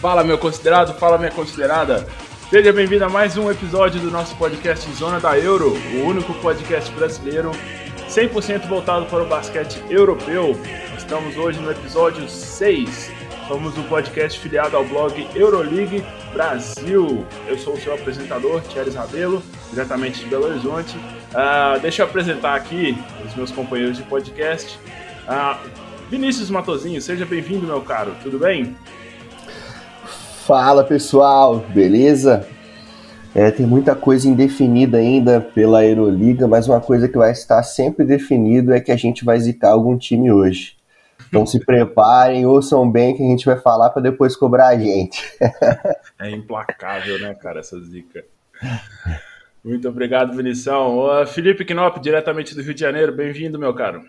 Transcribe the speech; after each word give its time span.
Fala, 0.00 0.24
meu 0.24 0.38
considerado, 0.38 0.98
fala, 0.98 1.18
minha 1.18 1.30
considerada. 1.30 2.06
Seja 2.48 2.72
bem-vindo 2.72 3.04
a 3.04 3.08
mais 3.10 3.36
um 3.36 3.50
episódio 3.50 4.00
do 4.00 4.10
nosso 4.10 4.34
podcast 4.36 4.90
Zona 4.94 5.20
da 5.20 5.38
Euro, 5.38 5.76
o 5.94 6.06
único 6.06 6.32
podcast 6.40 6.90
brasileiro 6.94 7.50
100% 8.08 8.66
voltado 8.66 9.04
para 9.04 9.22
o 9.22 9.26
basquete 9.28 9.78
europeu. 9.90 10.56
Estamos 10.96 11.36
hoje 11.36 11.60
no 11.60 11.70
episódio 11.70 12.26
6. 12.26 13.12
Somos 13.46 13.76
um 13.76 13.82
podcast 13.82 14.40
filiado 14.40 14.74
ao 14.74 14.86
blog 14.86 15.28
Euroleague 15.34 16.02
Brasil. 16.32 17.26
Eu 17.46 17.58
sou 17.58 17.74
o 17.74 17.78
seu 17.78 17.92
apresentador, 17.92 18.62
Thierry 18.62 18.92
Rabelo, 18.92 19.42
diretamente 19.68 20.20
de 20.20 20.30
Belo 20.30 20.46
Horizonte. 20.46 20.96
Uh, 20.96 21.78
deixa 21.78 22.00
eu 22.00 22.06
apresentar 22.06 22.54
aqui 22.54 22.96
os 23.26 23.34
meus 23.34 23.50
companheiros 23.50 23.98
de 23.98 24.02
podcast. 24.04 24.78
Uh, 25.28 25.58
Vinícius 26.08 26.48
Matozinho, 26.48 27.02
seja 27.02 27.26
bem-vindo, 27.26 27.66
meu 27.66 27.82
caro. 27.82 28.16
Tudo 28.22 28.38
bem? 28.38 28.74
Fala 30.46 30.82
pessoal, 30.82 31.58
beleza? 31.58 32.46
É, 33.34 33.50
tem 33.50 33.66
muita 33.66 33.94
coisa 33.94 34.26
indefinida 34.26 34.98
ainda 34.98 35.40
pela 35.40 35.84
Euroliga, 35.84 36.48
mas 36.48 36.66
uma 36.66 36.80
coisa 36.80 37.08
que 37.08 37.16
vai 37.16 37.30
estar 37.30 37.62
sempre 37.62 38.04
definido 38.04 38.72
é 38.72 38.80
que 38.80 38.90
a 38.90 38.96
gente 38.96 39.24
vai 39.24 39.38
zicar 39.38 39.70
algum 39.70 39.96
time 39.96 40.32
hoje. 40.32 40.76
Então 41.28 41.46
se 41.46 41.60
preparem, 41.64 42.46
ouçam 42.46 42.90
bem 42.90 43.16
que 43.16 43.22
a 43.22 43.26
gente 43.26 43.44
vai 43.44 43.58
falar 43.58 43.90
para 43.90 44.02
depois 44.02 44.34
cobrar 44.34 44.68
a 44.68 44.78
gente. 44.78 45.22
é 46.18 46.30
implacável, 46.30 47.20
né, 47.20 47.34
cara, 47.34 47.60
essa 47.60 47.78
zica. 47.80 48.24
Muito 49.62 49.88
obrigado, 49.88 50.34
Vinição. 50.34 51.24
Felipe 51.26 51.64
Knop, 51.64 52.00
diretamente 52.00 52.54
do 52.54 52.62
Rio 52.62 52.74
de 52.74 52.80
Janeiro, 52.80 53.14
bem-vindo, 53.14 53.58
meu 53.58 53.74
caro. 53.74 54.02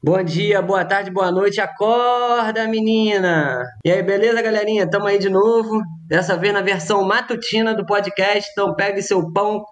Bom 0.00 0.22
dia, 0.22 0.62
boa 0.62 0.84
tarde, 0.84 1.10
boa 1.10 1.32
noite. 1.32 1.60
Acorda, 1.60 2.68
menina! 2.68 3.64
E 3.84 3.90
aí, 3.90 4.00
beleza, 4.00 4.40
galerinha? 4.40 4.88
Tamo 4.88 5.08
aí 5.08 5.18
de 5.18 5.28
novo. 5.28 5.82
Dessa 6.06 6.36
vez 6.36 6.54
na 6.54 6.60
versão 6.60 7.02
matutina 7.02 7.74
do 7.74 7.84
podcast. 7.84 8.48
Então 8.52 8.76
pegue 8.76 9.02
seu 9.02 9.32
pão, 9.32 9.64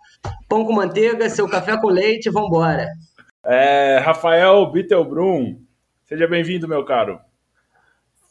pão 0.49 0.65
com 0.65 0.73
manteiga, 0.73 1.31
seu 1.31 1.49
café 1.49 1.81
com 1.81 1.87
leite 1.87 2.27
e 2.27 2.33
vambora. 2.33 2.89
É, 3.45 3.99
Rafael 3.99 4.69
Bittelbrum, 4.73 5.61
seja 6.03 6.27
bem-vindo, 6.27 6.67
meu 6.67 6.85
caro. 6.85 7.21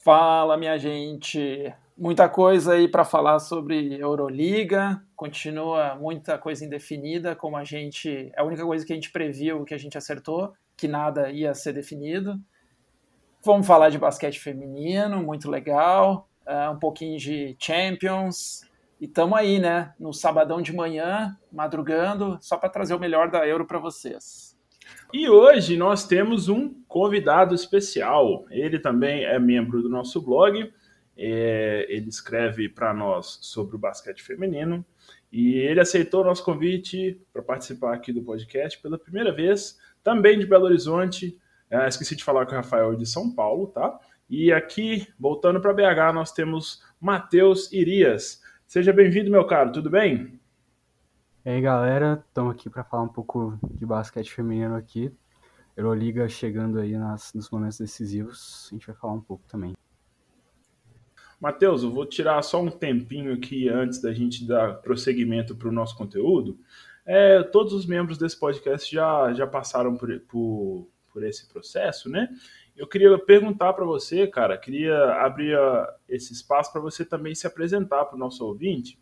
Fala, 0.03 0.57
minha 0.57 0.77
gente. 0.77 1.73
Muita 1.97 2.27
coisa 2.27 2.73
aí 2.73 2.89
para 2.89 3.05
falar 3.05 3.39
sobre 3.39 3.97
Euroliga. 3.97 5.01
Continua 5.15 5.95
muita 5.95 6.37
coisa 6.37 6.65
indefinida, 6.65 7.37
como 7.37 7.55
a 7.55 7.63
gente. 7.63 8.33
É 8.35 8.41
a 8.41 8.43
única 8.43 8.65
coisa 8.65 8.85
que 8.85 8.91
a 8.91 8.95
gente 8.97 9.13
previu, 9.13 9.63
que 9.63 9.73
a 9.73 9.79
gente 9.79 9.97
acertou 9.97 10.51
que 10.77 10.87
nada 10.87 11.29
ia 11.31 11.53
ser 11.53 11.73
definido. 11.73 12.39
Vamos 13.43 13.67
falar 13.67 13.89
de 13.89 13.99
basquete 13.99 14.39
feminino, 14.39 15.21
muito 15.21 15.49
legal. 15.49 16.27
Uh, 16.47 16.71
um 16.71 16.79
pouquinho 16.79 17.17
de 17.17 17.55
Champions. 17.59 18.61
E 18.99 19.05
estamos 19.05 19.37
aí, 19.37 19.59
né? 19.59 19.93
No 19.99 20.13
sabadão 20.13 20.61
de 20.61 20.73
manhã, 20.73 21.37
madrugando, 21.51 22.37
só 22.41 22.57
para 22.57 22.69
trazer 22.69 22.95
o 22.95 22.99
melhor 22.99 23.29
da 23.29 23.47
Euro 23.47 23.65
para 23.65 23.79
vocês. 23.79 24.57
E 25.13 25.29
hoje 25.29 25.77
nós 25.77 26.07
temos 26.07 26.49
um 26.49 26.73
convidado 26.87 27.53
especial. 27.53 28.45
Ele 28.49 28.79
também 28.79 29.25
é 29.25 29.39
membro 29.39 29.81
do 29.81 29.89
nosso 29.89 30.21
blog. 30.21 30.71
É, 31.17 31.85
ele 31.89 32.09
escreve 32.09 32.67
para 32.67 32.93
nós 32.93 33.39
sobre 33.41 33.75
o 33.75 33.79
basquete 33.79 34.21
feminino. 34.21 34.85
E 35.31 35.55
ele 35.55 35.79
aceitou 35.79 36.21
o 36.21 36.25
nosso 36.25 36.43
convite 36.43 37.21
para 37.33 37.41
participar 37.41 37.93
aqui 37.93 38.11
do 38.13 38.23
podcast 38.23 38.81
pela 38.81 38.97
primeira 38.97 39.33
vez 39.33 39.77
também 40.05 40.37
de 40.37 40.45
Belo 40.45 40.65
Horizonte. 40.65 41.35
É, 41.67 41.87
esqueci 41.87 42.15
de 42.15 42.23
falar 42.23 42.45
com 42.45 42.51
o 42.51 42.55
Rafael 42.55 42.95
de 42.95 43.07
São 43.07 43.33
Paulo, 43.33 43.67
tá? 43.67 43.99
E 44.29 44.53
aqui, 44.53 45.07
voltando 45.19 45.59
para 45.59 45.73
BH, 45.73 46.13
nós 46.13 46.31
temos 46.31 46.83
Matheus 47.01 47.71
Irias. 47.73 48.39
Seja 48.67 48.93
bem-vindo, 48.93 49.31
meu 49.31 49.45
caro, 49.47 49.71
tudo 49.71 49.89
bem? 49.89 50.39
E 51.43 51.49
aí, 51.49 51.59
galera, 51.59 52.23
estamos 52.27 52.53
aqui 52.53 52.69
para 52.69 52.83
falar 52.83 53.01
um 53.01 53.07
pouco 53.07 53.57
de 53.71 53.83
basquete 53.83 54.31
feminino 54.31 54.75
aqui. 54.75 55.11
Euroliga 55.75 56.29
chegando 56.29 56.79
aí 56.79 56.95
nas, 56.95 57.33
nos 57.33 57.49
momentos 57.49 57.79
decisivos, 57.79 58.69
a 58.71 58.75
gente 58.75 58.85
vai 58.85 58.95
falar 58.95 59.13
um 59.13 59.21
pouco 59.21 59.43
também. 59.47 59.73
Matheus, 61.41 61.81
eu 61.81 61.91
vou 61.91 62.05
tirar 62.05 62.41
só 62.43 62.61
um 62.61 62.69
tempinho 62.69 63.33
aqui 63.33 63.69
antes 63.69 63.99
da 63.99 64.13
gente 64.13 64.47
dar 64.47 64.75
prosseguimento 64.75 65.55
para 65.55 65.67
o 65.67 65.71
nosso 65.71 65.97
conteúdo. 65.97 66.59
É, 67.05 67.43
todos 67.43 67.73
os 67.73 67.85
membros 67.85 68.17
desse 68.17 68.39
podcast 68.39 68.93
já, 68.93 69.33
já 69.33 69.45
passaram 69.45 69.95
por, 69.95 70.19
por, 70.21 70.89
por 71.13 71.23
esse 71.23 71.47
processo, 71.47 72.09
né? 72.09 72.29
Eu 72.75 72.87
queria 72.87 73.17
perguntar 73.17 73.73
para 73.73 73.85
você, 73.85 74.27
cara, 74.27 74.57
queria 74.57 75.13
abrir 75.21 75.57
esse 76.09 76.33
espaço 76.33 76.71
para 76.73 76.81
você 76.81 77.05
também 77.05 77.33
se 77.33 77.47
apresentar 77.47 78.05
para 78.05 78.15
o 78.15 78.19
nosso 78.19 78.45
ouvinte 78.45 78.99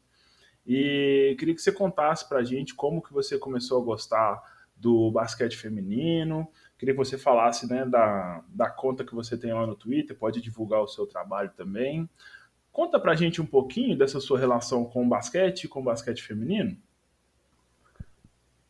e 0.66 1.36
queria 1.38 1.56
que 1.56 1.62
você 1.62 1.72
contasse 1.72 2.28
para 2.28 2.40
a 2.40 2.44
gente 2.44 2.74
como 2.74 3.02
que 3.02 3.12
você 3.12 3.38
começou 3.38 3.81
a 3.81 3.86
gostar 3.86 4.42
do 4.75 5.12
basquete 5.12 5.58
feminino. 5.58 6.47
Queria 6.78 6.94
que 6.94 6.97
você 6.97 7.18
falasse 7.18 7.69
né, 7.69 7.86
da, 7.86 8.44
da 8.47 8.69
conta 8.69 9.03
que 9.03 9.16
você 9.16 9.38
tem 9.38 9.53
lá 9.53 9.66
no 9.66 9.75
Twitter, 9.75 10.18
pode 10.18 10.42
divulgar 10.42 10.81
o 10.81 10.88
seu 10.88 11.06
trabalho 11.06 11.52
também. 11.56 12.09
Conta 12.72 13.00
para 13.00 13.12
a 13.12 13.16
gente 13.16 13.42
um 13.42 13.46
pouquinho 13.46 13.97
dessa 13.97 14.19
sua 14.19 14.40
relação 14.40 14.86
com 14.86 15.06
o 15.06 15.09
basquete 15.09 15.66
e 15.66 15.68
com 15.68 15.80
o 15.81 15.84
basquete 15.84 16.24
feminino. 16.24 16.78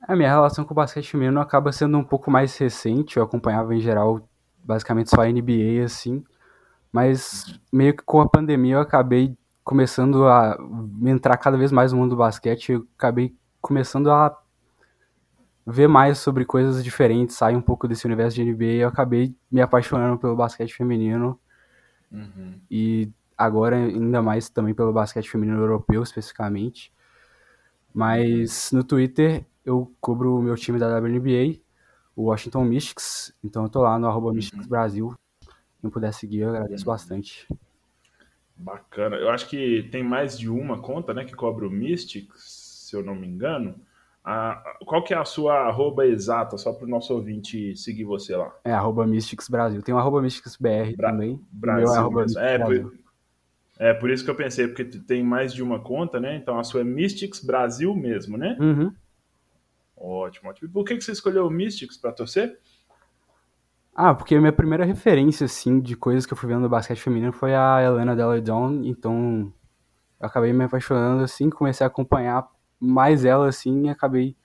A 0.06 0.16
minha 0.16 0.30
relação 0.30 0.66
com 0.66 0.74
o 0.74 0.76
basquete 0.76 1.10
feminino 1.10 1.40
acaba 1.40 1.72
sendo 1.72 1.98
um 1.98 2.04
pouco 2.04 2.30
mais 2.30 2.58
recente. 2.58 3.18
Eu 3.18 3.24
acompanhava 3.24 3.74
em 3.74 3.80
geral 3.80 4.28
basicamente 4.64 5.10
só 5.10 5.22
a 5.22 5.28
NBA 5.28 5.84
assim, 5.84 6.24
mas 6.92 7.60
meio 7.72 7.96
que 7.96 8.04
com 8.04 8.22
a 8.22 8.30
pandemia 8.30 8.76
eu 8.76 8.80
acabei 8.80 9.38
começando 9.64 10.28
a 10.28 10.58
entrar 11.06 11.38
cada 11.38 11.58
vez 11.58 11.72
mais 11.72 11.92
no 11.92 12.00
mundo 12.00 12.12
do 12.12 12.18
basquete. 12.18 12.74
Eu 12.74 12.88
acabei 12.98 13.36
começando 13.62 14.12
a 14.12 14.38
ver 15.66 15.88
mais 15.88 16.18
sobre 16.18 16.44
coisas 16.44 16.84
diferentes, 16.84 17.38
sair 17.38 17.56
um 17.56 17.62
pouco 17.62 17.88
desse 17.88 18.06
universo 18.06 18.36
de 18.36 18.44
NBA. 18.44 18.82
Eu 18.82 18.90
acabei 18.90 19.34
me 19.50 19.62
apaixonando 19.62 20.18
pelo 20.20 20.36
basquete 20.36 20.74
feminino 20.74 21.40
uhum. 22.12 22.60
e 22.70 23.10
agora 23.38 23.78
ainda 23.78 24.22
mais 24.22 24.50
também 24.50 24.74
pelo 24.74 24.92
basquete 24.92 25.30
feminino 25.30 25.60
europeu 25.60 26.04
especificamente. 26.04 26.92
Mas 27.94 28.72
no 28.74 28.84
Twitter 28.84 29.46
eu 29.66 29.92
cubro 30.00 30.38
o 30.38 30.42
meu 30.42 30.56
time 30.56 30.80
da 30.80 30.98
WNBA, 30.98 31.60
o 32.16 32.24
Washington 32.24 32.64
Mystics, 32.66 33.34
então 33.44 33.64
eu 33.64 33.70
tô 33.70 33.82
lá 33.82 33.98
no 33.98 34.08
arroba 34.08 34.28
uhum. 34.28 34.34
Mystics 34.34 34.68
Brasil. 34.68 35.14
Quem 35.82 35.90
puder 35.90 36.14
seguir, 36.14 36.40
eu 36.40 36.50
agradeço 36.50 36.86
uhum. 36.86 36.94
bastante. 36.94 37.48
Bacana. 38.56 39.16
Eu 39.18 39.30
acho 39.30 39.50
que 39.50 39.90
tem 39.92 40.04
mais 40.04 40.38
de 40.38 40.50
uma 40.50 40.80
conta, 40.80 41.14
né, 41.14 41.26
que 41.26 41.36
cobre 41.36 41.66
o 41.66 41.72
Mystics, 41.72 42.88
se 42.88 42.96
eu 42.96 43.04
não 43.04 43.16
me 43.16 43.28
engano. 43.28 43.76
Ah, 44.24 44.78
qual 44.86 45.04
que 45.04 45.14
é 45.14 45.18
a 45.18 45.26
sua 45.26 45.68
arroba 45.68 46.06
exata, 46.06 46.58
só 46.58 46.72
para 46.72 46.86
o 46.86 46.90
nosso 46.90 47.14
ouvinte 47.14 47.76
seguir 47.76 48.06
você 48.06 48.36
lá? 48.36 48.56
É 48.64 48.72
arroba 48.72 49.06
Mystics 49.06 49.50
Brasil. 49.50 49.82
Tem 49.82 49.94
o 49.94 49.98
arroba 49.98 50.22
Mystics 50.22 50.56
BR 50.56 50.96
Bra 50.96 51.12
também. 51.12 51.42
Brasil. 51.52 51.94
É, 51.94 51.98
arroba 51.98 52.26
é, 52.38 52.58
Brasil. 52.58 52.90
Por, 52.90 53.00
é, 53.80 53.94
por 53.94 54.10
isso 54.10 54.24
que 54.24 54.30
eu 54.30 54.36
pensei, 54.36 54.68
porque 54.68 54.86
tem 54.86 55.22
mais 55.22 55.54
de 55.54 55.62
uma 55.62 55.80
conta, 55.80 56.22
né? 56.22 56.38
Então 56.38 56.58
a 56.58 56.64
sua 56.64 56.82
é 56.82 56.84
Mystics 56.86 57.44
Brasil 57.44 57.94
mesmo, 57.94 58.38
né? 58.38 58.56
Uhum. 58.62 58.94
Ótimo, 60.06 60.50
ótimo. 60.50 60.70
Por 60.70 60.84
que, 60.84 60.98
que 60.98 61.02
você 61.02 61.14
escolheu 61.14 61.48
o 61.48 61.50
Mystics 61.50 61.96
para 61.96 62.12
torcer? 62.12 62.60
Ah, 63.96 64.14
porque 64.14 64.36
a 64.36 64.40
minha 64.40 64.52
primeira 64.52 64.84
referência, 64.84 65.46
assim, 65.46 65.80
de 65.80 65.96
coisas 65.96 66.26
que 66.26 66.34
eu 66.34 66.38
fui 66.38 66.50
vendo 66.50 66.64
no 66.64 66.70
basquete 66.70 67.00
feminino 67.00 67.32
foi 67.32 67.56
a 67.56 67.82
Helena 67.82 68.14
Deladon, 68.14 68.82
então 68.84 69.54
eu 70.20 70.28
acabei 70.28 70.52
me 70.52 70.66
apaixonando, 70.66 71.24
assim, 71.24 71.50
comecei 71.50 71.86
a 71.86 71.88
acompanhar 71.88 72.46
mais 72.78 73.24
ela, 73.24 73.48
assim, 73.48 73.86
e 73.86 73.90
acabei 73.90 74.36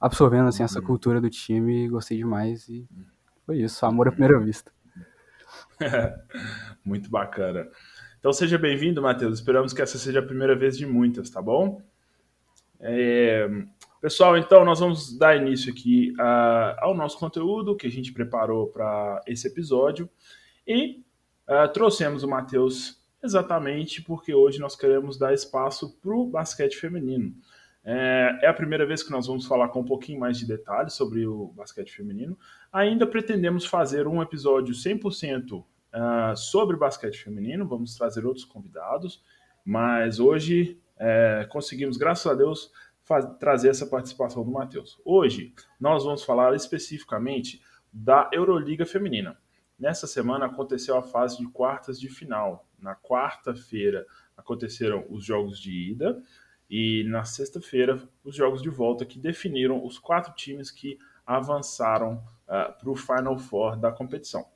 absorvendo, 0.00 0.46
assim, 0.46 0.62
uhum. 0.62 0.66
essa 0.66 0.80
cultura 0.80 1.20
do 1.20 1.28
time, 1.28 1.88
gostei 1.88 2.18
demais 2.18 2.68
e 2.68 2.86
foi 3.44 3.58
isso, 3.58 3.84
amor 3.84 4.06
à 4.06 4.12
primeira 4.12 4.38
vista. 4.38 4.70
Muito 6.84 7.10
bacana. 7.10 7.68
Então 8.20 8.32
seja 8.32 8.56
bem-vindo, 8.56 9.02
Matheus. 9.02 9.40
Esperamos 9.40 9.72
que 9.72 9.82
essa 9.82 9.98
seja 9.98 10.20
a 10.20 10.24
primeira 10.24 10.54
vez 10.54 10.78
de 10.78 10.86
muitas, 10.86 11.28
tá 11.28 11.42
bom? 11.42 11.82
É, 12.78 13.48
Pessoal, 14.02 14.36
então 14.36 14.64
nós 14.64 14.80
vamos 14.80 15.16
dar 15.16 15.36
início 15.36 15.72
aqui 15.72 16.12
uh, 16.18 16.74
ao 16.78 16.92
nosso 16.92 17.16
conteúdo 17.16 17.76
que 17.76 17.86
a 17.86 17.90
gente 17.90 18.12
preparou 18.12 18.66
para 18.66 19.20
esse 19.28 19.46
episódio 19.46 20.10
e 20.66 21.04
uh, 21.48 21.72
trouxemos 21.72 22.24
o 22.24 22.28
Matheus 22.28 23.00
exatamente 23.22 24.02
porque 24.02 24.34
hoje 24.34 24.58
nós 24.58 24.74
queremos 24.74 25.16
dar 25.16 25.32
espaço 25.32 25.96
para 26.00 26.12
o 26.16 26.26
basquete 26.26 26.74
feminino. 26.74 27.32
É, 27.84 28.40
é, 28.42 28.48
a 28.48 28.52
primeira 28.52 28.84
vez 28.84 29.04
que 29.04 29.12
nós 29.12 29.28
vamos 29.28 29.46
falar 29.46 29.68
com 29.68 29.82
um 29.82 29.84
pouquinho 29.84 30.18
mais 30.18 30.36
de 30.36 30.48
detalhes 30.48 30.94
sobre 30.94 31.24
o 31.24 31.52
basquete 31.54 31.94
feminino. 31.94 32.36
Ainda 32.72 33.06
pretendemos 33.06 33.66
fazer 33.66 34.08
um 34.08 34.20
episódio 34.20 34.74
100% 34.74 35.60
uh, 35.60 35.64
ah, 35.92 36.34
sobre 36.34 36.76
basquete 36.76 37.22
feminino, 37.22 37.68
vamos 37.68 37.94
trazer 37.94 38.26
outros 38.26 38.44
convidados, 38.44 39.22
mas 39.64 40.18
hoje 40.18 40.76
é, 40.98 41.46
conseguimos, 41.50 41.96
graças 41.96 42.26
a 42.30 42.34
Deus, 42.34 42.70
trazer 43.20 43.68
essa 43.68 43.86
participação 43.86 44.44
do 44.44 44.50
Matheus. 44.50 45.00
Hoje 45.04 45.52
nós 45.80 46.04
vamos 46.04 46.22
falar 46.22 46.54
especificamente 46.54 47.60
da 47.92 48.30
Euroliga 48.32 48.86
Feminina. 48.86 49.36
nessa 49.78 50.06
semana 50.06 50.46
aconteceu 50.46 50.96
a 50.96 51.02
fase 51.02 51.36
de 51.38 51.48
quartas 51.48 52.00
de 52.00 52.08
final. 52.08 52.68
Na 52.78 52.94
quarta-feira 52.94 54.06
aconteceram 54.36 55.04
os 55.10 55.24
jogos 55.24 55.58
de 55.58 55.90
ida 55.90 56.22
e 56.70 57.04
na 57.08 57.24
sexta-feira 57.24 58.00
os 58.24 58.34
jogos 58.34 58.62
de 58.62 58.70
volta 58.70 59.04
que 59.04 59.18
definiram 59.18 59.84
os 59.84 59.98
quatro 59.98 60.32
times 60.34 60.70
que 60.70 60.98
avançaram 61.26 62.14
uh, 62.46 62.78
para 62.78 62.90
o 62.90 62.96
Final 62.96 63.38
Four 63.38 63.76
da 63.76 63.92
competição. 63.92 64.46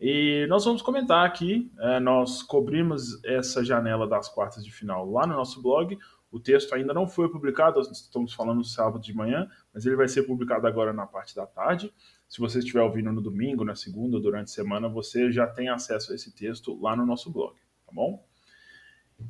E 0.00 0.46
nós 0.48 0.64
vamos 0.64 0.82
comentar 0.82 1.24
aqui, 1.24 1.70
uh, 1.78 2.00
nós 2.00 2.42
cobrimos 2.42 3.22
essa 3.24 3.64
janela 3.64 4.06
das 4.06 4.28
quartas 4.28 4.64
de 4.64 4.72
final 4.72 5.08
lá 5.08 5.26
no 5.26 5.34
nosso 5.34 5.62
blog. 5.62 5.96
O 6.32 6.40
texto 6.40 6.74
ainda 6.74 6.94
não 6.94 7.06
foi 7.06 7.30
publicado, 7.30 7.78
estamos 7.80 8.32
falando 8.32 8.64
sábado 8.64 9.02
de 9.02 9.14
manhã, 9.14 9.46
mas 9.72 9.84
ele 9.84 9.96
vai 9.96 10.08
ser 10.08 10.22
publicado 10.22 10.66
agora 10.66 10.90
na 10.90 11.06
parte 11.06 11.36
da 11.36 11.46
tarde. 11.46 11.92
Se 12.26 12.40
você 12.40 12.60
estiver 12.60 12.80
ouvindo 12.80 13.12
no 13.12 13.20
domingo, 13.20 13.66
na 13.66 13.74
segunda, 13.74 14.18
durante 14.18 14.46
a 14.46 14.54
semana, 14.54 14.88
você 14.88 15.30
já 15.30 15.46
tem 15.46 15.68
acesso 15.68 16.10
a 16.10 16.14
esse 16.14 16.34
texto 16.34 16.80
lá 16.80 16.96
no 16.96 17.04
nosso 17.04 17.30
blog, 17.30 17.54
tá 17.86 17.92
bom? 17.92 18.26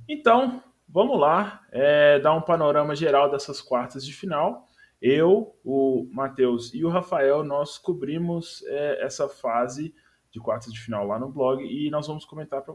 Então, 0.08 0.62
vamos 0.88 1.19
lá, 1.19 1.66
é, 1.72 2.20
dar 2.20 2.34
um 2.34 2.40
panorama 2.40 2.94
geral 2.94 3.28
dessas 3.28 3.60
quartas 3.60 4.06
de 4.06 4.12
final. 4.12 4.69
Eu, 5.00 5.58
o 5.64 6.08
Matheus 6.12 6.72
e 6.72 6.84
o 6.84 6.88
Rafael, 6.88 7.43
nós 7.43 7.78
cobrimos 7.78 8.62
é, 8.69 9.05
essa 9.05 9.28
fase 9.28 9.93
de 10.31 10.38
quartas 10.38 10.72
de 10.72 10.78
final 10.78 11.05
lá 11.05 11.19
no 11.19 11.28
blog 11.28 11.64
e 11.64 11.90
nós 11.90 12.06
vamos 12.06 12.25
comentar 12.25 12.62
para 12.62 12.72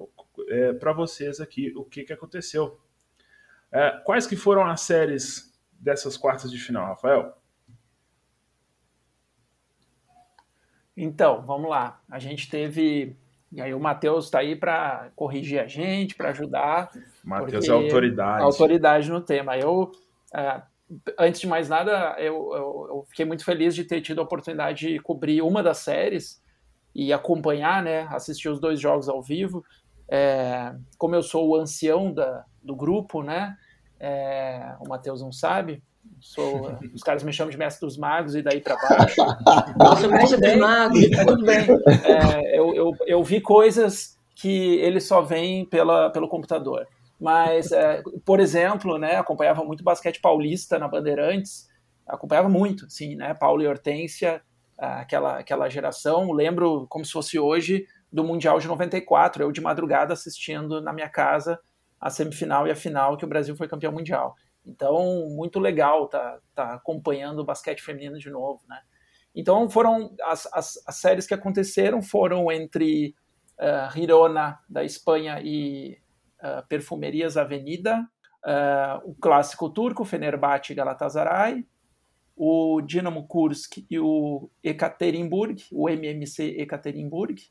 é, 0.49 0.93
vocês 0.93 1.39
aqui 1.39 1.73
o 1.77 1.85
que, 1.85 2.03
que 2.03 2.11
aconteceu. 2.11 2.77
É, 3.71 3.91
quais 4.03 4.25
que 4.25 4.35
foram 4.35 4.65
as 4.65 4.81
séries 4.81 5.53
dessas 5.71 6.17
quartas 6.17 6.51
de 6.51 6.57
final, 6.57 6.85
Rafael? 6.87 7.33
Então, 10.95 11.43
vamos 11.45 11.69
lá. 11.69 12.01
A 12.09 12.17
gente 12.17 12.49
teve. 12.49 13.15
E 13.51 13.61
aí 13.61 13.73
o 13.73 13.79
Matheus 13.79 14.25
está 14.25 14.39
aí 14.39 14.55
para 14.55 15.09
corrigir 15.15 15.59
a 15.59 15.67
gente, 15.67 16.15
para 16.15 16.29
ajudar. 16.29 16.91
Matheus 17.23 17.67
é 17.67 17.71
autoridade. 17.71 18.43
Autoridade 18.43 19.09
no 19.09 19.21
tema. 19.21 19.57
Eu, 19.57 19.91
uh, 20.33 20.61
antes 21.17 21.39
de 21.39 21.47
mais 21.47 21.69
nada, 21.69 22.15
eu, 22.17 22.51
eu, 22.53 22.87
eu, 22.89 23.05
fiquei 23.09 23.25
muito 23.25 23.45
feliz 23.45 23.75
de 23.75 23.83
ter 23.83 24.01
tido 24.01 24.19
a 24.19 24.23
oportunidade 24.23 24.87
de 24.87 24.99
cobrir 24.99 25.41
uma 25.41 25.61
das 25.61 25.77
séries 25.77 26.43
e 26.93 27.13
acompanhar, 27.13 27.83
né, 27.83 28.07
assistir 28.09 28.49
os 28.49 28.59
dois 28.59 28.79
jogos 28.79 29.07
ao 29.07 29.21
vivo. 29.21 29.63
É, 30.09 30.73
como 30.97 31.15
eu 31.15 31.21
sou 31.21 31.47
o 31.47 31.55
ancião 31.55 32.11
da, 32.11 32.43
do 32.67 32.75
grupo, 32.75 33.23
né, 33.23 33.57
é, 33.99 34.75
o 34.79 34.87
Matheus 34.87 35.21
não 35.21 35.31
sabe, 35.31 35.81
Sou, 36.19 36.71
os 36.93 37.03
caras 37.03 37.23
me 37.23 37.33
chamam 37.33 37.51
de 37.51 37.57
mestre 37.57 37.85
dos 37.85 37.97
magos 37.97 38.35
e 38.35 38.41
daí 38.41 38.61
para 38.61 38.75
baixo. 38.75 39.21
Nossa, 39.77 40.07
mestre 40.07 40.39
dos 40.39 40.55
magos. 40.57 41.09
Tá 41.09 41.25
tudo 41.25 41.45
bem. 41.45 41.67
É, 42.03 42.57
eu, 42.57 42.73
eu, 42.73 42.91
eu 43.05 43.23
vi 43.23 43.41
coisas 43.41 44.17
que 44.35 44.75
ele 44.75 44.99
só 44.99 45.21
vem 45.21 45.65
pela, 45.65 46.09
pelo 46.09 46.27
computador. 46.27 46.87
Mas, 47.19 47.71
é, 47.71 48.03
por 48.23 48.39
exemplo, 48.39 48.97
né, 48.97 49.15
acompanhava 49.15 49.63
muito 49.63 49.83
basquete 49.83 50.21
paulista 50.21 50.77
na 50.77 50.87
Bandeirantes, 50.87 51.67
acompanhava 52.05 52.47
muito, 52.47 52.87
sim, 52.89 53.15
né, 53.15 53.33
Paulo 53.33 53.63
e 53.63 53.67
Hortência, 53.67 54.41
aquela, 54.77 55.39
aquela 55.39 55.67
geração, 55.67 56.31
lembro 56.31 56.85
como 56.87 57.03
se 57.03 57.11
fosse 57.11 57.39
hoje 57.39 57.87
do 58.13 58.23
Mundial 58.23 58.59
de 58.59 58.67
94, 58.67 59.41
eu 59.41 59.51
de 59.51 59.59
madrugada 59.59 60.13
assistindo 60.13 60.79
na 60.79 60.93
minha 60.93 61.09
casa 61.09 61.59
a 61.99 62.09
semifinal 62.09 62.67
e 62.67 62.71
a 62.71 62.75
final 62.75 63.17
que 63.17 63.25
o 63.25 63.27
Brasil 63.27 63.55
foi 63.55 63.67
campeão 63.67 63.91
mundial. 63.91 64.35
Então, 64.65 65.29
muito 65.29 65.59
legal 65.59 66.07
tá, 66.07 66.39
tá 66.53 66.73
acompanhando 66.73 67.39
o 67.39 67.45
basquete 67.45 67.81
feminino 67.81 68.19
de 68.19 68.29
novo, 68.29 68.61
né? 68.67 68.79
Então, 69.33 69.69
foram 69.69 70.15
as, 70.23 70.47
as, 70.51 70.83
as 70.85 70.95
séries 70.95 71.27
que 71.27 71.33
aconteceram 71.33 72.01
foram 72.01 72.51
entre 72.51 73.15
uh, 73.59 73.91
Girona, 73.93 74.59
da 74.67 74.83
Espanha, 74.83 75.39
e 75.43 75.97
uh, 76.41 76.67
Perfumerias 76.67 77.37
Avenida, 77.37 77.99
uh, 78.43 79.09
o 79.09 79.15
clássico 79.15 79.69
turco, 79.69 80.03
Fenerbahçe 80.03 80.73
e 80.73 80.75
Galatasaray, 80.75 81.65
o 82.35 82.81
Dinamo 82.81 83.27
Kursk 83.27 83.85
e 83.89 83.99
o 83.99 84.49
Ekaterinburg, 84.63 85.63
o 85.71 85.89
MMC 85.89 86.55
Ekaterinburg, 86.59 87.41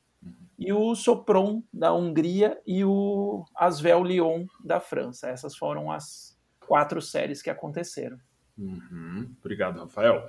e 0.59 0.73
o 0.73 0.95
Sopron 0.95 1.63
da 1.73 1.93
Hungria 1.93 2.59
e 2.67 2.85
o 2.85 3.45
Asvel 3.55 4.03
Lyon 4.03 4.47
da 4.65 4.81
França. 4.81 5.29
Essas 5.29 5.57
foram 5.57 5.91
as, 5.91 6.37
quatro 6.67 7.01
séries 7.01 7.41
que 7.41 7.49
aconteceram. 7.49 8.19
Uhum. 8.59 9.31
Obrigado, 9.41 9.79
Rafael. 9.79 10.23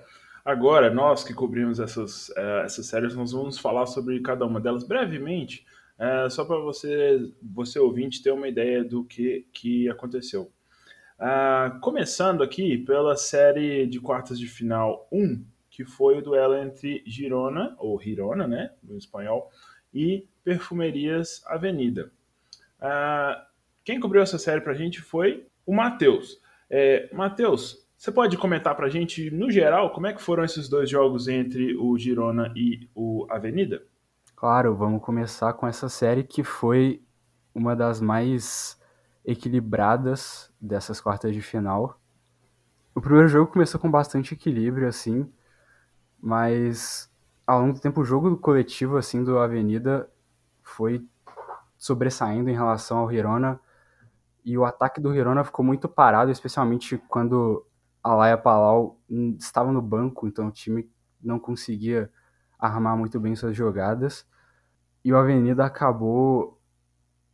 Agora, 0.46 0.94
nós 0.94 1.24
que 1.24 1.34
cobrimos 1.34 1.80
essas, 1.80 2.30
uh, 2.30 2.62
essas 2.64 2.86
séries, 2.86 3.16
nós 3.16 3.32
vamos 3.32 3.58
falar 3.58 3.86
sobre 3.86 4.22
cada 4.22 4.46
uma 4.46 4.62
delas 4.62 4.88
brevemente, 4.88 5.66
uh, 6.00 6.30
só 6.30 6.46
para 6.46 6.58
você, 6.60 7.20
você 7.42 7.80
ouvinte 7.80 8.24
ter 8.24 8.32
uma 8.32 8.48
ideia 8.48 8.84
do 8.84 9.04
que, 9.04 9.46
que 9.52 9.90
aconteceu. 9.90 10.52
Uh, 11.20 11.80
começando 11.82 12.44
aqui 12.44 12.78
pela 12.78 13.18
série 13.18 13.88
de 13.88 14.00
quartas 14.00 14.40
de 14.40 14.48
final 14.48 15.08
1, 15.12 15.44
que 15.70 15.84
foi 15.84 16.18
o 16.18 16.22
duelo 16.22 16.56
entre 16.56 17.04
Girona, 17.06 17.76
ou 17.78 18.00
Girona, 18.00 18.48
né, 18.48 18.72
no 18.82 18.98
espanhol, 18.98 19.52
e 19.98 20.28
Perfumerias 20.44 21.44
Avenida. 21.48 22.12
quem 23.84 24.00
cobriu 24.00 24.22
essa 24.22 24.38
série 24.38 24.62
para 24.62 24.74
a 24.74 24.76
gente 24.76 25.02
foi 25.02 25.48
o 25.66 25.74
Matheus. 25.74 26.40
É, 26.70 27.10
Matheus, 27.14 27.88
você 27.98 28.12
pode 28.12 28.38
comentar 28.38 28.76
para 28.76 28.86
a 28.86 28.90
gente, 28.90 29.32
no 29.32 29.50
geral, 29.50 29.92
como 29.92 30.06
é 30.06 30.14
que 30.14 30.22
foram 30.22 30.44
esses 30.44 30.70
dois 30.70 30.90
jogos 30.90 31.28
entre 31.28 31.76
o 31.76 31.98
Girona 31.98 32.54
e 32.56 32.88
o 32.94 33.26
Avenida? 33.30 33.82
Claro, 34.36 34.76
vamos 34.76 35.02
começar 35.02 35.54
com 35.54 35.68
essa 35.68 35.90
série 35.90 36.24
que 36.24 36.44
foi 36.44 37.02
uma 37.56 37.76
das 37.76 38.00
mais 38.00 38.80
equilibradas 39.26 40.54
dessas 40.62 41.02
quartas 41.02 41.34
de 41.34 41.42
final. 41.42 42.00
O 42.94 43.02
primeiro 43.02 43.28
jogo 43.28 43.52
começou 43.52 43.80
com 43.80 43.90
bastante 43.90 44.36
equilíbrio, 44.36 44.88
assim, 44.88 45.28
mas 46.22 47.12
ao 47.48 47.62
longo 47.62 47.74
do 47.76 47.80
tempo 47.80 48.02
o 48.02 48.06
jogo 48.06 48.36
coletivo, 48.38 48.98
assim, 48.98 49.24
do 49.24 49.40
Avenida 49.40 50.10
foi 50.62 51.08
sobressaindo 51.78 52.50
em 52.50 52.54
relação 52.54 52.98
ao 52.98 53.10
Girona. 53.10 53.58
E 54.44 54.58
o 54.58 54.66
ataque 54.66 55.00
do 55.00 55.16
Hirona 55.16 55.46
ficou 55.46 55.64
muito 55.64 55.88
parado, 55.88 56.30
especialmente 56.30 56.98
quando 57.08 57.66
a 58.04 58.14
Laia 58.14 58.38
Palau 58.38 59.00
estava 59.40 59.72
no 59.72 59.82
banco, 59.82 60.28
então 60.28 60.48
o 60.48 60.52
time 60.52 60.90
não 61.22 61.40
conseguia 61.40 62.12
armar 62.60 62.98
muito 62.98 63.20
bem 63.20 63.36
suas 63.36 63.56
jogadas. 63.56 64.26
E 65.04 65.14
o 65.14 65.18
Avenida 65.18 65.66
acabou 65.66 66.60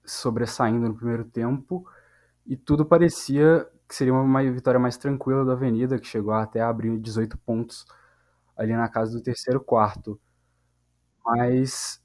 sobressaindo 0.06 0.88
no 0.88 0.96
primeiro 0.96 1.26
tempo. 1.26 1.88
E 2.46 2.56
tudo 2.56 2.86
parecia 2.86 3.68
que 3.88 3.96
seria 3.96 4.14
uma 4.14 4.44
vitória 4.44 4.80
mais 4.80 4.98
tranquila 4.98 5.44
do 5.44 5.52
Avenida, 5.52 5.98
que 5.98 6.08
chegou 6.08 6.34
até 6.34 6.62
a 6.62 6.70
abrir 6.70 7.00
18 7.00 7.38
pontos 7.40 7.86
ali 8.58 8.74
na 8.74 8.88
casa 8.90 9.18
do 9.18 9.24
terceiro 9.24 9.60
quarto. 9.62 10.20
Mas 11.26 12.02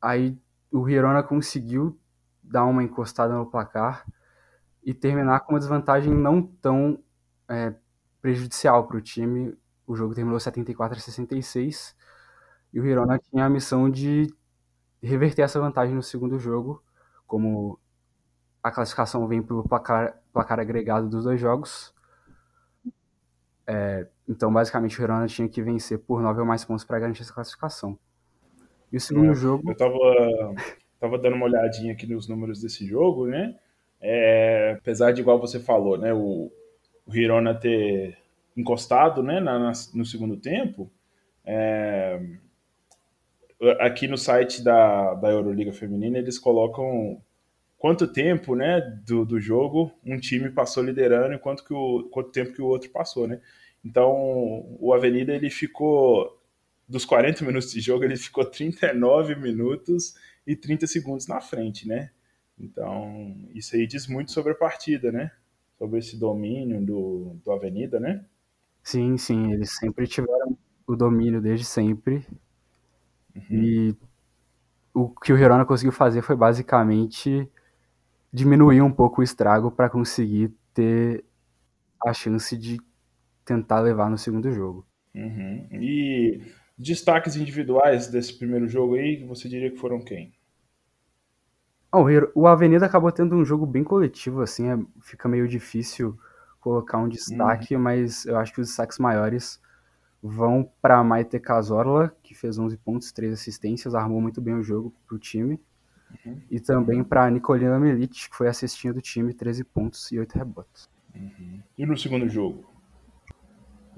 aí 0.00 0.38
o 0.72 0.88
Hirona 0.88 1.22
conseguiu 1.22 1.98
dar 2.42 2.64
uma 2.64 2.82
encostada 2.82 3.34
no 3.34 3.46
placar 3.46 4.06
e 4.82 4.94
terminar 4.94 5.40
com 5.40 5.52
uma 5.54 5.58
desvantagem 5.58 6.14
não 6.14 6.42
tão 6.42 7.02
é, 7.48 7.74
prejudicial 8.22 8.86
para 8.86 8.96
o 8.96 9.00
time. 9.00 9.56
O 9.86 9.96
jogo 9.96 10.14
terminou 10.14 10.40
74 10.40 10.98
a 10.98 11.00
66 11.00 11.96
e 12.72 12.80
o 12.80 12.86
Hirona 12.86 13.18
tinha 13.18 13.44
a 13.46 13.50
missão 13.50 13.90
de 13.90 14.32
reverter 15.02 15.42
essa 15.42 15.60
vantagem 15.60 15.94
no 15.94 16.02
segundo 16.02 16.38
jogo, 16.38 16.82
como 17.26 17.78
a 18.62 18.70
classificação 18.70 19.26
vem 19.28 19.42
pelo 19.42 19.66
placar, 19.66 20.20
placar 20.32 20.60
agregado 20.60 21.08
dos 21.08 21.24
dois 21.24 21.40
jogos. 21.40 21.94
É, 23.66 24.08
então, 24.30 24.52
basicamente, 24.52 24.96
o 24.96 25.02
Hirona 25.02 25.26
tinha 25.26 25.48
que 25.48 25.60
vencer 25.60 25.98
por 25.98 26.22
9 26.22 26.38
ou 26.38 26.46
mais 26.46 26.64
pontos 26.64 26.84
para 26.84 27.00
garantir 27.00 27.22
essa 27.22 27.34
classificação. 27.34 27.98
E 28.92 28.96
o 28.96 29.00
segundo 29.00 29.32
é, 29.32 29.34
jogo. 29.34 29.68
Eu 29.68 29.76
tava, 29.76 30.54
tava 31.00 31.18
dando 31.18 31.34
uma 31.34 31.46
olhadinha 31.46 31.92
aqui 31.92 32.06
nos 32.06 32.28
números 32.28 32.60
desse 32.60 32.86
jogo, 32.86 33.26
né? 33.26 33.56
É, 34.00 34.76
apesar 34.78 35.10
de, 35.10 35.20
igual 35.20 35.40
você 35.40 35.58
falou, 35.58 35.98
né, 35.98 36.14
o, 36.14 36.48
o 37.04 37.14
Hirona 37.14 37.54
ter 37.54 38.16
encostado 38.56 39.20
né, 39.20 39.40
na, 39.40 39.58
na, 39.58 39.72
no 39.92 40.06
segundo 40.06 40.36
tempo, 40.36 40.88
é, 41.44 42.20
aqui 43.80 44.06
no 44.06 44.16
site 44.16 44.62
da, 44.62 45.14
da 45.14 45.28
Euroliga 45.28 45.72
Feminina 45.72 46.18
eles 46.18 46.38
colocam 46.38 47.20
quanto 47.76 48.06
tempo 48.06 48.54
né, 48.54 48.80
do, 49.04 49.26
do 49.26 49.38
jogo 49.38 49.92
um 50.04 50.18
time 50.18 50.50
passou 50.50 50.82
liderando 50.82 51.34
e 51.34 51.38
quanto, 51.38 51.64
que 51.64 51.74
o, 51.74 52.08
quanto 52.10 52.30
tempo 52.30 52.52
que 52.54 52.62
o 52.62 52.66
outro 52.66 52.90
passou. 52.90 53.26
Né? 53.26 53.40
Então, 53.84 54.76
o 54.78 54.92
Avenida 54.92 55.34
ele 55.34 55.50
ficou, 55.50 56.38
dos 56.88 57.04
40 57.04 57.44
minutos 57.44 57.72
de 57.72 57.80
jogo, 57.80 58.04
ele 58.04 58.16
ficou 58.16 58.44
39 58.44 59.34
minutos 59.36 60.14
e 60.46 60.54
30 60.54 60.86
segundos 60.86 61.26
na 61.26 61.40
frente, 61.40 61.88
né? 61.88 62.10
Então, 62.58 63.34
isso 63.54 63.74
aí 63.74 63.86
diz 63.86 64.06
muito 64.06 64.32
sobre 64.32 64.52
a 64.52 64.54
partida, 64.56 65.10
né? 65.10 65.30
Sobre 65.78 65.98
esse 65.98 66.18
domínio 66.18 66.84
do, 66.84 67.40
do 67.42 67.50
Avenida, 67.52 67.98
né? 67.98 68.24
Sim, 68.82 69.16
sim, 69.16 69.52
eles 69.52 69.76
sempre 69.76 70.06
tiveram 70.06 70.56
o 70.86 70.94
domínio 70.94 71.40
desde 71.40 71.64
sempre. 71.64 72.26
Uhum. 73.34 73.44
E 73.50 73.96
o 74.92 75.08
que 75.08 75.32
o 75.32 75.38
Hirona 75.38 75.64
conseguiu 75.64 75.92
fazer 75.92 76.22
foi 76.22 76.36
basicamente 76.36 77.48
diminuir 78.32 78.82
um 78.82 78.92
pouco 78.92 79.20
o 79.20 79.24
estrago 79.24 79.70
para 79.70 79.88
conseguir 79.88 80.52
ter 80.74 81.24
a 82.04 82.12
chance 82.12 82.56
de 82.56 82.78
tentar 83.50 83.80
levar 83.80 84.08
no 84.08 84.16
segundo 84.16 84.52
jogo. 84.52 84.86
Uhum. 85.12 85.66
E 85.72 86.40
destaques 86.78 87.34
individuais 87.34 88.06
desse 88.06 88.38
primeiro 88.38 88.68
jogo 88.68 88.94
aí, 88.94 89.24
você 89.24 89.48
diria 89.48 89.70
que 89.70 89.76
foram 89.76 90.00
quem? 90.00 90.32
Oh, 91.92 92.04
o 92.36 92.46
Avenida 92.46 92.86
acabou 92.86 93.10
tendo 93.10 93.34
um 93.34 93.44
jogo 93.44 93.66
bem 93.66 93.82
coletivo, 93.82 94.40
assim, 94.40 94.68
é, 94.68 94.78
fica 95.00 95.28
meio 95.28 95.48
difícil 95.48 96.16
colocar 96.60 96.98
um 96.98 97.08
destaque, 97.08 97.74
uhum. 97.74 97.82
mas 97.82 98.24
eu 98.24 98.38
acho 98.38 98.54
que 98.54 98.60
os 98.60 98.68
destaques 98.68 98.98
maiores 98.98 99.60
vão 100.22 100.70
para 100.80 101.02
Maite 101.02 101.40
Cazorla, 101.40 102.14
que 102.22 102.34
fez 102.34 102.56
11 102.56 102.76
pontos, 102.76 103.10
3 103.10 103.32
assistências, 103.32 103.96
armou 103.96 104.20
muito 104.20 104.40
bem 104.40 104.54
o 104.54 104.62
jogo 104.62 104.94
para 105.08 105.16
o 105.16 105.18
time. 105.18 105.58
Uhum. 106.24 106.40
E 106.48 106.60
também 106.60 107.02
para 107.02 107.28
Nicolina 107.28 107.80
Milic, 107.80 108.28
que 108.28 108.36
foi 108.36 108.46
assistente 108.46 108.94
do 108.94 109.00
time, 109.00 109.34
13 109.34 109.64
pontos 109.64 110.12
e 110.12 110.20
8 110.20 110.38
rebotes. 110.38 110.88
Uhum. 111.14 111.60
E 111.76 111.84
no 111.84 111.98
segundo 111.98 112.28
jogo? 112.28 112.69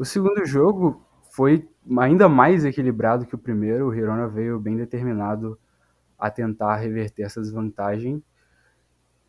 O 0.03 0.05
segundo 0.05 0.45
jogo 0.45 1.01
foi 1.31 1.71
ainda 1.97 2.29
mais 2.29 2.65
equilibrado 2.65 3.25
que 3.25 3.37
o 3.37 3.39
primeiro. 3.39 3.87
O 3.87 3.95
Hirona 3.95 4.27
veio 4.27 4.59
bem 4.59 4.77
determinado 4.77 5.57
a 6.19 6.29
tentar 6.29 6.75
reverter 6.75 7.23
essa 7.23 7.41
desvantagem. 7.41 8.21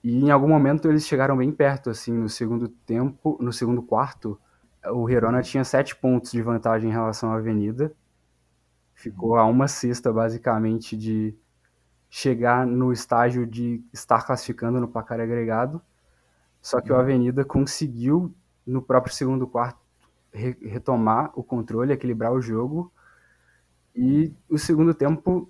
E 0.03 0.25
em 0.25 0.31
algum 0.31 0.47
momento 0.47 0.89
eles 0.89 1.05
chegaram 1.05 1.37
bem 1.37 1.51
perto, 1.51 1.91
assim, 1.91 2.11
no 2.11 2.27
segundo 2.27 2.67
tempo, 2.67 3.37
no 3.39 3.53
segundo 3.53 3.83
quarto, 3.83 4.35
o 4.91 5.07
Hirona 5.07 5.43
tinha 5.43 5.63
sete 5.63 5.95
pontos 5.95 6.31
de 6.31 6.41
vantagem 6.41 6.89
em 6.89 6.91
relação 6.91 7.31
à 7.31 7.35
Avenida. 7.35 7.93
Ficou 8.95 9.35
a 9.35 9.45
uma 9.45 9.67
sexta, 9.67 10.11
basicamente, 10.11 10.97
de 10.97 11.37
chegar 12.09 12.65
no 12.65 12.91
estágio 12.91 13.45
de 13.45 13.85
estar 13.93 14.25
classificando 14.25 14.79
no 14.79 14.87
placar 14.87 15.19
agregado. 15.19 15.79
Só 16.59 16.81
que 16.81 16.91
o 16.91 16.95
Avenida 16.95 17.45
conseguiu, 17.45 18.33
no 18.65 18.81
próprio 18.81 19.13
segundo 19.13 19.45
quarto, 19.45 19.82
re 20.33 20.57
retomar 20.61 21.31
o 21.35 21.43
controle, 21.43 21.93
equilibrar 21.93 22.33
o 22.33 22.41
jogo. 22.41 22.91
E 23.95 24.33
o 24.49 24.57
segundo 24.57 24.93
tempo, 24.93 25.49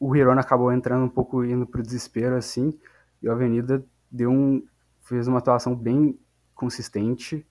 o 0.00 0.16
Hirona 0.16 0.40
acabou 0.40 0.72
entrando 0.72 1.04
um 1.04 1.08
pouco 1.08 1.44
indo 1.44 1.66
para 1.66 1.80
o 1.80 1.84
desespero, 1.84 2.36
assim. 2.36 2.78
E 3.22 3.28
o 3.28 3.32
Avenida 3.32 3.84
deu 4.10 4.30
um, 4.30 4.64
fez 5.02 5.28
uma 5.28 5.38
atuação 5.38 5.76
bem 5.76 6.18
consistente 6.54 7.46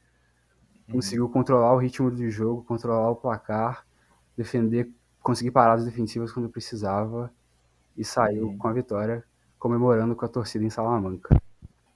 conseguiu 0.91 1.29
controlar 1.29 1.73
o 1.73 1.77
ritmo 1.77 2.09
do 2.09 2.29
jogo, 2.29 2.63
controlar 2.63 3.11
o 3.11 3.15
placar, 3.15 3.85
defender, 4.35 4.89
conseguir 5.21 5.51
paradas 5.51 5.85
defensivas 5.85 6.31
quando 6.31 6.49
precisava 6.49 7.31
e 7.95 8.03
saiu 8.03 8.47
uhum. 8.47 8.57
com 8.57 8.67
a 8.67 8.73
vitória, 8.73 9.23
comemorando 9.59 10.15
com 10.15 10.25
a 10.25 10.29
torcida 10.29 10.63
em 10.63 10.69
Salamanca. 10.69 11.35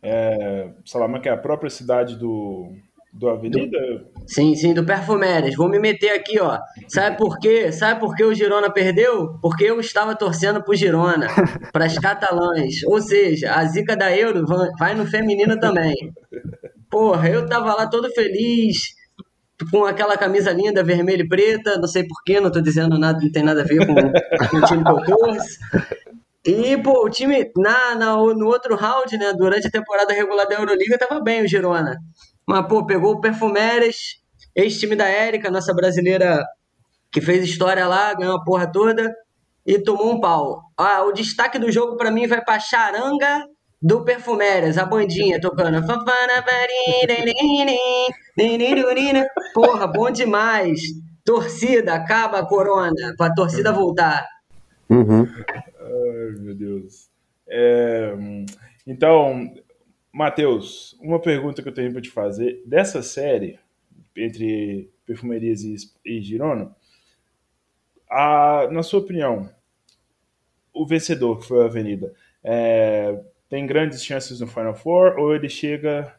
É, 0.01 0.73
Salamanca 0.85 1.29
é 1.29 1.31
a 1.31 1.37
própria 1.37 1.69
cidade 1.69 2.17
do, 2.17 2.73
do 3.13 3.29
Avenida? 3.29 3.77
Sim, 4.25 4.55
sim, 4.55 4.73
do 4.73 4.85
Perfumeres. 4.85 5.55
Vou 5.55 5.67
me 5.67 5.79
meter 5.79 6.11
aqui, 6.11 6.39
ó. 6.39 6.57
Sabe 6.87 7.17
por 7.17 7.39
quê? 7.39 7.71
Sabe 7.71 7.99
por 7.99 8.15
que 8.15 8.23
o 8.23 8.33
Girona 8.33 8.71
perdeu? 8.71 9.37
Porque 9.41 9.65
eu 9.65 9.79
estava 9.79 10.15
torcendo 10.15 10.63
pro 10.63 10.75
Girona, 10.75 11.27
para 11.73 11.85
as 11.85 11.97
catalãs. 11.97 12.83
Ou 12.85 13.01
seja, 13.01 13.53
a 13.53 13.65
zica 13.65 13.95
da 13.95 14.15
Euro 14.15 14.45
vai 14.79 14.95
no 14.95 15.05
feminino 15.05 15.59
também. 15.59 15.95
Porra, 16.89 17.29
eu 17.29 17.45
tava 17.47 17.73
lá 17.73 17.87
todo 17.87 18.09
feliz, 18.11 18.95
com 19.69 19.85
aquela 19.85 20.17
camisa 20.17 20.51
linda, 20.51 20.83
vermelha 20.83 21.23
e 21.23 21.27
preta, 21.27 21.77
não 21.77 21.87
sei 21.87 22.05
porquê, 22.05 22.39
não 22.39 22.51
tô 22.51 22.61
dizendo 22.61 22.97
nada, 22.97 23.19
não 23.21 23.31
tem 23.31 23.43
nada 23.43 23.61
a 23.61 23.65
ver 23.65 23.85
com, 23.85 23.95
com 23.95 24.57
o 24.57 24.65
time 24.65 24.83
que 24.83 24.91
eu 24.91 25.03
torço. 25.03 25.59
E, 26.45 26.75
pô, 26.77 27.05
o 27.05 27.09
time, 27.09 27.51
na, 27.55 27.95
na, 27.95 28.15
no 28.15 28.47
outro 28.47 28.75
round, 28.75 29.15
né, 29.15 29.31
durante 29.33 29.67
a 29.67 29.71
temporada 29.71 30.11
regular 30.11 30.47
da 30.47 30.55
Euroliga, 30.55 30.97
tava 30.97 31.21
bem 31.21 31.43
o 31.43 31.47
Girona. 31.47 31.97
Mas, 32.51 32.67
pô, 32.67 32.85
pegou 32.85 33.13
o 33.13 33.21
Perfumeres, 33.21 34.21
ex-time 34.53 34.93
da 34.93 35.07
Érica, 35.07 35.49
nossa 35.49 35.73
brasileira 35.73 36.43
que 37.09 37.21
fez 37.21 37.45
história 37.45 37.87
lá, 37.87 38.13
ganhou 38.13 38.35
a 38.35 38.43
porra 38.43 38.69
toda, 38.69 39.09
e 39.65 39.79
tomou 39.79 40.11
um 40.11 40.19
pau. 40.19 40.61
Ah, 40.77 41.01
o 41.03 41.13
destaque 41.13 41.57
do 41.57 41.71
jogo 41.71 41.95
para 41.95 42.11
mim 42.11 42.27
vai 42.27 42.43
pra 42.43 42.59
Charanga 42.59 43.47
do 43.81 44.03
Perfumeras, 44.03 44.77
a 44.77 44.83
bandinha 44.83 45.39
tocando. 45.39 45.77
Porra, 49.53 49.87
bom 49.87 50.11
demais. 50.11 50.81
Torcida, 51.23 51.93
acaba 51.93 52.39
a 52.39 52.45
corona, 52.45 53.13
pra 53.15 53.33
torcida 53.33 53.71
voltar. 53.71 54.27
Uhum. 54.89 55.25
Ai, 55.79 56.35
meu 56.37 56.53
Deus. 56.53 57.09
É, 57.47 58.13
então, 58.85 59.53
Matheus, 60.11 60.97
uma 61.01 61.19
pergunta 61.19 61.61
que 61.61 61.69
eu 61.69 61.73
tenho 61.73 61.91
para 61.91 62.01
te 62.01 62.09
fazer. 62.09 62.61
Dessa 62.65 63.01
série, 63.01 63.59
entre 64.15 64.91
Perfumerias 65.05 65.63
e, 65.63 65.75
e 66.05 66.21
Girona, 66.21 66.75
a, 68.09 68.67
na 68.71 68.83
sua 68.83 68.99
opinião, 68.99 69.49
o 70.73 70.85
vencedor, 70.85 71.39
que 71.39 71.47
foi 71.47 71.61
a 71.61 71.65
Avenida, 71.65 72.13
é, 72.43 73.21
tem 73.47 73.65
grandes 73.65 74.03
chances 74.03 74.39
no 74.39 74.47
Final 74.47 74.75
Four 74.75 75.17
ou 75.17 75.33
ele 75.33 75.47
chega 75.47 76.13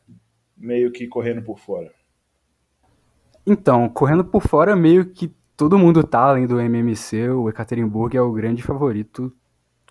meio 0.56 0.90
que 0.90 1.06
correndo 1.06 1.42
por 1.42 1.58
fora? 1.58 1.92
Então, 3.46 3.88
correndo 3.88 4.24
por 4.24 4.42
fora, 4.42 4.76
meio 4.76 5.06
que 5.06 5.34
todo 5.56 5.78
mundo 5.78 6.04
tá, 6.04 6.20
além 6.20 6.46
do 6.46 6.60
MMC, 6.60 7.28
o 7.30 7.48
Ekaterinburg 7.48 8.16
é 8.16 8.22
o 8.22 8.32
grande 8.32 8.62
favorito 8.62 9.32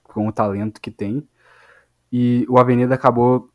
com 0.03 0.27
o 0.27 0.31
talento 0.31 0.81
que 0.81 0.89
tem. 0.89 1.27
E 2.11 2.45
o 2.49 2.57
Avenida 2.57 2.95
acabou 2.95 3.50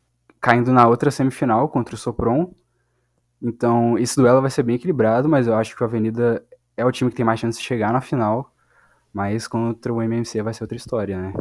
caindo 0.47 0.71
na 0.71 0.87
outra 0.87 1.11
semifinal 1.11 1.67
contra 1.67 1.93
o 1.93 1.97
Sopron. 1.97 2.53
Então, 3.41 3.97
esse 3.97 4.15
duelo 4.15 4.39
vai 4.39 4.49
ser 4.49 4.63
bem 4.63 4.77
equilibrado, 4.77 5.27
mas 5.27 5.45
eu 5.45 5.53
acho 5.53 5.75
que 5.75 5.81
o 5.81 5.85
Avenida 5.85 6.41
é 6.77 6.85
o 6.85 6.91
time 6.91 7.09
que 7.09 7.17
tem 7.17 7.25
mais 7.25 7.41
chance 7.41 7.59
de 7.59 7.65
chegar 7.65 7.91
na 7.91 7.99
final. 7.99 8.53
Mas 9.11 9.45
contra 9.45 9.91
o 9.91 10.01
MMC 10.01 10.41
vai 10.41 10.53
ser 10.53 10.63
outra 10.63 10.77
história, 10.77 11.19
né? 11.19 11.33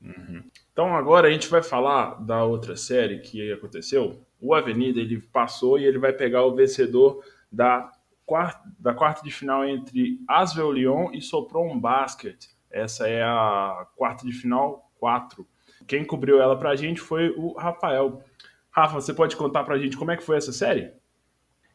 Uhum. 0.00 0.44
Então 0.72 0.94
agora 0.94 1.26
a 1.26 1.30
gente 1.32 1.48
vai 1.48 1.60
falar 1.60 2.22
da 2.24 2.44
outra 2.44 2.76
série 2.76 3.18
que 3.18 3.52
aconteceu. 3.52 4.20
O 4.40 4.54
Avenida 4.54 5.00
ele 5.00 5.20
passou 5.20 5.76
e 5.76 5.84
ele 5.84 5.98
vai 5.98 6.12
pegar 6.12 6.44
o 6.44 6.54
vencedor 6.54 7.20
da 7.50 7.90
quarta, 8.24 8.62
da 8.78 8.94
quarta 8.94 9.24
de 9.24 9.32
final 9.32 9.64
entre 9.64 10.20
Asvel 10.28 10.70
Lyon 10.70 11.10
e 11.12 11.20
Sopron 11.20 11.80
Basket. 11.80 12.46
Essa 12.70 13.08
é 13.08 13.24
a 13.24 13.88
quarta 13.96 14.24
de 14.24 14.32
final 14.32 14.88
4. 15.00 15.44
Quem 15.86 16.04
cobriu 16.04 16.40
ela 16.40 16.56
pra 16.56 16.76
gente 16.76 17.00
foi 17.00 17.30
o 17.36 17.52
Rafael. 17.54 18.22
Rafa, 18.72 18.94
você 18.94 19.12
pode 19.12 19.36
contar 19.36 19.64
pra 19.64 19.78
gente 19.78 19.96
como 19.96 20.10
é 20.10 20.16
que 20.16 20.22
foi 20.22 20.38
essa 20.38 20.52
série? 20.52 20.92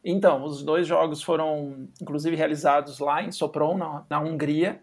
Então, 0.04 0.44
os 0.44 0.62
dois 0.62 0.86
jogos 0.86 1.22
foram 1.22 1.88
inclusive 2.00 2.34
realizados 2.34 2.98
lá 2.98 3.22
em 3.22 3.30
Sopron, 3.30 3.76
na, 3.76 4.04
na 4.10 4.20
Hungria. 4.20 4.82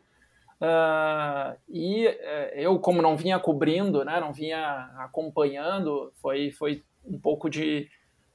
Uh, 0.55 1.57
e 1.67 2.07
uh, 2.07 2.55
eu, 2.55 2.79
como 2.79 3.01
não 3.01 3.17
vinha 3.17 3.37
cobrindo, 3.39 4.05
né, 4.05 4.19
não 4.19 4.31
vinha 4.31 4.89
acompanhando, 4.99 6.11
foi, 6.21 6.51
foi 6.51 6.83
um 7.03 7.19
pouco 7.19 7.49
de 7.49 7.89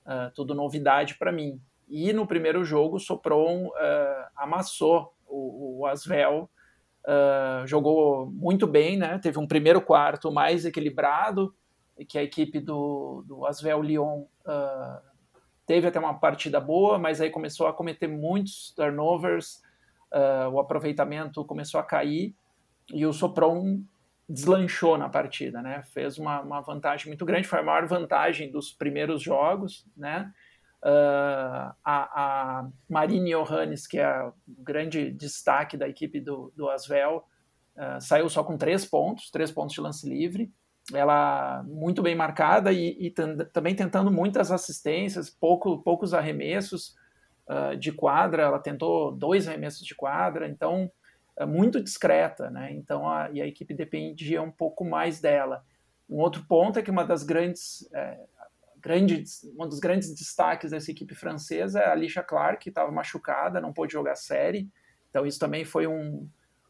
uh, 0.05 0.31
tudo 0.35 0.55
novidade 0.55 1.15
para 1.17 1.33
mim. 1.33 1.61
E 1.89 2.13
no 2.13 2.27
primeiro 2.27 2.63
jogo, 2.65 3.01
Sopron 3.01 3.69
ah, 3.75 4.31
amassou 4.37 5.13
o, 5.27 5.81
o 5.81 5.87
Asvel, 5.87 6.49
jogou 7.67 8.27
muito 8.31 8.65
bem, 8.65 8.97
né, 8.97 9.19
teve 9.19 9.41
um 9.41 9.47
primeiro 9.47 9.81
quarto 9.83 10.31
mais 10.31 10.65
equilibrado, 10.65 11.53
que 12.09 12.19
a 12.19 12.23
equipe 12.23 12.61
do, 12.61 13.25
do 13.27 13.47
Asvel 13.47 13.83
Lyon 13.83 14.25
teve 15.71 15.87
até 15.87 16.01
uma 16.01 16.15
partida 16.15 16.59
boa, 16.59 16.99
mas 16.99 17.21
aí 17.21 17.31
começou 17.31 17.69
a 17.69 17.73
cometer 17.73 18.09
muitos 18.09 18.73
turnovers, 18.75 19.63
uh, 20.13 20.49
o 20.51 20.59
aproveitamento 20.59 21.45
começou 21.45 21.79
a 21.79 21.85
cair 21.85 22.35
e 22.93 23.07
o 23.07 23.13
Sopron 23.13 23.81
deslanchou 24.29 24.99
na 24.99 25.09
partida, 25.09 25.63
né? 25.63 25.85
Fez 25.93 26.19
uma, 26.19 26.41
uma 26.41 26.61
vantagem 26.61 27.07
muito 27.07 27.25
grande, 27.25 27.47
foi 27.47 27.61
a 27.61 27.63
maior 27.63 27.87
vantagem 27.87 28.51
dos 28.51 28.73
primeiros 28.73 29.23
jogos, 29.23 29.87
né? 29.97 30.33
Uh, 30.83 31.71
a, 31.85 32.61
a 32.65 32.69
Marine 32.89 33.31
Johannes, 33.31 33.87
que 33.87 34.01
é 34.01 34.25
o 34.25 34.33
grande 34.49 35.13
destaque 35.13 35.77
da 35.77 35.89
equipe 35.89 36.21
do, 36.21 36.53
do 36.57 36.69
Asvel, 36.69 37.25
uh, 37.77 38.01
saiu 38.01 38.29
só 38.29 38.43
com 38.43 38.59
três 38.59 38.85
pontos, 38.85 39.31
três 39.31 39.53
pontos 39.53 39.75
de 39.75 39.81
lance 39.81 40.09
livre. 40.09 40.53
Ela 40.93 41.63
muito 41.65 42.03
bem 42.03 42.15
marcada 42.15 42.73
e, 42.73 42.97
e 42.99 43.11
também 43.53 43.75
tentando 43.75 44.11
muitas 44.11 44.51
assistências, 44.51 45.31
pouco, 45.31 45.79
poucos 45.83 46.13
arremessos, 46.15 46.97
uh, 47.51 47.77
de 47.77 47.93
quadra, 47.93 48.45
ela 48.45 48.59
tentou 48.59 49.13
dois 49.13 49.49
arremessos 49.49 49.85
de 49.85 49.95
quadra, 49.95 50.49
então 50.49 50.91
é 51.37 51.45
muito 51.45 51.83
discreta, 51.83 52.51
né? 52.51 52.73
Então 52.73 53.09
a, 53.09 53.31
e 53.33 53.41
a 53.41 53.47
equipe 53.47 53.75
dependia 53.75 54.43
um 54.43 54.51
pouco 54.51 54.85
mais 54.85 55.21
dela. 55.21 55.65
Um 56.09 56.19
outro 56.19 56.45
ponto 56.47 56.79
é 56.79 56.83
que 56.83 56.91
uma 56.91 57.05
das 57.05 57.23
grandes, 57.23 57.89
é, 57.95 58.19
grandes 58.81 59.45
um 59.59 59.67
dos 59.67 59.79
grandes 59.81 60.15
destaques 60.15 60.71
dessa 60.71 60.91
equipe 60.91 61.15
francesa 61.15 61.81
é 61.81 61.87
a 61.87 61.93
Alicia 61.93 62.23
Clark, 62.23 62.63
que 62.63 62.69
estava 62.69 62.91
machucada, 62.91 63.61
não 63.61 63.73
pôde 63.73 63.93
jogar 63.93 64.17
série. 64.17 64.69
Então 65.09 65.27
isso 65.27 65.39
também 65.39 65.65
foi 65.65 65.87
um, 65.87 66.29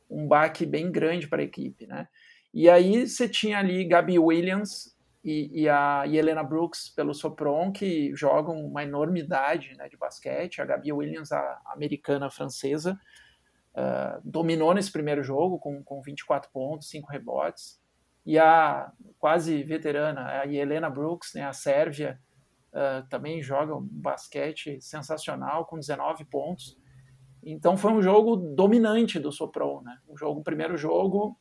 um 0.08 0.26
baque 0.26 0.64
bem 0.64 0.90
grande 0.90 1.28
para 1.28 1.42
a 1.42 1.44
equipe, 1.44 1.86
né? 1.86 2.08
E 2.52 2.68
aí 2.68 3.06
você 3.06 3.28
tinha 3.28 3.58
ali 3.58 3.84
Gabi 3.84 4.18
Williams 4.18 4.96
e, 5.24 5.62
e 5.62 5.68
a 5.68 6.04
Helena 6.06 6.42
Brooks 6.42 6.88
pelo 6.88 7.14
Sopron, 7.14 7.70
que 7.70 8.14
jogam 8.16 8.58
uma 8.64 8.82
enormidade 8.82 9.76
né, 9.76 9.88
de 9.88 9.96
basquete. 9.96 10.60
A 10.60 10.64
Gabi 10.64 10.92
Williams, 10.92 11.30
a 11.30 11.60
americana 11.66 12.30
francesa, 12.30 12.98
uh, 13.74 14.20
dominou 14.24 14.74
nesse 14.74 14.90
primeiro 14.90 15.22
jogo 15.22 15.58
com, 15.58 15.82
com 15.82 16.02
24 16.02 16.50
pontos, 16.50 16.88
5 16.88 17.10
rebotes. 17.10 17.80
E 18.26 18.38
a 18.38 18.90
quase 19.18 19.62
veterana, 19.62 20.40
a 20.40 20.46
Helena 20.46 20.90
Brooks, 20.90 21.34
né, 21.34 21.44
a 21.44 21.52
Sérvia, 21.52 22.18
uh, 22.72 23.06
também 23.08 23.42
joga 23.42 23.76
um 23.76 23.82
basquete 23.82 24.80
sensacional, 24.80 25.66
com 25.66 25.78
19 25.78 26.24
pontos. 26.24 26.76
Então 27.42 27.76
foi 27.76 27.92
um 27.92 28.02
jogo 28.02 28.36
dominante 28.36 29.18
do 29.18 29.32
Sopron, 29.32 29.80
né? 29.82 29.98
Um 30.08 30.16
jogo, 30.16 30.42
primeiro 30.42 30.76
jogo 30.76 31.38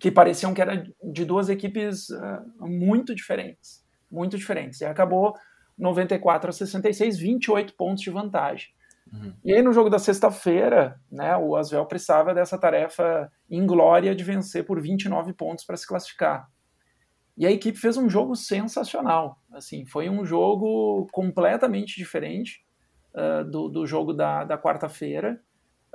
que 0.00 0.10
pareciam 0.10 0.52
que 0.52 0.60
era 0.60 0.86
de 1.02 1.24
duas 1.24 1.48
equipes 1.48 2.08
uh, 2.10 2.66
muito 2.66 3.14
diferentes, 3.14 3.84
muito 4.10 4.36
diferentes. 4.36 4.80
E 4.80 4.84
acabou 4.84 5.34
94 5.78 6.50
a 6.50 6.52
66, 6.52 7.18
28 7.18 7.74
pontos 7.74 8.02
de 8.02 8.10
vantagem. 8.10 8.68
Uhum. 9.12 9.32
E 9.44 9.52
aí 9.52 9.62
no 9.62 9.72
jogo 9.72 9.88
da 9.88 9.98
sexta-feira, 9.98 11.00
né, 11.10 11.36
o 11.36 11.54
Asvel 11.56 11.86
precisava 11.86 12.34
dessa 12.34 12.58
tarefa 12.58 13.30
inglória 13.48 14.14
de 14.14 14.24
vencer 14.24 14.64
por 14.64 14.80
29 14.80 15.32
pontos 15.32 15.64
para 15.64 15.76
se 15.76 15.86
classificar. 15.86 16.48
E 17.36 17.46
a 17.46 17.50
equipe 17.50 17.78
fez 17.78 17.96
um 17.96 18.08
jogo 18.08 18.34
sensacional. 18.34 19.38
Assim, 19.52 19.84
foi 19.84 20.08
um 20.08 20.24
jogo 20.24 21.06
completamente 21.12 21.96
diferente 21.96 22.64
uh, 23.14 23.44
do, 23.44 23.68
do 23.68 23.86
jogo 23.86 24.12
da, 24.12 24.44
da 24.44 24.58
quarta-feira. 24.58 25.40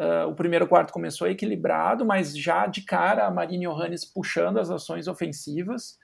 Uh, 0.01 0.27
o 0.27 0.33
primeiro 0.33 0.67
quarto 0.67 0.91
começou 0.91 1.27
equilibrado, 1.27 2.03
mas 2.03 2.35
já 2.35 2.65
de 2.65 2.81
cara 2.81 3.27
a 3.27 3.31
Marine 3.31 3.67
Johannes 3.67 4.03
puxando 4.03 4.57
as 4.57 4.71
ações 4.71 5.07
ofensivas, 5.07 5.99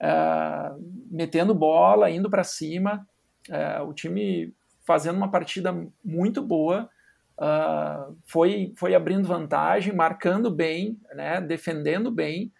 uh, 0.00 0.80
metendo 1.10 1.52
bola, 1.52 2.08
indo 2.08 2.30
para 2.30 2.44
cima. 2.44 3.04
Uh, 3.48 3.82
o 3.88 3.92
time 3.92 4.54
fazendo 4.86 5.16
uma 5.16 5.28
partida 5.30 5.74
muito 6.04 6.40
boa, 6.40 6.88
foi, 8.24 8.72
foi 8.76 8.94
abrindo 8.94 9.26
vantagem, 9.26 9.92
marcando 9.92 10.48
bem, 10.48 11.00
né, 11.12 11.40
defendendo 11.40 12.10
bem. 12.10 12.52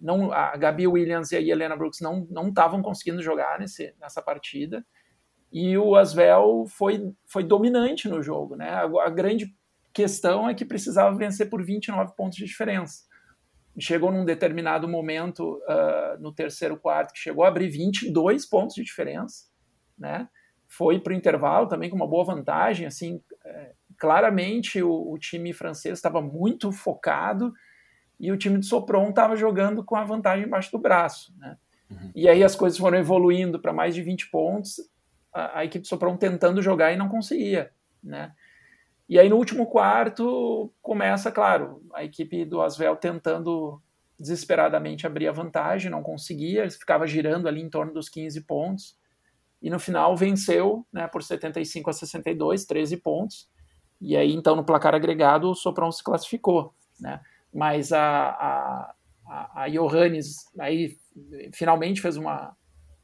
não, 0.00 0.32
a 0.32 0.56
Gabi 0.56 0.86
Williams 0.86 1.32
e 1.32 1.36
a 1.36 1.40
Helena 1.40 1.76
Brooks 1.76 2.00
não 2.00 2.26
estavam 2.48 2.80
conseguindo 2.80 3.20
jogar 3.20 3.58
nesse, 3.58 3.94
nessa 4.00 4.22
partida 4.22 4.84
e 5.54 5.78
o 5.78 5.94
Asvel 5.94 6.66
foi, 6.66 7.14
foi 7.28 7.44
dominante 7.44 8.08
no 8.08 8.20
jogo. 8.20 8.56
Né? 8.56 8.68
A, 8.70 8.90
a, 9.06 9.08
grande 9.08 9.54
questão 9.92 10.48
é 10.48 10.54
que 10.54 10.64
precisava 10.64 11.16
vencer 11.16 11.48
por 11.48 11.64
29 11.64 12.12
pontos 12.16 12.36
de 12.36 12.44
diferença. 12.44 13.04
Chegou 13.78 14.10
num 14.10 14.24
determinado 14.24 14.88
momento 14.88 15.62
uh, 15.62 16.20
no 16.20 16.34
terceiro 16.34 16.76
quarto 16.76 17.12
que 17.12 17.20
chegou 17.20 17.44
a 17.44 17.48
abrir 17.48 17.68
22 17.68 18.44
pontos 18.46 18.74
de 18.74 18.82
diferença. 18.82 19.44
Né? 19.96 20.28
Foi 20.66 20.98
para 20.98 21.12
o 21.12 21.16
intervalo 21.16 21.68
também 21.68 21.88
com 21.88 21.94
uma 21.94 22.08
boa 22.08 22.24
vantagem. 22.24 22.84
Assim, 22.84 23.22
é, 23.44 23.74
claramente 23.96 24.82
o, 24.82 25.12
o, 25.12 25.16
time 25.18 25.52
francês 25.52 25.98
estava 25.98 26.20
muito 26.20 26.72
focado 26.72 27.52
e 28.18 28.32
o 28.32 28.36
time 28.36 28.58
de 28.58 28.66
Sopron 28.66 29.10
estava 29.10 29.36
jogando 29.36 29.84
com 29.84 29.94
a 29.94 30.04
vantagem 30.04 30.46
embaixo 30.46 30.72
do 30.72 30.78
braço. 30.80 31.32
Né? 31.38 31.56
Uhum. 31.88 32.10
E 32.12 32.28
aí 32.28 32.42
as 32.42 32.56
coisas 32.56 32.76
foram 32.76 32.98
evoluindo 32.98 33.60
para 33.60 33.72
mais 33.72 33.94
de 33.94 34.02
20 34.02 34.30
pontos 34.32 34.92
a, 35.34 35.58
a 35.58 35.64
equipe 35.64 35.86
Sopron 35.86 36.16
tentando 36.16 36.62
jogar 36.62 36.92
e 36.92 36.96
não 36.96 37.08
conseguia, 37.08 37.72
né? 38.02 38.32
E 39.08 39.18
aí 39.18 39.28
no 39.28 39.36
último 39.36 39.66
quarto 39.66 40.72
começa, 40.80 41.30
claro, 41.30 41.82
a 41.92 42.04
equipe 42.04 42.44
do 42.44 42.62
Asvel 42.62 42.96
tentando 42.96 43.82
desesperadamente 44.18 45.06
abrir 45.06 45.28
a 45.28 45.32
vantagem, 45.32 45.90
não 45.90 46.02
conseguia, 46.02 46.70
ficava 46.70 47.06
girando 47.06 47.48
ali 47.48 47.60
em 47.60 47.68
torno 47.68 47.92
dos 47.92 48.08
15 48.08 48.40
pontos. 48.42 48.96
E 49.60 49.68
no 49.68 49.78
final 49.78 50.16
venceu, 50.16 50.86
né, 50.92 51.06
por 51.08 51.22
75 51.22 51.90
a 51.90 51.92
62, 51.92 52.64
13 52.64 52.96
pontos. 52.98 53.48
E 54.00 54.16
aí 54.16 54.32
então 54.32 54.56
no 54.56 54.64
placar 54.64 54.94
agregado 54.94 55.50
o 55.50 55.54
Sopron 55.54 55.90
se 55.90 56.02
classificou, 56.02 56.74
né? 57.00 57.20
Mas 57.52 57.92
a 57.92 58.28
a, 58.30 58.94
a, 59.26 59.62
a 59.64 59.68
Johannes 59.68 60.50
aí 60.58 60.98
finalmente 61.52 62.00
fez 62.00 62.16
uma 62.16 62.56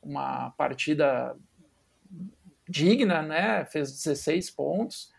uma 0.03 0.51
partida 0.53 1.37
digna, 2.69 3.23
né? 3.23 3.65
Fez 3.67 3.93
16 3.93 4.51
pontos, 4.51 5.13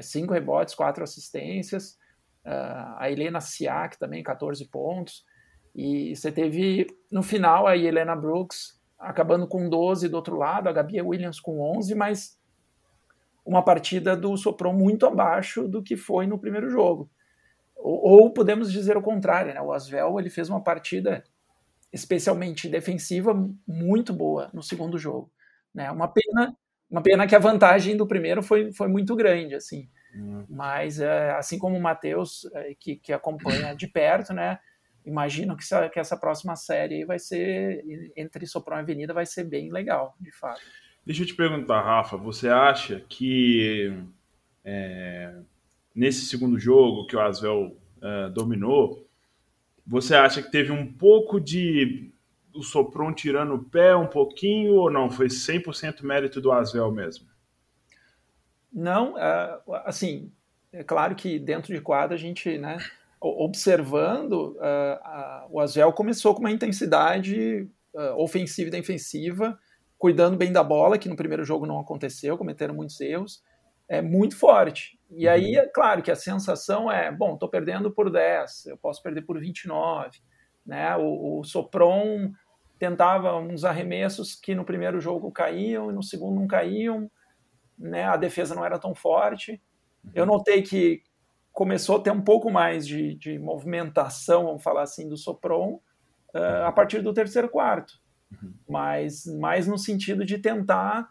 5 0.00 0.32
é, 0.32 0.38
rebotes, 0.38 0.74
4 0.74 1.02
assistências. 1.02 1.98
Uh, 2.44 2.98
a 2.98 3.10
Helena 3.10 3.40
Siak 3.40 3.98
também, 3.98 4.22
14 4.22 4.64
pontos. 4.66 5.24
E 5.74 6.14
você 6.14 6.30
teve, 6.30 6.86
no 7.10 7.22
final, 7.22 7.66
a 7.66 7.76
Helena 7.76 8.14
Brooks 8.14 8.80
acabando 8.98 9.48
com 9.48 9.68
12 9.68 10.08
do 10.08 10.16
outro 10.16 10.36
lado, 10.36 10.68
a 10.68 10.72
Gabi 10.72 11.00
Williams 11.00 11.40
com 11.40 11.60
11, 11.76 11.94
mas 11.94 12.38
uma 13.44 13.62
partida 13.62 14.16
do 14.16 14.36
Sopron 14.36 14.72
muito 14.72 15.06
abaixo 15.06 15.66
do 15.66 15.82
que 15.82 15.96
foi 15.96 16.26
no 16.26 16.38
primeiro 16.38 16.70
jogo. 16.70 17.10
Ou, 17.76 18.22
ou 18.22 18.32
podemos 18.32 18.70
dizer 18.70 18.96
o 18.96 19.02
contrário, 19.02 19.52
né? 19.52 19.60
O 19.60 19.72
Asvel 19.72 20.20
ele 20.20 20.30
fez 20.30 20.48
uma 20.48 20.62
partida 20.62 21.24
especialmente 21.92 22.68
defensiva 22.68 23.34
muito 23.66 24.12
boa 24.12 24.48
no 24.54 24.62
segundo 24.62 24.96
jogo. 24.96 25.30
Né? 25.74 25.90
Uma 25.90 26.08
pena 26.08 26.56
uma 26.92 27.02
pena 27.02 27.26
que 27.26 27.34
a 27.34 27.38
vantagem 27.38 27.96
do 27.96 28.06
primeiro 28.06 28.42
foi, 28.42 28.70
foi 28.70 28.86
muito 28.86 29.16
grande, 29.16 29.54
assim. 29.54 29.88
Uhum. 30.14 30.44
Mas, 30.46 31.00
é, 31.00 31.30
assim 31.30 31.58
como 31.58 31.74
o 31.74 31.80
Matheus, 31.80 32.46
é, 32.52 32.74
que, 32.78 32.96
que 32.96 33.14
acompanha 33.14 33.74
de 33.74 33.88
perto, 33.88 34.34
né? 34.34 34.58
Imagino 35.02 35.56
que 35.56 35.62
essa, 35.62 35.88
que 35.88 35.98
essa 35.98 36.18
próxima 36.18 36.54
série 36.54 37.06
vai 37.06 37.18
ser, 37.18 37.82
entre 38.14 38.46
Sopron 38.46 38.76
e 38.76 38.80
Avenida, 38.80 39.14
vai 39.14 39.24
ser 39.24 39.44
bem 39.44 39.72
legal, 39.72 40.14
de 40.20 40.30
fato. 40.32 40.60
Deixa 41.04 41.22
eu 41.22 41.26
te 41.26 41.34
perguntar, 41.34 41.80
Rafa, 41.80 42.18
você 42.18 42.50
acha 42.50 43.00
que 43.08 43.90
é, 44.62 45.34
nesse 45.94 46.26
segundo 46.26 46.58
jogo 46.58 47.06
que 47.06 47.16
o 47.16 47.20
Asvel 47.20 47.74
é, 48.02 48.28
dominou, 48.28 49.08
você 49.84 50.14
acha 50.14 50.42
que 50.42 50.50
teve 50.50 50.70
um 50.70 50.92
pouco 50.92 51.40
de 51.40 52.12
o 52.54 52.62
Sopron 52.62 53.12
tirando 53.12 53.54
o 53.54 53.64
pé 53.64 53.94
um 53.96 54.06
pouquinho 54.06 54.74
ou 54.74 54.90
não? 54.90 55.10
Foi 55.10 55.26
100% 55.26 56.02
mérito 56.02 56.40
do 56.40 56.52
Asvel 56.52 56.90
mesmo? 56.90 57.26
Não, 58.72 59.18
é, 59.18 59.60
assim, 59.84 60.32
é 60.72 60.82
claro 60.82 61.14
que 61.14 61.38
dentro 61.38 61.74
de 61.74 61.80
quadra 61.80 62.14
a 62.14 62.18
gente, 62.18 62.56
né, 62.56 62.78
observando, 63.20 64.56
uh, 64.56 65.46
uh, 65.46 65.48
o 65.50 65.60
Asvel 65.60 65.92
começou 65.92 66.34
com 66.34 66.40
uma 66.40 66.50
intensidade 66.50 67.68
uh, 67.94 68.16
ofensiva 68.16 68.68
e 68.68 68.72
defensiva, 68.72 69.58
cuidando 69.98 70.36
bem 70.36 70.50
da 70.50 70.64
bola, 70.64 70.98
que 70.98 71.08
no 71.08 71.16
primeiro 71.16 71.44
jogo 71.44 71.66
não 71.66 71.78
aconteceu, 71.78 72.38
cometeram 72.38 72.74
muitos 72.74 73.00
erros, 73.00 73.42
é 73.88 74.00
muito 74.00 74.36
forte. 74.36 74.98
E 75.10 75.28
aí, 75.28 75.54
uhum. 75.54 75.62
é 75.62 75.66
claro 75.66 76.02
que 76.02 76.10
a 76.10 76.16
sensação 76.16 76.90
é, 76.90 77.12
bom, 77.12 77.34
estou 77.34 77.48
perdendo 77.48 77.90
por 77.90 78.10
10, 78.10 78.66
eu 78.66 78.78
posso 78.78 79.02
perder 79.02 79.22
por 79.22 79.38
29, 79.38 80.18
né? 80.64 80.96
O, 80.96 81.40
o 81.40 81.44
Sopron 81.44 82.32
tentava 82.82 83.36
uns 83.36 83.64
arremessos 83.64 84.34
que 84.34 84.56
no 84.56 84.64
primeiro 84.64 85.00
jogo 85.00 85.30
caíam 85.30 85.88
e 85.88 85.94
no 85.94 86.02
segundo 86.02 86.40
não 86.40 86.48
caíam, 86.48 87.08
né? 87.78 88.02
A 88.06 88.16
defesa 88.16 88.56
não 88.56 88.64
era 88.64 88.76
tão 88.76 88.92
forte. 88.92 89.62
Uhum. 90.04 90.10
Eu 90.16 90.26
notei 90.26 90.62
que 90.62 91.00
começou 91.52 91.98
a 91.98 92.00
ter 92.00 92.10
um 92.10 92.20
pouco 92.20 92.50
mais 92.50 92.84
de, 92.84 93.14
de 93.14 93.38
movimentação, 93.38 94.46
vamos 94.46 94.64
falar 94.64 94.82
assim, 94.82 95.08
do 95.08 95.16
Sopron 95.16 95.80
uh, 96.34 96.64
a 96.66 96.72
partir 96.72 97.02
do 97.02 97.14
terceiro 97.14 97.48
quarto, 97.48 98.00
uhum. 98.32 98.52
mas 98.68 99.26
mais 99.26 99.68
no 99.68 99.78
sentido 99.78 100.24
de 100.24 100.38
tentar 100.38 101.08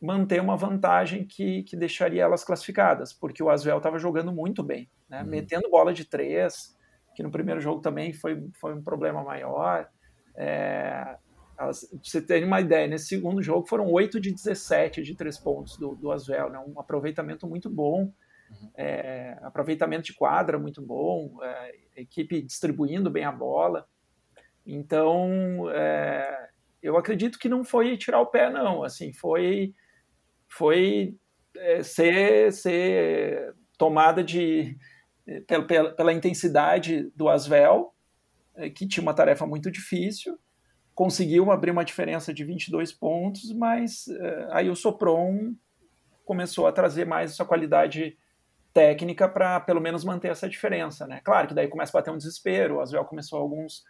manter 0.00 0.40
uma 0.40 0.56
vantagem 0.56 1.26
que, 1.26 1.64
que 1.64 1.74
deixaria 1.74 2.22
elas 2.22 2.44
classificadas, 2.44 3.12
porque 3.12 3.42
o 3.42 3.50
Asvel 3.50 3.78
estava 3.78 3.98
jogando 3.98 4.30
muito 4.30 4.62
bem, 4.62 4.88
né? 5.08 5.22
uhum. 5.22 5.28
metendo 5.28 5.68
bola 5.68 5.92
de 5.92 6.04
três, 6.04 6.78
que 7.16 7.22
no 7.24 7.32
primeiro 7.32 7.60
jogo 7.60 7.80
também 7.80 8.12
foi, 8.12 8.48
foi 8.60 8.76
um 8.76 8.82
problema 8.82 9.24
maior. 9.24 9.88
É, 10.42 11.18
você 12.02 12.22
tem 12.22 12.42
uma 12.44 12.58
ideia, 12.58 12.86
nesse 12.86 13.08
segundo 13.08 13.42
jogo 13.42 13.66
foram 13.66 13.92
8 13.92 14.18
de 14.18 14.32
17 14.32 15.02
de 15.02 15.14
três 15.14 15.36
pontos 15.36 15.76
do, 15.76 15.94
do 15.94 16.10
Asvel, 16.10 16.48
né? 16.48 16.58
um 16.66 16.80
aproveitamento 16.80 17.46
muito 17.46 17.68
bom, 17.68 18.10
uhum. 18.50 18.70
é, 18.74 19.38
aproveitamento 19.42 20.04
de 20.04 20.14
quadra 20.14 20.58
muito 20.58 20.80
bom, 20.80 21.36
é, 21.42 21.74
equipe 21.96 22.40
distribuindo 22.40 23.10
bem 23.10 23.24
a 23.24 23.32
bola. 23.32 23.86
Então, 24.64 25.70
é, 25.70 26.48
eu 26.82 26.96
acredito 26.96 27.38
que 27.38 27.48
não 27.48 27.62
foi 27.62 27.98
tirar 27.98 28.20
o 28.20 28.26
pé, 28.26 28.48
não. 28.48 28.82
Assim, 28.82 29.12
foi, 29.12 29.74
foi 30.48 31.14
é, 31.54 31.82
ser, 31.82 32.50
ser 32.54 33.54
tomada 33.76 34.24
de 34.24 34.78
pela, 35.46 35.94
pela 35.94 36.12
intensidade 36.12 37.10
do 37.14 37.28
Asvel, 37.28 37.94
que 38.68 38.86
tinha 38.86 39.02
uma 39.02 39.14
tarefa 39.14 39.46
muito 39.46 39.70
difícil, 39.70 40.38
conseguiu 40.94 41.50
abrir 41.50 41.70
uma 41.70 41.84
diferença 41.84 42.34
de 42.34 42.44
22 42.44 42.92
pontos, 42.92 43.52
mas 43.54 44.06
uh, 44.08 44.48
aí 44.50 44.68
o 44.68 44.76
Sopron 44.76 45.54
começou 46.24 46.66
a 46.66 46.72
trazer 46.72 47.06
mais 47.06 47.32
essa 47.32 47.44
qualidade 47.44 48.16
técnica 48.72 49.28
para 49.28 49.58
pelo 49.60 49.80
menos 49.80 50.04
manter 50.04 50.28
essa 50.28 50.48
diferença, 50.48 51.06
né? 51.06 51.20
Claro 51.24 51.48
que 51.48 51.54
daí 51.54 51.68
começa 51.68 51.96
a 51.96 52.00
bater 52.00 52.12
um 52.12 52.18
desespero, 52.18 52.76
o 52.76 52.80
Asvel 52.80 53.04
começou 53.04 53.38
alguns 53.38 53.82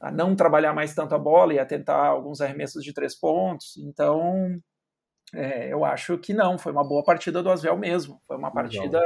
a 0.00 0.10
não 0.10 0.36
trabalhar 0.36 0.72
mais 0.72 0.94
tanto 0.94 1.14
a 1.14 1.18
bola 1.18 1.54
e 1.54 1.58
a 1.58 1.66
tentar 1.66 2.06
alguns 2.06 2.40
arremessos 2.40 2.84
de 2.84 2.92
três 2.92 3.14
pontos, 3.14 3.76
então 3.78 4.60
é, 5.34 5.72
eu 5.72 5.84
acho 5.84 6.16
que 6.18 6.32
não, 6.32 6.56
foi 6.56 6.72
uma 6.72 6.86
boa 6.86 7.02
partida 7.02 7.42
do 7.42 7.50
Asvel 7.50 7.76
mesmo, 7.76 8.20
foi 8.26 8.36
uma 8.36 8.52
partida 8.52 9.00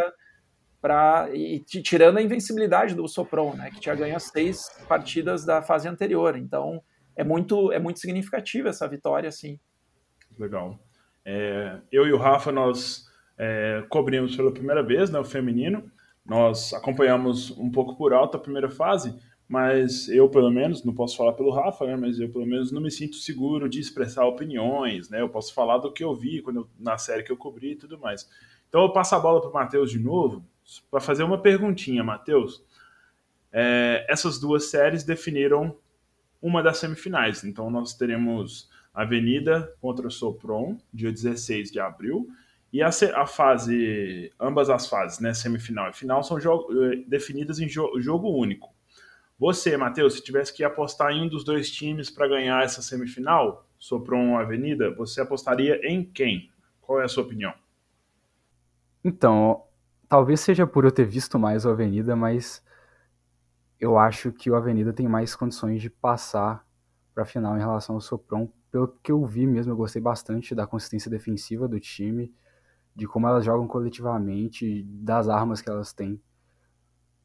para 0.80 1.28
e 1.34 1.60
tirando 1.60 2.18
a 2.18 2.22
invencibilidade 2.22 2.94
do 2.94 3.08
Sopron, 3.08 3.54
né, 3.54 3.70
que 3.70 3.80
tinha 3.80 3.94
ganho 3.94 4.18
seis 4.20 4.68
partidas 4.88 5.44
da 5.44 5.60
fase 5.60 5.88
anterior, 5.88 6.36
então 6.36 6.82
é 7.16 7.24
muito 7.24 7.72
é 7.72 7.78
muito 7.78 7.98
significativa 7.98 8.68
essa 8.68 8.86
vitória, 8.86 9.28
assim. 9.28 9.58
Legal. 10.38 10.78
É, 11.24 11.78
eu 11.90 12.06
e 12.06 12.12
o 12.12 12.16
Rafa 12.16 12.52
nós 12.52 13.06
é, 13.36 13.84
cobrimos 13.88 14.36
pela 14.36 14.52
primeira 14.52 14.82
vez 14.82 15.10
né, 15.10 15.18
o 15.18 15.24
feminino. 15.24 15.90
Nós 16.24 16.72
acompanhamos 16.72 17.50
um 17.58 17.70
pouco 17.70 17.96
por 17.96 18.12
alto 18.12 18.36
a 18.36 18.40
primeira 18.40 18.70
fase, 18.70 19.18
mas 19.48 20.08
eu, 20.08 20.28
pelo 20.28 20.50
menos, 20.50 20.84
não 20.84 20.94
posso 20.94 21.16
falar 21.16 21.32
pelo 21.32 21.50
Rafa, 21.50 21.86
né, 21.86 21.96
mas 21.96 22.20
eu, 22.20 22.30
pelo 22.30 22.46
menos, 22.46 22.70
não 22.70 22.80
me 22.80 22.90
sinto 22.90 23.16
seguro 23.16 23.68
de 23.68 23.80
expressar 23.80 24.26
opiniões. 24.26 25.08
Né, 25.10 25.20
eu 25.20 25.28
posso 25.28 25.52
falar 25.52 25.78
do 25.78 25.92
que 25.92 26.04
eu 26.04 26.14
vi 26.14 26.40
quando 26.42 26.60
eu, 26.60 26.68
na 26.78 26.98
série 26.98 27.22
que 27.22 27.32
eu 27.32 27.36
cobri 27.36 27.72
e 27.72 27.76
tudo 27.76 27.98
mais. 27.98 28.28
Então, 28.68 28.82
eu 28.82 28.92
passo 28.92 29.14
a 29.14 29.18
bola 29.18 29.40
para 29.40 29.50
o 29.50 29.52
Matheus 29.52 29.90
de 29.90 29.98
novo 29.98 30.44
para 30.90 31.00
fazer 31.00 31.22
uma 31.22 31.40
perguntinha, 31.40 32.02
Matheus. 32.04 32.62
É, 33.52 34.06
essas 34.08 34.38
duas 34.38 34.70
séries 34.70 35.04
definiram 35.04 35.76
uma 36.40 36.62
das 36.62 36.78
semifinais. 36.78 37.44
Então, 37.44 37.70
nós 37.70 37.94
teremos 37.94 38.68
Avenida 38.94 39.72
contra 39.80 40.10
Sopron, 40.10 40.78
dia 40.92 41.12
16 41.12 41.70
de 41.70 41.80
abril, 41.80 42.28
e 42.72 42.82
a, 42.82 42.88
a, 42.88 43.26
fase, 43.26 44.32
ambas 44.38 44.68
as 44.68 44.86
fases, 44.86 45.20
né, 45.20 45.32
semifinal 45.32 45.88
e 45.88 45.92
final, 45.92 46.22
são 46.22 46.36
eh, 46.36 46.96
definidas 47.06 47.58
em 47.58 47.68
jo 47.68 47.98
jogo 47.98 48.28
único. 48.28 48.74
Você, 49.38 49.76
Matheus, 49.76 50.14
se 50.14 50.22
tivesse 50.22 50.52
que 50.52 50.64
apostar 50.64 51.12
em 51.12 51.22
um 51.22 51.28
dos 51.28 51.44
dois 51.44 51.70
times 51.70 52.10
para 52.10 52.28
ganhar 52.28 52.62
essa 52.64 52.82
semifinal, 52.82 53.66
Sopron 53.78 54.32
ou 54.32 54.36
Avenida, 54.36 54.90
você 54.90 55.20
apostaria 55.20 55.80
em 55.88 56.04
quem? 56.04 56.50
Qual 56.80 57.00
é 57.00 57.04
a 57.04 57.08
sua 57.08 57.22
opinião? 57.22 57.54
Então, 59.04 59.62
talvez 60.08 60.40
seja 60.40 60.66
por 60.66 60.84
eu 60.84 60.90
ter 60.90 61.04
visto 61.04 61.38
mais 61.38 61.64
o 61.64 61.70
Avenida, 61.70 62.16
mas 62.16 62.64
eu 63.78 63.98
acho 63.98 64.32
que 64.32 64.50
o 64.50 64.56
Avenida 64.56 64.92
tem 64.92 65.06
mais 65.06 65.36
condições 65.36 65.80
de 65.80 65.90
passar 65.90 66.66
para 67.14 67.22
a 67.22 67.26
final 67.26 67.56
em 67.56 67.60
relação 67.60 67.94
ao 67.94 68.00
Sopron. 68.00 68.50
Pelo 68.70 68.88
que 69.02 69.12
eu 69.12 69.24
vi 69.24 69.46
mesmo, 69.46 69.72
eu 69.72 69.76
gostei 69.76 70.00
bastante 70.00 70.54
da 70.54 70.66
consistência 70.66 71.10
defensiva 71.10 71.68
do 71.68 71.78
time 71.78 72.32
de 72.94 73.06
como 73.06 73.28
elas 73.28 73.44
jogam 73.44 73.68
coletivamente, 73.68 74.82
das 74.82 75.28
armas 75.28 75.60
que 75.60 75.70
elas 75.70 75.92
têm 75.92 76.20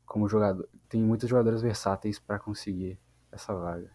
como 0.05 0.29
jogador. 0.29 0.69
Tem 0.87 1.01
muitos 1.01 1.27
jogadores 1.27 1.63
versáteis 1.63 2.19
para 2.19 2.37
conseguir 2.37 2.99
essa 3.31 3.55
vaga. 3.55 3.89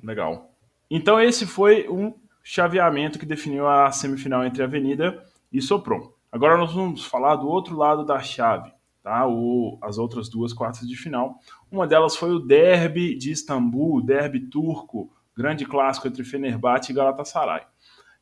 Legal. 0.00 0.54
Então 0.88 1.20
esse 1.20 1.46
foi 1.46 1.88
um 1.88 2.14
chaveamento 2.44 3.18
que 3.18 3.26
definiu 3.26 3.66
a 3.66 3.90
semifinal 3.90 4.44
entre 4.44 4.62
Avenida 4.62 5.26
e 5.52 5.60
Sopron. 5.60 6.12
Agora 6.32 6.56
nós 6.56 6.72
vamos 6.72 7.04
falar 7.04 7.36
do 7.36 7.46
outro 7.46 7.76
lado 7.76 8.06
da 8.06 8.18
chave, 8.18 8.72
tá? 9.02 9.28
O, 9.28 9.78
as 9.82 9.98
outras 9.98 10.30
duas 10.30 10.54
quartas 10.54 10.88
de 10.88 10.96
final. 10.96 11.38
Uma 11.70 11.86
delas 11.86 12.16
foi 12.16 12.30
o 12.30 12.38
Derby 12.38 13.14
de 13.14 13.30
Istambul, 13.30 14.02
Derby 14.02 14.40
turco, 14.40 15.12
grande 15.36 15.66
clássico 15.66 16.08
entre 16.08 16.24
Fenerbahçe 16.24 16.90
e 16.90 16.94
Galatasaray. 16.94 17.64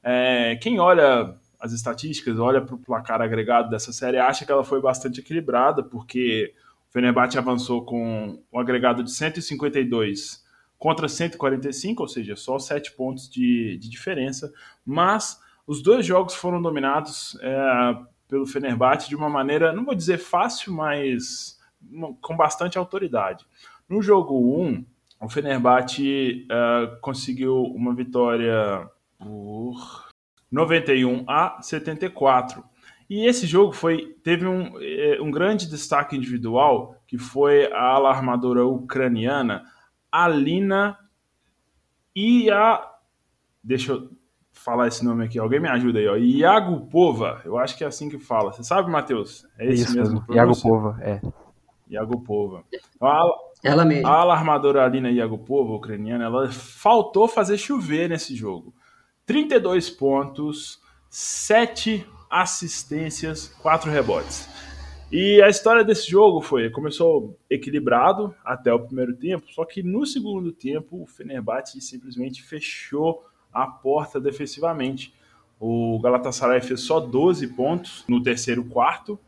É, 0.03 0.57
quem 0.57 0.81
olha 0.81 1.37
as 1.61 1.73
estatísticas, 1.73 2.41
olha 2.41 2.61
para 2.61 2.75
o 2.75 2.79
placar 2.79 3.23
agregado 3.23 3.71
dessa 3.71 3.93
série, 3.93 4.19
acha 4.19 4.45
que 4.45 4.51
ela 4.51 4.65
foi 4.65 4.81
bastante 4.81 5.21
equilibrada, 5.21 5.83
porque 5.83 6.53
o 6.89 6.93
Fenerbahçe 6.93 7.39
avançou 7.39 7.85
com 7.85 8.43
um 8.53 8.59
agregado 8.59 9.05
de 9.05 9.13
152 9.13 10.45
contra 10.77 11.07
145, 11.07 12.03
ou 12.03 12.09
seja, 12.09 12.35
só 12.35 12.59
7 12.59 12.93
pontos 12.93 13.31
de, 13.31 13.77
de 13.77 13.89
diferença, 13.89 14.51
mas 14.85 15.39
os 15.67 15.83
dois 15.83 16.05
jogos 16.05 16.35
foram 16.35 16.61
dominados 16.61 17.39
é, 17.41 17.97
pelo 18.29 18.47
Fenerbahçe 18.47 19.09
de 19.09 19.17
uma 19.17 19.29
maneira, 19.29 19.73
não 19.73 19.85
vou 19.85 19.95
dizer 19.95 20.19
fácil, 20.19 20.73
mas 20.73 21.59
com 22.21 22.37
bastante 22.37 22.79
autoridade. 22.79 23.45
No 23.89 24.01
jogo 24.01 24.63
1, 24.63 24.85
o 25.21 25.29
Fenerbahçe 25.29 26.47
uh, 26.47 27.01
conseguiu 27.01 27.63
uma 27.63 27.95
vitória 27.95 28.89
por 29.19 30.09
91 30.51 31.25
a 31.29 31.61
74. 31.61 32.65
E 33.09 33.27
esse 33.27 33.47
jogo 33.47 33.73
foi 33.73 34.17
teve 34.23 34.47
um, 34.47 34.79
é, 34.81 35.21
um 35.21 35.31
grande 35.31 35.69
destaque 35.69 36.17
individual, 36.17 36.97
que 37.07 37.19
foi 37.19 37.71
a 37.73 37.95
alarmadora 37.95 38.65
ucraniana 38.65 39.65
Alina 40.11 40.97
e 42.15 42.51
a 42.51 42.89
deixa 43.63 43.93
eu 43.93 44.11
falar 44.65 44.89
esse 44.89 45.05
nome 45.05 45.25
aqui, 45.25 45.39
alguém 45.39 45.61
me 45.61 45.69
ajuda 45.69 45.99
aí, 45.99 46.07
ó. 46.07 46.17
Iagupova, 46.17 47.41
eu 47.45 47.57
acho 47.57 47.77
que 47.77 47.85
é 47.85 47.87
assim 47.87 48.09
que 48.09 48.19
fala. 48.19 48.53
Você 48.53 48.63
sabe, 48.63 48.91
Matheus? 48.91 49.47
É 49.59 49.67
esse 49.67 49.85
Isso, 49.85 49.97
mesmo. 49.97 50.25
Iagupova, 50.31 50.99
é. 51.01 51.21
Iagupova. 51.89 52.63
A, 53.01 53.25
ela 53.65 53.85
mesma. 53.85 54.09
A 54.09 54.21
alarmadora 54.21 54.85
Alina 54.85 55.11
Iagupova, 55.11 55.73
ucraniana, 55.73 56.25
ela 56.25 56.53
faltou 56.53 57.27
fazer 57.27 57.57
chover 57.57 58.09
nesse 58.09 58.35
jogo. 58.37 58.75
32 59.25 59.89
pontos, 59.89 60.79
7 61.09 62.07
assistências, 62.31 63.49
4 63.63 63.91
rebotes. 63.91 64.49
E 65.11 65.43
a 65.43 65.49
história 65.49 65.83
desse 65.83 66.09
jogo 66.09 66.41
foi, 66.41 66.71
começou 66.71 67.37
equilibrado 67.49 68.33
até 68.45 68.73
o 68.73 68.87
primeiro 68.87 69.17
tempo, 69.17 69.45
só 69.53 69.65
que 69.65 69.83
no 69.83 70.07
segundo 70.07 70.53
tempo 70.53 71.03
o 71.03 71.07
Fenerbahçe 71.07 71.81
simplesmente 71.81 72.43
fechou 72.43 73.25
a 73.53 73.67
porta 73.67 74.21
defensivamente. 74.21 75.15
O 75.59 75.99
Galatasaray 76.01 76.61
fez 76.61 76.81
só 76.83 77.01
12 77.01 77.49
pontos 77.49 78.05
no 78.09 78.23
terceiro 78.23 78.65
quarto. 78.65 79.19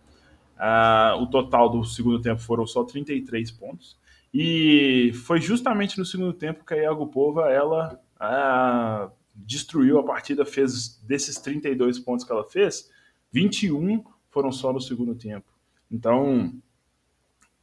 Uh, 0.56 1.22
o 1.22 1.26
total 1.26 1.68
do 1.68 1.84
segundo 1.84 2.20
tempo 2.20 2.40
foram 2.40 2.66
só 2.66 2.84
33 2.84 3.50
pontos. 3.50 3.96
E 4.32 5.12
foi 5.26 5.40
justamente 5.40 5.98
no 5.98 6.06
segundo 6.06 6.32
tempo 6.32 6.64
que 6.64 6.72
a 6.72 6.78
Iago 6.78 7.06
Pova, 7.06 7.50
ela 7.50 8.00
uh, 8.16 9.10
destruiu 9.34 9.98
a 9.98 10.04
partida, 10.04 10.46
fez 10.46 10.96
desses 11.02 11.36
32 11.36 11.98
pontos 11.98 12.24
que 12.24 12.32
ela 12.32 12.44
fez, 12.44 12.90
21 13.30 14.04
foram 14.30 14.50
só 14.50 14.72
no 14.72 14.80
segundo 14.80 15.14
tempo. 15.14 15.46
Então, 15.90 16.52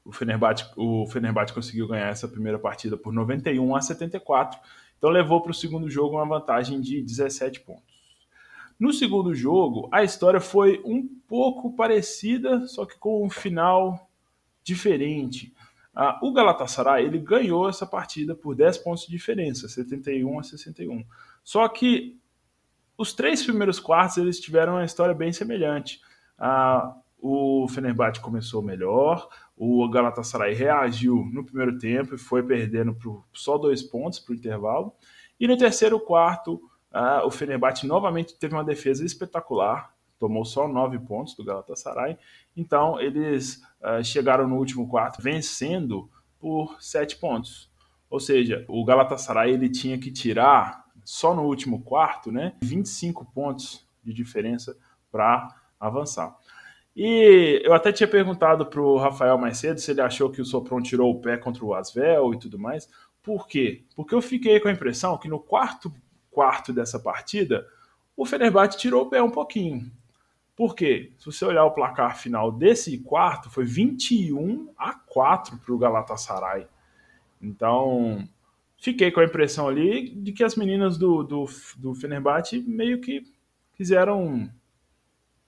o 0.05 0.11
Fenerbahçe, 0.11 0.65
o 0.75 1.07
Fenerbahçe 1.07 1.53
conseguiu 1.53 1.87
ganhar 1.87 2.09
essa 2.09 2.27
primeira 2.27 2.59
partida 2.59 2.95
por 2.95 3.11
91 3.11 3.75
a 3.75 3.81
74. 3.81 4.59
Então, 4.99 5.09
levou 5.09 5.41
para 5.41 5.51
o 5.51 5.55
segundo 5.55 5.89
jogo 5.89 6.17
uma 6.17 6.27
vantagem 6.27 6.79
de 6.79 7.01
17 7.01 7.61
pontos. 7.61 7.83
No 8.77 8.93
segundo 8.93 9.33
jogo, 9.33 9.89
a 9.91 10.03
história 10.03 10.39
foi 10.39 10.81
um 10.85 11.05
pouco 11.27 11.73
parecida, 11.75 12.67
só 12.67 12.85
que 12.85 12.97
com 12.97 13.25
um 13.25 13.29
final 13.29 14.09
diferente. 14.63 15.53
Ah, 15.95 16.19
o 16.21 16.31
Galatasaray 16.31 17.05
ele 17.05 17.17
ganhou 17.17 17.67
essa 17.67 17.85
partida 17.85 18.35
por 18.35 18.55
10 18.55 18.77
pontos 18.79 19.05
de 19.05 19.11
diferença, 19.11 19.67
71 19.67 20.39
a 20.39 20.43
61. 20.43 21.03
Só 21.43 21.67
que 21.67 22.17
os 22.97 23.13
três 23.13 23.43
primeiros 23.43 23.79
quartos 23.79 24.17
eles 24.17 24.39
tiveram 24.39 24.73
uma 24.73 24.85
história 24.85 25.15
bem 25.15 25.33
semelhante. 25.33 25.99
Ah, 26.37 26.95
o 27.21 27.67
Fenerbahçe 27.67 28.21
começou 28.21 28.61
melhor, 28.61 29.29
o 29.61 29.89
Galatasaray 29.89 30.53
reagiu 30.53 31.29
no 31.33 31.43
primeiro 31.43 31.77
tempo 31.77 32.15
e 32.15 32.17
foi 32.17 32.41
perdendo 32.41 32.95
por 32.95 33.25
só 33.33 33.57
dois 33.57 33.83
pontos 33.83 34.17
para 34.17 34.31
o 34.31 34.35
intervalo. 34.35 34.93
E 35.37 35.45
no 35.45 35.57
terceiro 35.57 35.99
quarto, 35.99 36.61
ah, 36.89 37.23
o 37.25 37.29
Fenerbahçe 37.29 37.85
novamente 37.85 38.39
teve 38.39 38.53
uma 38.53 38.63
defesa 38.63 39.05
espetacular, 39.05 39.93
tomou 40.17 40.45
só 40.45 40.65
nove 40.65 40.97
pontos 40.97 41.35
do 41.35 41.43
Galatasaray. 41.43 42.17
Então 42.55 43.01
eles 43.01 43.61
ah, 43.83 44.01
chegaram 44.01 44.47
no 44.47 44.55
último 44.55 44.87
quarto 44.87 45.21
vencendo 45.21 46.09
por 46.39 46.81
sete 46.81 47.17
pontos. 47.17 47.69
Ou 48.09 48.21
seja, 48.21 48.63
o 48.69 48.85
Galatasaray 48.85 49.51
ele 49.51 49.67
tinha 49.67 49.97
que 49.97 50.09
tirar 50.09 50.85
só 51.03 51.35
no 51.35 51.41
último 51.41 51.81
quarto, 51.81 52.31
né, 52.31 52.53
25 52.61 53.25
pontos 53.33 53.85
de 54.01 54.13
diferença 54.13 54.77
para 55.11 55.53
avançar. 55.77 56.37
E 57.01 57.61
eu 57.63 57.73
até 57.73 57.93
tinha 57.93 58.09
perguntado 58.09 58.65
para 58.65 58.81
o 58.81 58.97
Rafael 58.97 59.37
mais 59.37 59.57
cedo 59.57 59.79
se 59.79 59.89
ele 59.89 60.01
achou 60.01 60.29
que 60.29 60.41
o 60.41 60.45
Sopron 60.45 60.81
tirou 60.81 61.09
o 61.09 61.21
pé 61.21 61.37
contra 61.37 61.63
o 61.63 61.73
Asvel 61.73 62.33
e 62.33 62.37
tudo 62.37 62.59
mais. 62.59 62.89
Por 63.23 63.47
quê? 63.47 63.85
Porque 63.95 64.13
eu 64.13 64.21
fiquei 64.21 64.59
com 64.59 64.67
a 64.67 64.71
impressão 64.73 65.17
que 65.17 65.29
no 65.29 65.39
quarto 65.39 65.93
quarto 66.29 66.73
dessa 66.73 66.99
partida, 66.99 67.65
o 68.17 68.25
Fenerbahçe 68.25 68.77
tirou 68.77 69.03
o 69.05 69.09
pé 69.09 69.23
um 69.23 69.31
pouquinho. 69.31 69.89
Por 70.57 70.75
quê? 70.75 71.13
Se 71.17 71.25
você 71.25 71.45
olhar 71.45 71.63
o 71.63 71.71
placar 71.71 72.17
final 72.17 72.51
desse 72.51 72.97
quarto, 72.97 73.49
foi 73.49 73.63
21 73.63 74.69
a 74.77 74.93
4 74.93 75.57
para 75.57 75.73
o 75.73 75.77
Galatasaray. 75.77 76.67
Então, 77.41 78.27
fiquei 78.77 79.09
com 79.09 79.21
a 79.21 79.25
impressão 79.25 79.69
ali 79.69 80.09
de 80.09 80.33
que 80.33 80.43
as 80.43 80.57
meninas 80.57 80.97
do, 80.97 81.23
do, 81.23 81.45
do 81.77 81.95
Fenerbahçe 81.95 82.59
meio 82.59 82.99
que 82.99 83.23
quiseram 83.73 84.49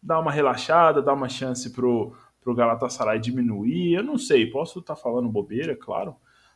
dar 0.02 0.20
uma 0.20 0.32
relaxada, 0.32 1.02
dar 1.02 1.14
uma 1.14 1.30
chance 1.30 1.72
pro, 1.72 2.16
pro 2.42 2.56
Galatasaray 2.56 3.20
diminuir. 3.20 3.94
Eu 3.94 4.04
não 4.04 4.18
sei, 4.18 4.50
posso 4.50 4.80
estar 4.80 4.96
tá 4.96 5.02
falando 5.02 5.30
bobeira, 5.30 5.76
claro, 5.76 6.16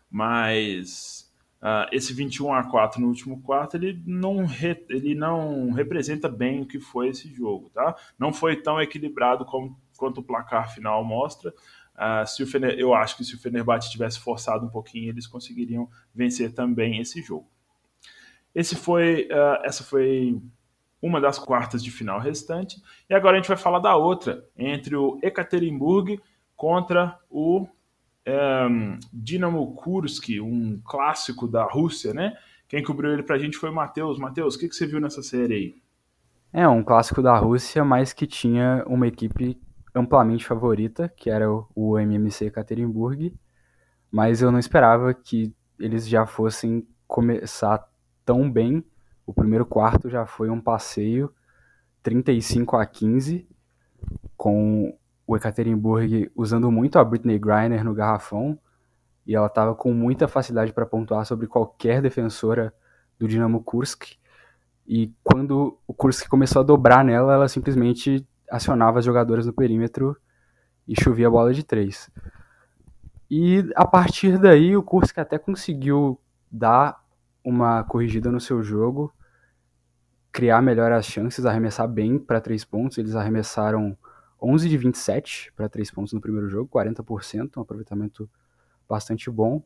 mas 0.10 1.32
uh, 1.62 1.88
esse 1.92 2.14
21 2.14 2.54
a 2.54 2.64
4 2.64 3.00
no 3.00 3.08
último 3.08 3.42
quarto 3.42 3.76
ele 3.76 4.02
não, 4.06 4.46
re, 4.46 4.84
ele 4.90 5.14
não 5.14 5.72
representa 5.72 6.28
bem 6.28 6.62
o 6.62 6.68
que 6.68 6.80
foi 6.80 7.10
esse 7.10 7.32
jogo, 7.34 7.70
tá? 7.70 7.96
Não 8.18 8.34
foi 8.34 8.56
tão 8.56 8.82
equilibrado 8.82 9.46
como, 9.46 9.80
quanto 9.98 10.20
o 10.20 10.24
placar 10.24 10.74
final 10.74 11.04
mostra. 11.04 11.54
Uh, 11.96 12.28
se 12.28 12.44
o 12.44 12.48
Fener, 12.48 12.78
eu 12.78 12.94
acho 12.94 13.16
que 13.16 13.24
se 13.24 13.36
o 13.36 13.40
Fenerbahçe 13.40 13.90
tivesse 13.90 14.20
forçado 14.20 14.66
um 14.66 14.70
pouquinho, 14.70 15.10
eles 15.10 15.28
conseguiriam 15.28 15.90
vencer 16.14 16.54
também 16.54 17.00
esse 17.00 17.22
jogo. 17.22 17.48
Esse 18.54 18.76
foi, 18.76 19.28
uh, 19.32 19.64
essa 19.64 19.84
foi 19.84 20.42
uma 21.02 21.22
das 21.22 21.38
quartas 21.38 21.84
de 21.84 21.92
final 21.92 22.20
restantes. 22.20 22.82
E 23.10 23.14
agora 23.14 23.38
a 23.38 23.40
gente 23.40 23.48
vai 23.48 23.58
falar 23.58 23.80
da 23.80 23.96
outra, 23.96 24.46
entre 24.58 24.96
o 24.96 25.20
Ekaterinburg 25.22 26.20
contra 26.56 27.20
o 27.30 27.68
ehm, 28.26 28.98
Dinamo 29.14 29.76
Kursk, 29.76 30.30
um 30.42 30.80
clássico 30.84 31.48
da 31.48 31.64
Rússia, 31.64 32.14
né? 32.14 32.36
Quem 32.68 32.84
cobriu 32.84 33.14
ele 33.14 33.24
pra 33.24 33.38
gente 33.38 33.58
foi 33.58 33.70
o 33.70 33.74
Matheus. 33.74 34.18
Matheus, 34.18 34.56
o 34.56 34.60
que, 34.60 34.68
que 34.68 34.76
você 34.76 34.88
viu 34.88 35.00
nessa 35.00 35.22
série 35.22 35.54
aí? 35.54 35.76
É, 36.52 36.68
um 36.68 36.84
clássico 36.84 37.22
da 37.22 37.38
Rússia, 37.38 37.84
mas 37.84 38.14
que 38.14 38.26
tinha 38.26 38.84
uma 38.88 39.08
equipe 39.08 39.60
amplamente 39.94 40.46
favorita, 40.46 41.08
que 41.08 41.30
era 41.30 41.48
o 41.50 42.00
MMC 42.00 42.46
Ekaterinburg, 42.46 43.34
mas 44.12 44.42
eu 44.42 44.52
não 44.52 44.60
esperava 44.60 45.14
que 45.14 45.54
eles 45.80 46.08
já 46.08 46.26
fossem 46.26 46.88
começar 47.08 47.86
tão 48.26 48.50
bem 48.50 48.84
o 49.26 49.34
primeiro 49.34 49.66
quarto 49.66 50.10
já 50.10 50.26
foi 50.26 50.50
um 50.50 50.62
passeio 50.62 51.34
35 52.04 52.78
a 52.78 52.86
15, 52.86 53.48
com 54.38 54.96
o 55.26 55.36
Ekaterinburg 55.36 56.32
usando 56.36 56.72
muito 56.72 57.00
a 57.00 57.04
Britney 57.04 57.40
Griner 57.40 57.84
no 57.84 57.94
garrafão, 57.94 58.60
e 59.26 59.36
ela 59.36 59.48
estava 59.48 59.74
com 59.74 59.92
muita 59.92 60.28
facilidade 60.28 60.72
para 60.72 60.86
pontuar 60.86 61.26
sobre 61.26 61.48
qualquer 61.48 62.02
defensora 62.02 62.72
do 63.18 63.28
Dinamo 63.28 63.64
Kursk. 63.64 64.18
E 64.88 65.12
quando 65.24 65.80
o 65.88 65.94
Kursk 65.94 66.28
começou 66.28 66.62
a 66.62 66.66
dobrar 66.66 67.04
nela, 67.04 67.34
ela 67.34 67.48
simplesmente 67.48 68.28
acionava 68.50 69.00
as 69.00 69.06
jogadoras 69.06 69.48
no 69.48 69.54
perímetro 69.54 70.16
e 70.88 70.94
chovia 71.02 71.28
a 71.28 71.32
bola 71.32 71.52
de 71.52 71.64
três. 71.64 72.12
E 73.30 73.68
a 73.76 73.86
partir 73.88 74.38
daí 74.38 74.78
o 74.78 74.84
Kursk 74.84 75.18
até 75.18 75.40
conseguiu 75.40 76.20
dar 76.52 77.04
uma 77.46 77.84
corrigida 77.84 78.32
no 78.32 78.42
seu 78.42 78.64
jogo, 78.64 79.14
criar 80.32 80.62
melhor 80.64 80.92
as 80.92 81.06
chances, 81.06 81.46
arremessar 81.46 81.88
bem 81.88 82.18
para 82.18 82.42
três 82.42 82.66
pontos. 82.66 82.98
Eles 82.98 83.16
arremessaram 83.16 83.96
11 84.42 84.68
de 84.68 84.78
27 84.78 85.54
para 85.56 85.70
três 85.70 85.92
pontos 85.92 86.12
no 86.12 86.20
primeiro 86.20 86.50
jogo, 86.50 86.70
40%, 86.70 87.58
um 87.58 87.62
aproveitamento 87.62 88.28
bastante 88.90 89.30
bom. 89.30 89.64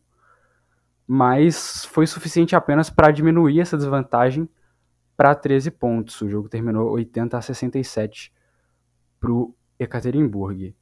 Mas 1.08 1.86
foi 1.86 2.06
suficiente 2.06 2.56
apenas 2.56 2.90
para 2.90 3.12
diminuir 3.12 3.62
essa 3.62 3.78
desvantagem 3.78 4.48
para 5.16 5.34
13 5.34 5.72
pontos. 5.72 6.22
O 6.22 6.30
jogo 6.30 6.50
terminou 6.50 6.92
80 6.92 7.38
a 7.38 7.42
67 7.42 8.32
para 9.20 9.32
o 9.32 9.56
Ekaterinburg. 9.80 10.76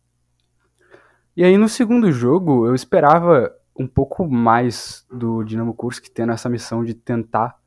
E 1.35 1.43
aí 1.43 1.57
no 1.57 1.69
segundo 1.69 2.11
jogo 2.11 2.65
eu 2.65 2.73
esperava 2.73 3.55
um 3.77 3.87
pouco 3.87 4.27
mais 4.27 5.05
do 5.11 5.43
Dinamo 5.43 5.73
Kursk 5.73 6.07
tendo 6.09 6.31
essa 6.31 6.49
missão 6.49 6.83
de 6.83 6.93
tentar 6.93 7.59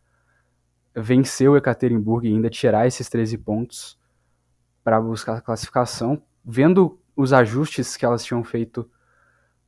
vencer 0.95 1.49
o 1.49 1.57
Ekaterinburg 1.57 2.29
e 2.29 2.33
ainda 2.33 2.51
tirar 2.51 2.87
esses 2.87 3.09
13 3.09 3.39
pontos 3.39 3.99
para 4.83 5.01
buscar 5.01 5.37
a 5.37 5.41
classificação, 5.41 6.21
vendo 6.45 6.99
os 7.15 7.33
ajustes 7.33 7.97
que 7.97 8.05
elas 8.05 8.25
tinham 8.25 8.43
feito 8.43 8.91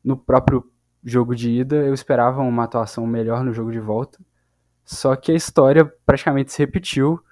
no 0.03 0.17
próprio 0.17 0.69
jogo 1.05 1.35
de 1.35 1.51
ida, 1.51 1.77
eu 1.77 1.95
esperava 1.95 2.41
uma 2.41 2.65
atuação 2.65 3.07
melhor 3.07 3.45
no 3.45 3.53
jogo 3.53 3.71
de 3.71 3.79
volta. 3.79 4.19
Só 4.85 5.15
que 5.15 5.31
a 5.31 5.35
história 5.35 5.85
praticamente 6.05 6.53
se 6.53 6.59
repetiu, 6.59 7.23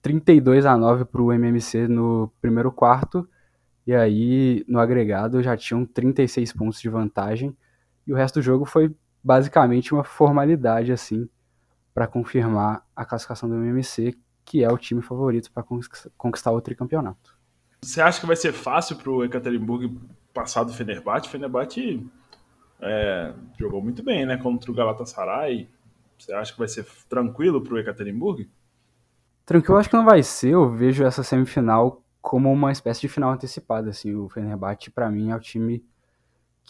32 0.00 0.64
a 0.64 0.76
9 0.76 1.04
para 1.06 1.22
o 1.22 1.32
MMC 1.32 1.88
no 1.88 2.32
primeiro 2.40 2.70
quarto, 2.70 3.28
e 3.86 3.94
aí 3.94 4.64
no 4.68 4.78
agregado 4.78 5.42
já 5.42 5.56
tinham 5.56 5.84
36 5.84 6.52
pontos 6.52 6.80
de 6.80 6.88
vantagem 6.88 7.56
e 8.10 8.12
o 8.12 8.16
resto 8.16 8.40
do 8.40 8.42
jogo 8.42 8.64
foi 8.64 8.92
basicamente 9.22 9.94
uma 9.94 10.02
formalidade 10.02 10.90
assim 10.90 11.28
para 11.94 12.08
confirmar 12.08 12.84
a 12.94 13.04
classificação 13.04 13.48
do 13.48 13.54
MMC, 13.54 14.18
que 14.44 14.64
é 14.64 14.68
o 14.68 14.76
time 14.76 15.00
favorito 15.00 15.50
para 15.52 15.64
conquistar 16.16 16.50
o 16.50 16.60
tricampeonato. 16.60 17.38
Você 17.80 18.00
acha 18.00 18.20
que 18.20 18.26
vai 18.26 18.34
ser 18.34 18.52
fácil 18.52 18.96
para 18.96 19.10
o 19.10 19.24
Ekaterinburg 19.24 19.96
passar 20.34 20.64
do 20.64 20.72
Fenerbahçe? 20.72 21.28
O 21.28 21.30
Fenerbahçe 21.30 22.04
é, 22.80 23.32
jogou 23.56 23.80
muito 23.80 24.02
bem, 24.02 24.26
né, 24.26 24.36
contra 24.36 24.72
o 24.72 24.74
Galatasaray. 24.74 25.68
Você 26.18 26.32
acha 26.32 26.52
que 26.52 26.58
vai 26.58 26.68
ser 26.68 26.84
tranquilo 27.08 27.62
para 27.62 27.74
o 27.74 27.78
Ekaterinburg? 27.78 28.50
Tranquilo, 29.46 29.78
acho 29.78 29.88
que 29.88 29.96
não 29.96 30.04
vai 30.04 30.24
ser. 30.24 30.50
Eu 30.50 30.68
vejo 30.68 31.04
essa 31.04 31.22
semifinal 31.22 32.02
como 32.20 32.50
uma 32.50 32.72
espécie 32.72 33.02
de 33.02 33.08
final 33.08 33.30
antecipada. 33.30 33.90
Assim, 33.90 34.16
o 34.16 34.28
Fenerbahçe, 34.28 34.90
para 34.90 35.08
mim, 35.08 35.30
é 35.30 35.36
o 35.36 35.40
time 35.40 35.84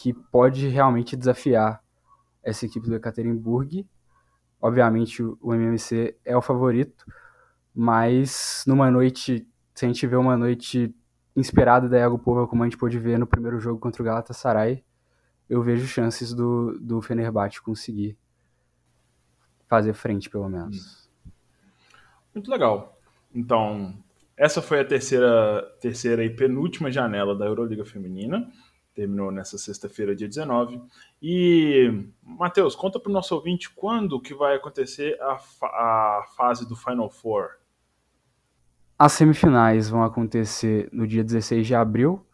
que 0.00 0.14
pode 0.14 0.66
realmente 0.66 1.14
desafiar 1.14 1.84
essa 2.42 2.64
equipe 2.64 2.88
do 2.88 2.94
Ekaterinburg. 2.94 3.86
Obviamente 4.58 5.22
o 5.22 5.54
MMC 5.54 6.16
é 6.24 6.34
o 6.34 6.40
favorito, 6.40 7.04
mas 7.74 8.64
numa 8.66 8.90
noite, 8.90 9.46
se 9.74 9.84
a 9.84 9.88
gente 9.88 10.06
vê 10.06 10.16
uma 10.16 10.38
noite 10.38 10.94
inspirada 11.36 11.86
da 11.86 12.18
Pova, 12.18 12.46
como 12.46 12.62
a 12.62 12.66
gente 12.66 12.78
pôde 12.78 12.98
ver 12.98 13.18
no 13.18 13.26
primeiro 13.26 13.60
jogo 13.60 13.78
contra 13.78 14.00
o 14.00 14.04
Galatasaray, 14.04 14.82
eu 15.50 15.62
vejo 15.62 15.86
chances 15.86 16.32
do, 16.32 16.78
do 16.80 17.02
Fenerbahçe 17.02 17.60
conseguir 17.60 18.16
fazer 19.68 19.92
frente, 19.92 20.30
pelo 20.30 20.48
menos. 20.48 21.10
Muito 22.34 22.50
legal. 22.50 22.98
Então, 23.34 24.02
essa 24.34 24.62
foi 24.62 24.80
a 24.80 24.84
terceira, 24.84 25.62
terceira 25.78 26.24
e 26.24 26.30
penúltima 26.30 26.90
janela 26.90 27.36
da 27.36 27.44
Euroliga 27.44 27.84
Feminina 27.84 28.50
terminou 29.00 29.30
nessa 29.30 29.56
sexta-feira, 29.56 30.14
dia 30.14 30.28
19. 30.28 30.82
E, 31.22 32.04
Matheus, 32.22 32.76
conta 32.76 33.00
para 33.00 33.08
o 33.08 33.12
nosso 33.12 33.34
ouvinte 33.34 33.70
quando 33.70 34.20
que 34.20 34.34
vai 34.34 34.56
acontecer 34.56 35.18
a, 35.22 35.38
fa 35.38 35.66
a 35.68 36.24
fase 36.36 36.68
do 36.68 36.76
Final 36.76 37.08
Four. 37.08 37.48
As 38.98 39.12
semifinais 39.12 39.88
vão 39.88 40.04
acontecer 40.04 40.90
no 40.92 41.06
dia 41.06 41.24
16 41.24 41.66
de 41.66 41.74
abril, 41.74 42.26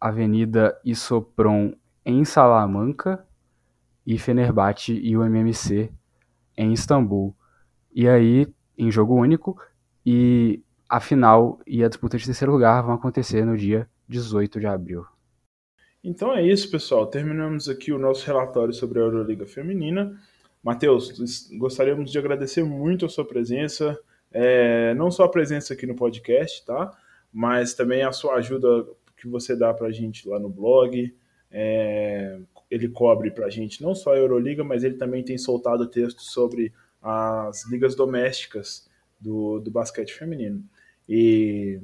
Avenida 0.00 0.80
Isopron 0.82 1.74
em 2.06 2.24
Salamanca 2.24 3.26
e 4.06 4.18
Fenerbahçe 4.18 4.94
e 4.94 5.14
o 5.14 5.22
MMC 5.22 5.92
em 6.56 6.72
Istambul. 6.72 7.36
E 7.94 8.08
aí, 8.08 8.50
em 8.78 8.90
jogo 8.90 9.14
único, 9.14 9.60
e 10.06 10.62
a 10.88 10.98
final 10.98 11.60
e 11.66 11.84
a 11.84 11.88
disputa 11.88 12.16
de 12.16 12.24
terceiro 12.24 12.52
lugar 12.52 12.82
vão 12.82 12.94
acontecer 12.94 13.44
no 13.44 13.58
dia 13.58 13.86
18 14.08 14.60
de 14.60 14.66
abril. 14.66 15.04
Então 16.02 16.34
é 16.34 16.44
isso, 16.44 16.70
pessoal. 16.70 17.06
Terminamos 17.06 17.68
aqui 17.68 17.92
o 17.92 17.98
nosso 17.98 18.26
relatório 18.26 18.74
sobre 18.74 18.98
a 18.98 19.02
Euroliga 19.02 19.46
Feminina. 19.46 20.18
Matheus, 20.62 21.48
gostaríamos 21.58 22.10
de 22.10 22.18
agradecer 22.18 22.64
muito 22.64 23.06
a 23.06 23.08
sua 23.08 23.24
presença, 23.24 23.98
é, 24.32 24.94
não 24.94 25.10
só 25.10 25.24
a 25.24 25.28
presença 25.28 25.74
aqui 25.74 25.86
no 25.86 25.94
podcast, 25.94 26.64
tá? 26.64 26.96
Mas 27.32 27.74
também 27.74 28.02
a 28.02 28.12
sua 28.12 28.34
ajuda 28.34 28.86
que 29.16 29.28
você 29.28 29.56
dá 29.56 29.72
para 29.72 29.88
a 29.88 29.92
gente 29.92 30.28
lá 30.28 30.38
no 30.38 30.48
blog. 30.48 31.14
É, 31.50 32.38
ele 32.70 32.88
cobre 32.88 33.30
para 33.30 33.46
a 33.46 33.50
gente 33.50 33.82
não 33.82 33.94
só 33.94 34.14
a 34.14 34.18
Euroliga, 34.18 34.64
mas 34.64 34.82
ele 34.82 34.96
também 34.96 35.22
tem 35.22 35.36
soltado 35.36 35.86
textos 35.86 36.32
sobre 36.32 36.72
as 37.00 37.68
ligas 37.70 37.94
domésticas 37.94 38.88
do, 39.20 39.60
do 39.60 39.70
basquete 39.70 40.14
feminino. 40.14 40.64
E 41.08 41.80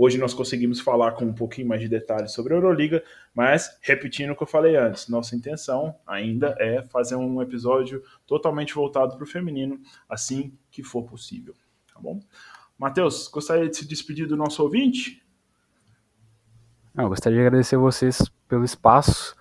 Hoje 0.00 0.16
nós 0.16 0.32
conseguimos 0.32 0.78
falar 0.78 1.10
com 1.10 1.24
um 1.24 1.32
pouquinho 1.32 1.66
mais 1.66 1.80
de 1.80 1.88
detalhes 1.88 2.30
sobre 2.30 2.54
a 2.54 2.56
Euroliga, 2.56 3.02
mas 3.34 3.76
repetindo 3.80 4.30
o 4.30 4.36
que 4.36 4.44
eu 4.44 4.46
falei 4.46 4.76
antes, 4.76 5.08
nossa 5.08 5.34
intenção 5.34 5.92
ainda 6.06 6.54
é 6.60 6.82
fazer 6.82 7.16
um 7.16 7.42
episódio 7.42 8.00
totalmente 8.24 8.72
voltado 8.72 9.16
para 9.16 9.24
o 9.24 9.26
feminino, 9.26 9.80
assim 10.08 10.56
que 10.70 10.84
for 10.84 11.02
possível, 11.02 11.52
tá 11.92 11.98
bom? 12.00 12.20
Matheus, 12.78 13.26
gostaria 13.26 13.68
de 13.68 13.76
se 13.76 13.88
despedir 13.88 14.28
do 14.28 14.36
nosso 14.36 14.62
ouvinte? 14.62 15.20
Eu 16.96 17.08
gostaria 17.08 17.40
de 17.40 17.46
agradecer 17.46 17.74
a 17.74 17.80
vocês 17.80 18.22
pelo 18.46 18.64
espaço, 18.64 19.34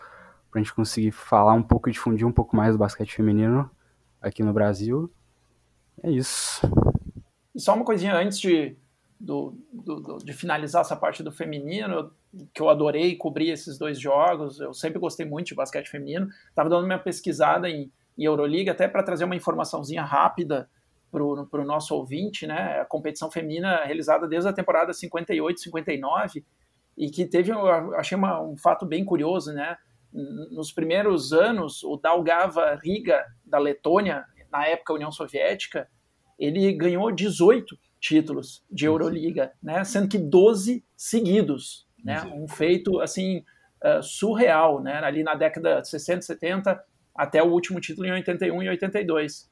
para 0.49 0.59
a 0.59 0.63
gente 0.63 0.73
conseguir 0.73 1.11
falar 1.11 1.53
um 1.53 1.61
pouco 1.61 1.87
e 1.87 1.91
difundir 1.91 2.25
um 2.25 2.31
pouco 2.31 2.55
mais 2.55 2.73
do 2.73 2.79
basquete 2.79 3.15
feminino 3.15 3.69
aqui 4.19 4.41
no 4.41 4.53
Brasil. 4.53 5.07
É 6.01 6.09
isso. 6.09 6.61
E 7.53 7.59
só 7.59 7.75
uma 7.75 7.85
coisinha 7.85 8.15
antes 8.15 8.39
de 8.39 8.75
do, 9.19 9.57
do, 9.71 9.99
do, 9.99 10.17
de 10.17 10.33
finalizar 10.33 10.81
essa 10.81 10.95
parte 10.95 11.23
do 11.23 11.31
feminino, 11.31 12.11
que 12.53 12.61
eu 12.61 12.69
adorei 12.69 13.15
cobrir 13.15 13.49
esses 13.49 13.77
dois 13.77 13.99
jogos. 13.99 14.59
Eu 14.59 14.73
sempre 14.73 14.99
gostei 14.99 15.25
muito 15.25 15.47
de 15.47 15.55
basquete 15.55 15.87
feminino. 15.87 16.29
Estava 16.49 16.69
dando 16.69 16.85
minha 16.85 16.99
pesquisada 16.99 17.69
em, 17.69 17.91
em 18.17 18.23
Euroliga, 18.23 18.71
até 18.71 18.87
para 18.87 19.03
trazer 19.03 19.25
uma 19.25 19.35
informaçãozinha 19.35 20.03
rápida 20.03 20.69
para 21.09 21.23
o 21.23 21.65
nosso 21.65 21.95
ouvinte, 21.95 22.45
né? 22.45 22.81
A 22.81 22.85
competição 22.85 23.31
feminina 23.31 23.83
realizada 23.85 24.27
desde 24.27 24.49
a 24.49 24.53
temporada 24.53 24.93
58, 24.93 25.59
59 25.61 26.45
e 26.97 27.09
que 27.09 27.25
teve, 27.25 27.51
eu 27.51 27.95
achei 27.95 28.17
uma, 28.17 28.41
um 28.41 28.57
fato 28.57 28.85
bem 28.85 29.05
curioso, 29.05 29.53
né? 29.53 29.77
Nos 30.11 30.71
primeiros 30.71 31.31
anos, 31.31 31.83
o 31.83 31.97
Daugava 31.97 32.75
Riga 32.83 33.23
da 33.45 33.57
Letônia, 33.57 34.25
na 34.51 34.65
época 34.65 34.93
União 34.93 35.11
Soviética, 35.11 35.87
ele 36.39 36.71
ganhou 36.73 37.11
18 37.11 37.77
títulos 37.99 38.63
de 38.69 38.85
Euroliga, 38.85 39.51
né? 39.61 39.83
Sendo 39.83 40.07
que 40.07 40.17
12 40.17 40.83
seguidos, 40.95 41.87
né? 42.03 42.21
Um 42.33 42.47
feito 42.47 42.99
assim 42.99 43.43
uh, 43.83 44.01
surreal, 44.01 44.81
né? 44.81 44.97
Ali 45.03 45.23
na 45.23 45.35
década 45.35 45.81
de 45.81 45.89
60, 45.89 46.21
70 46.21 46.83
até 47.15 47.41
o 47.41 47.47
último 47.51 47.79
título 47.79 48.07
em 48.07 48.11
81 48.11 48.63
e 48.63 48.69
82. 48.69 49.49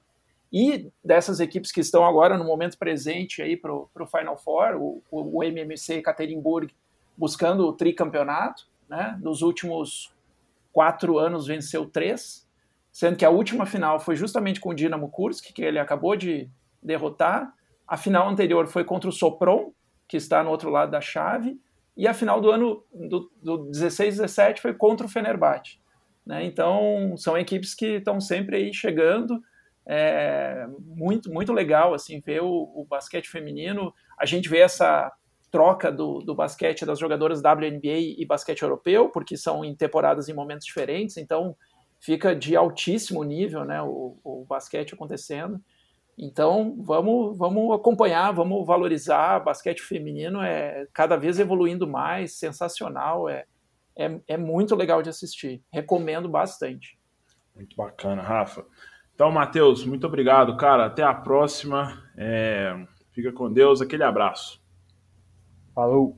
E 0.53 0.89
dessas 1.03 1.39
equipes 1.39 1.71
que 1.71 1.81
estão 1.81 2.05
agora 2.05 2.37
no 2.37 2.45
momento 2.45 2.77
presente 2.77 3.41
aí 3.41 3.57
para 3.57 3.73
o 3.73 4.07
Final 4.07 4.37
Four, 4.37 4.75
o, 4.75 5.03
o 5.11 5.43
MMC 5.43 5.95
Ekaterinburg 5.95 6.73
buscando 7.17 7.65
o 7.65 7.73
tricampeonato, 7.73 8.67
né? 8.87 9.17
Nos 9.21 9.41
últimos 9.41 10.13
quatro 10.71 11.17
anos 11.17 11.47
venceu 11.47 11.85
três, 11.85 12.47
sendo 12.91 13.17
que 13.17 13.25
a 13.25 13.29
última 13.29 13.65
final 13.65 13.99
foi 13.99 14.15
justamente 14.15 14.59
com 14.59 14.69
o 14.69 14.73
Dinamo 14.73 15.09
Kursk, 15.09 15.53
que 15.53 15.63
ele 15.63 15.79
acabou 15.79 16.15
de 16.15 16.49
derrotar. 16.81 17.53
A 17.87 17.97
final 17.97 18.27
anterior 18.29 18.67
foi 18.67 18.83
contra 18.83 19.09
o 19.09 19.13
Sopron, 19.13 19.71
que 20.07 20.17
está 20.17 20.43
no 20.43 20.49
outro 20.49 20.69
lado 20.69 20.91
da 20.91 21.01
chave, 21.01 21.59
e 21.95 22.07
a 22.07 22.13
final 22.13 22.41
do 22.41 22.51
ano 22.51 22.83
do, 22.93 23.31
do 23.41 23.69
16-17 23.71 24.59
foi 24.59 24.73
contra 24.73 25.05
o 25.05 25.09
Fenerbahçe. 25.09 25.79
Né? 26.25 26.43
Então, 26.43 27.15
são 27.17 27.37
equipes 27.37 27.73
que 27.73 27.97
estão 27.97 28.19
sempre 28.19 28.57
aí 28.57 28.73
chegando. 28.73 29.39
É 29.87 30.67
muito, 30.79 31.31
muito 31.31 31.53
legal 31.53 31.93
assim 31.93 32.19
ver 32.19 32.41
o, 32.41 32.47
o 32.47 32.85
basquete 32.89 33.29
feminino. 33.29 33.93
A 34.17 34.25
gente 34.25 34.49
vê 34.49 34.59
essa 34.59 35.11
troca 35.51 35.91
do, 35.91 36.19
do 36.19 36.35
basquete 36.35 36.85
das 36.85 36.99
jogadoras 36.99 37.39
WNBA 37.39 38.17
e 38.17 38.25
basquete 38.25 38.63
europeu, 38.63 39.09
porque 39.09 39.37
são 39.37 39.63
em 39.63 39.73
temporadas 39.73 40.27
em 40.27 40.33
momentos 40.33 40.65
diferentes, 40.65 41.15
então 41.15 41.55
fica 42.01 42.35
de 42.35 42.57
altíssimo 42.57 43.23
nível 43.23 43.63
né, 43.63 43.81
o, 43.81 44.17
o 44.21 44.45
basquete 44.45 44.93
acontecendo. 44.93 45.61
Então, 46.17 46.77
vamos, 46.79 47.37
vamos 47.37 47.73
acompanhar, 47.73 48.31
vamos 48.31 48.65
valorizar. 48.65 49.43
Basquete 49.43 49.81
feminino 49.81 50.41
é 50.41 50.87
cada 50.93 51.17
vez 51.17 51.39
evoluindo 51.39 51.85
mais, 51.85 52.33
sensacional, 52.33 53.27
é, 53.27 53.45
é, 53.97 54.19
é 54.27 54.37
muito 54.37 54.75
legal 54.75 55.01
de 55.01 55.09
assistir. 55.09 55.61
Recomendo 55.71 56.29
bastante. 56.29 56.97
Muito 57.55 57.75
bacana, 57.75 58.21
Rafa. 58.21 58.65
Então, 59.13 59.31
Matheus, 59.31 59.85
muito 59.85 60.05
obrigado, 60.07 60.57
cara. 60.57 60.85
Até 60.85 61.03
a 61.03 61.13
próxima. 61.13 62.03
É... 62.17 62.85
Fica 63.11 63.31
com 63.31 63.51
Deus. 63.51 63.81
Aquele 63.81 64.03
abraço. 64.03 64.61
Falou. 65.73 66.17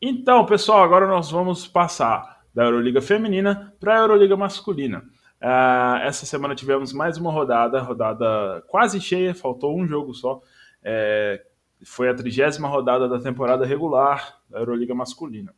Então, 0.00 0.44
pessoal, 0.46 0.82
agora 0.82 1.06
nós 1.06 1.30
vamos 1.30 1.66
passar 1.66 2.42
da 2.54 2.64
Euroliga 2.64 3.02
Feminina 3.02 3.74
para 3.78 3.94
a 3.94 3.98
Euroliga 4.00 4.36
Masculina. 4.36 5.04
Uh, 5.42 5.98
essa 6.02 6.24
semana 6.24 6.54
tivemos 6.54 6.92
mais 6.92 7.18
uma 7.18 7.30
rodada, 7.30 7.80
rodada 7.80 8.62
quase 8.68 9.00
cheia, 9.00 9.34
faltou 9.34 9.78
um 9.78 9.86
jogo 9.86 10.14
só. 10.14 10.40
É, 10.82 11.44
foi 11.84 12.08
a 12.08 12.14
trigésima 12.14 12.68
rodada 12.68 13.08
da 13.08 13.20
temporada 13.20 13.66
regular 13.66 14.40
da 14.48 14.58
Euroliga 14.58 14.94
Masculina. 14.94 15.54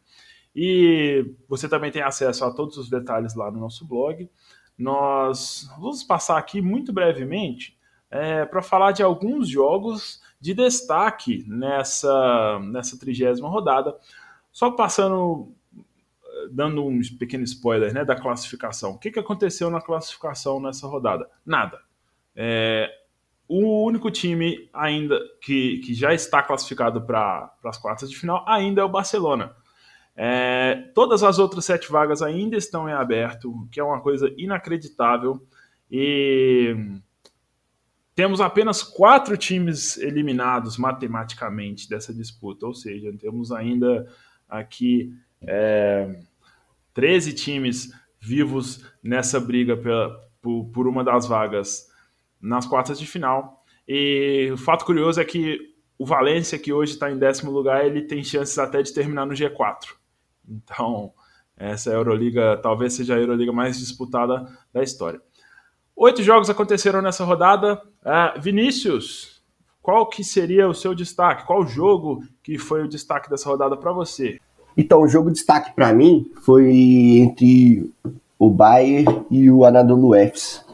E 0.54 1.34
você 1.48 1.68
também 1.68 1.90
tem 1.90 2.02
acesso 2.02 2.44
a 2.44 2.50
todos 2.52 2.76
os 2.78 2.88
detalhes 2.88 3.34
lá 3.34 3.50
no 3.50 3.60
nosso 3.60 3.86
blog. 3.86 4.28
Nós 4.76 5.68
vamos 5.78 6.02
passar 6.02 6.38
aqui 6.38 6.60
muito 6.60 6.92
brevemente 6.92 7.78
é, 8.10 8.44
para 8.44 8.62
falar 8.62 8.92
de 8.92 9.02
alguns 9.02 9.48
jogos 9.48 10.22
de 10.40 10.54
destaque 10.54 11.44
nessa, 11.46 12.58
nessa 12.60 12.98
trigésima 12.98 13.48
rodada. 13.48 13.96
Só 14.50 14.70
passando 14.70 15.54
dando 16.52 16.84
um 16.84 17.00
pequeno 17.18 17.44
spoiler 17.44 17.92
né, 17.92 18.04
da 18.04 18.14
classificação. 18.14 18.92
O 18.92 18.98
que, 18.98 19.10
que 19.10 19.18
aconteceu 19.18 19.70
na 19.70 19.80
classificação 19.80 20.60
nessa 20.60 20.86
rodada? 20.86 21.28
Nada. 21.44 21.80
É, 22.34 22.90
o 23.48 23.84
único 23.84 24.10
time 24.10 24.68
ainda 24.72 25.18
que, 25.40 25.78
que 25.78 25.94
já 25.94 26.12
está 26.12 26.42
classificado 26.42 27.02
para 27.02 27.52
as 27.64 27.78
quartas 27.78 28.10
de 28.10 28.16
final 28.16 28.44
ainda 28.46 28.80
é 28.80 28.84
o 28.84 28.88
Barcelona. 28.88 29.54
É, 30.16 30.90
todas 30.94 31.22
as 31.22 31.38
outras 31.38 31.64
sete 31.64 31.92
vagas 31.92 32.22
ainda 32.22 32.56
estão 32.56 32.88
em 32.88 32.92
aberto, 32.92 33.50
o 33.50 33.68
que 33.68 33.78
é 33.78 33.84
uma 33.84 34.00
coisa 34.00 34.32
inacreditável. 34.36 35.40
E 35.90 36.74
temos 38.14 38.40
apenas 38.40 38.82
quatro 38.82 39.36
times 39.36 39.98
eliminados 39.98 40.78
matematicamente 40.78 41.88
dessa 41.88 42.14
disputa, 42.14 42.66
ou 42.66 42.74
seja, 42.74 43.12
temos 43.18 43.52
ainda 43.52 44.10
aqui 44.48 45.12
é, 45.42 46.18
13 46.96 47.34
times 47.34 47.92
vivos 48.18 48.82
nessa 49.02 49.38
briga 49.38 49.76
pela, 49.76 50.18
por, 50.40 50.64
por 50.72 50.88
uma 50.88 51.04
das 51.04 51.26
vagas 51.26 51.88
nas 52.40 52.64
quartas 52.64 52.98
de 52.98 53.06
final. 53.06 53.62
E 53.86 54.48
o 54.50 54.56
fato 54.56 54.86
curioso 54.86 55.20
é 55.20 55.24
que 55.24 55.60
o 55.98 56.06
Valência, 56.06 56.58
que 56.58 56.72
hoje 56.72 56.94
está 56.94 57.10
em 57.10 57.18
décimo 57.18 57.50
lugar, 57.50 57.84
ele 57.84 58.02
tem 58.02 58.24
chances 58.24 58.58
até 58.58 58.80
de 58.80 58.94
terminar 58.94 59.26
no 59.26 59.34
G4. 59.34 59.88
Então, 60.48 61.12
essa 61.54 61.90
Euroliga 61.90 62.58
talvez 62.62 62.94
seja 62.94 63.14
a 63.14 63.18
Euroliga 63.18 63.52
mais 63.52 63.78
disputada 63.78 64.46
da 64.72 64.82
história. 64.82 65.20
Oito 65.94 66.22
jogos 66.22 66.48
aconteceram 66.48 67.02
nessa 67.02 67.24
rodada. 67.24 67.74
Uh, 68.02 68.40
Vinícius, 68.40 69.44
qual 69.82 70.08
que 70.08 70.24
seria 70.24 70.66
o 70.66 70.74
seu 70.74 70.94
destaque? 70.94 71.46
Qual 71.46 71.66
jogo 71.66 72.24
que 72.42 72.56
foi 72.56 72.82
o 72.82 72.88
destaque 72.88 73.28
dessa 73.28 73.50
rodada 73.50 73.76
para 73.76 73.92
você? 73.92 74.40
Então, 74.76 75.00
o 75.02 75.08
jogo 75.08 75.30
de 75.30 75.36
destaque 75.36 75.74
para 75.74 75.92
mim 75.92 76.30
foi 76.42 76.68
entre 77.18 77.90
o 78.38 78.50
Bayern 78.50 79.24
e 79.30 79.50
o 79.50 79.64
Anadolu 79.64 80.14
Efes. 80.14 80.64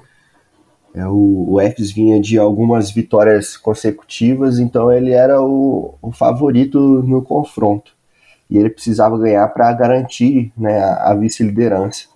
É, 0.95 1.07
o, 1.07 1.53
o 1.53 1.61
Efes 1.61 1.91
vinha 1.91 2.21
de 2.21 2.39
algumas 2.39 2.91
vitórias 2.91 3.57
consecutivas, 3.57 4.59
então 4.59 4.93
ele 4.93 5.13
era 5.13 5.41
o, 5.41 5.95
o 6.03 6.13
favorito 6.13 6.79
no 6.79 7.23
confronto. 7.23 7.93
E 8.51 8.59
ele 8.59 8.69
precisava 8.69 9.17
ganhar 9.17 9.49
para 9.49 9.73
garantir 9.73 10.53
né, 10.57 10.79
a, 10.83 11.11
a 11.11 11.15
vice-liderança. 11.15 12.07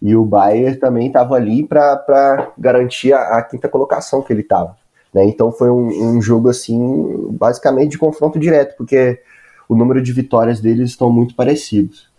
E 0.00 0.16
o 0.16 0.24
Bayern 0.24 0.76
também 0.78 1.06
estava 1.06 1.36
ali 1.36 1.64
para 1.64 2.50
garantir 2.58 3.12
a, 3.12 3.38
a, 3.38 3.42
quinta 3.42 3.68
colocação 3.68 4.20
que 4.20 4.32
ele 4.32 4.40
estava. 4.40 4.76
Né? 5.14 5.24
Então 5.26 5.52
foi 5.52 5.70
um, 5.70 6.16
um 6.16 6.20
jogo 6.20 6.48
assim, 6.48 7.28
basicamente 7.30 7.92
de 7.92 7.98
confronto 7.98 8.36
direto, 8.36 8.76
porque 8.76 9.20
o 9.68 9.74
número 9.74 10.02
de 10.02 10.12
vitórias 10.12 10.60
deles 10.60 10.90
estão 10.90 11.10
muito 11.10 11.34
parecidos. 11.34 12.10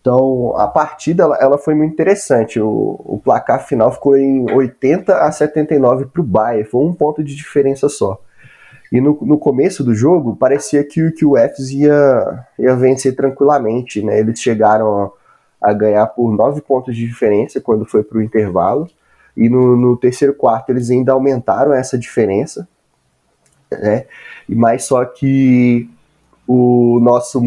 Então, 0.00 0.54
a 0.56 0.66
partida 0.66 1.24
ela, 1.24 1.36
ela 1.38 1.58
foi 1.58 1.74
muito 1.74 1.92
interessante. 1.92 2.58
O, 2.58 3.00
o, 3.04 3.20
placar 3.22 3.66
final 3.66 3.92
ficou 3.92 4.16
em 4.16 4.50
80 4.50 5.14
a 5.14 5.30
79 5.30 6.06
para 6.06 6.22
o 6.22 6.24
Bayern, 6.24 6.64
foi 6.64 6.82
um 6.82 6.94
ponto 6.94 7.22
de 7.22 7.36
diferença 7.36 7.88
só. 7.88 8.18
E 8.90 9.00
no, 9.00 9.18
no 9.22 9.38
começo 9.38 9.84
do 9.84 9.94
jogo, 9.94 10.34
parecia 10.34 10.82
que, 10.82 11.10
que 11.12 11.24
o 11.24 11.36
Fs 11.36 11.70
ia, 11.70 12.46
ia 12.58 12.74
vencer 12.74 13.14
tranquilamente. 13.14 14.02
Né? 14.02 14.18
Eles 14.18 14.40
chegaram 14.40 15.12
a, 15.62 15.70
a 15.70 15.72
ganhar 15.72 16.06
por 16.06 16.32
9 16.34 16.62
pontos 16.62 16.96
de 16.96 17.06
diferença 17.06 17.60
quando 17.60 17.84
foi 17.84 18.02
para 18.02 18.18
o 18.18 18.22
intervalo. 18.22 18.88
E 19.36 19.48
no, 19.48 19.76
no 19.76 19.96
terceiro 19.96 20.34
quarto, 20.34 20.70
eles 20.70 20.90
ainda 20.90 21.12
aumentaram 21.12 21.72
essa 21.74 21.96
diferença. 21.98 22.66
Né? 23.70 24.06
Mas 24.48 24.84
só 24.84 25.04
que 25.04 25.88
o 26.52 26.98
nosso 26.98 27.40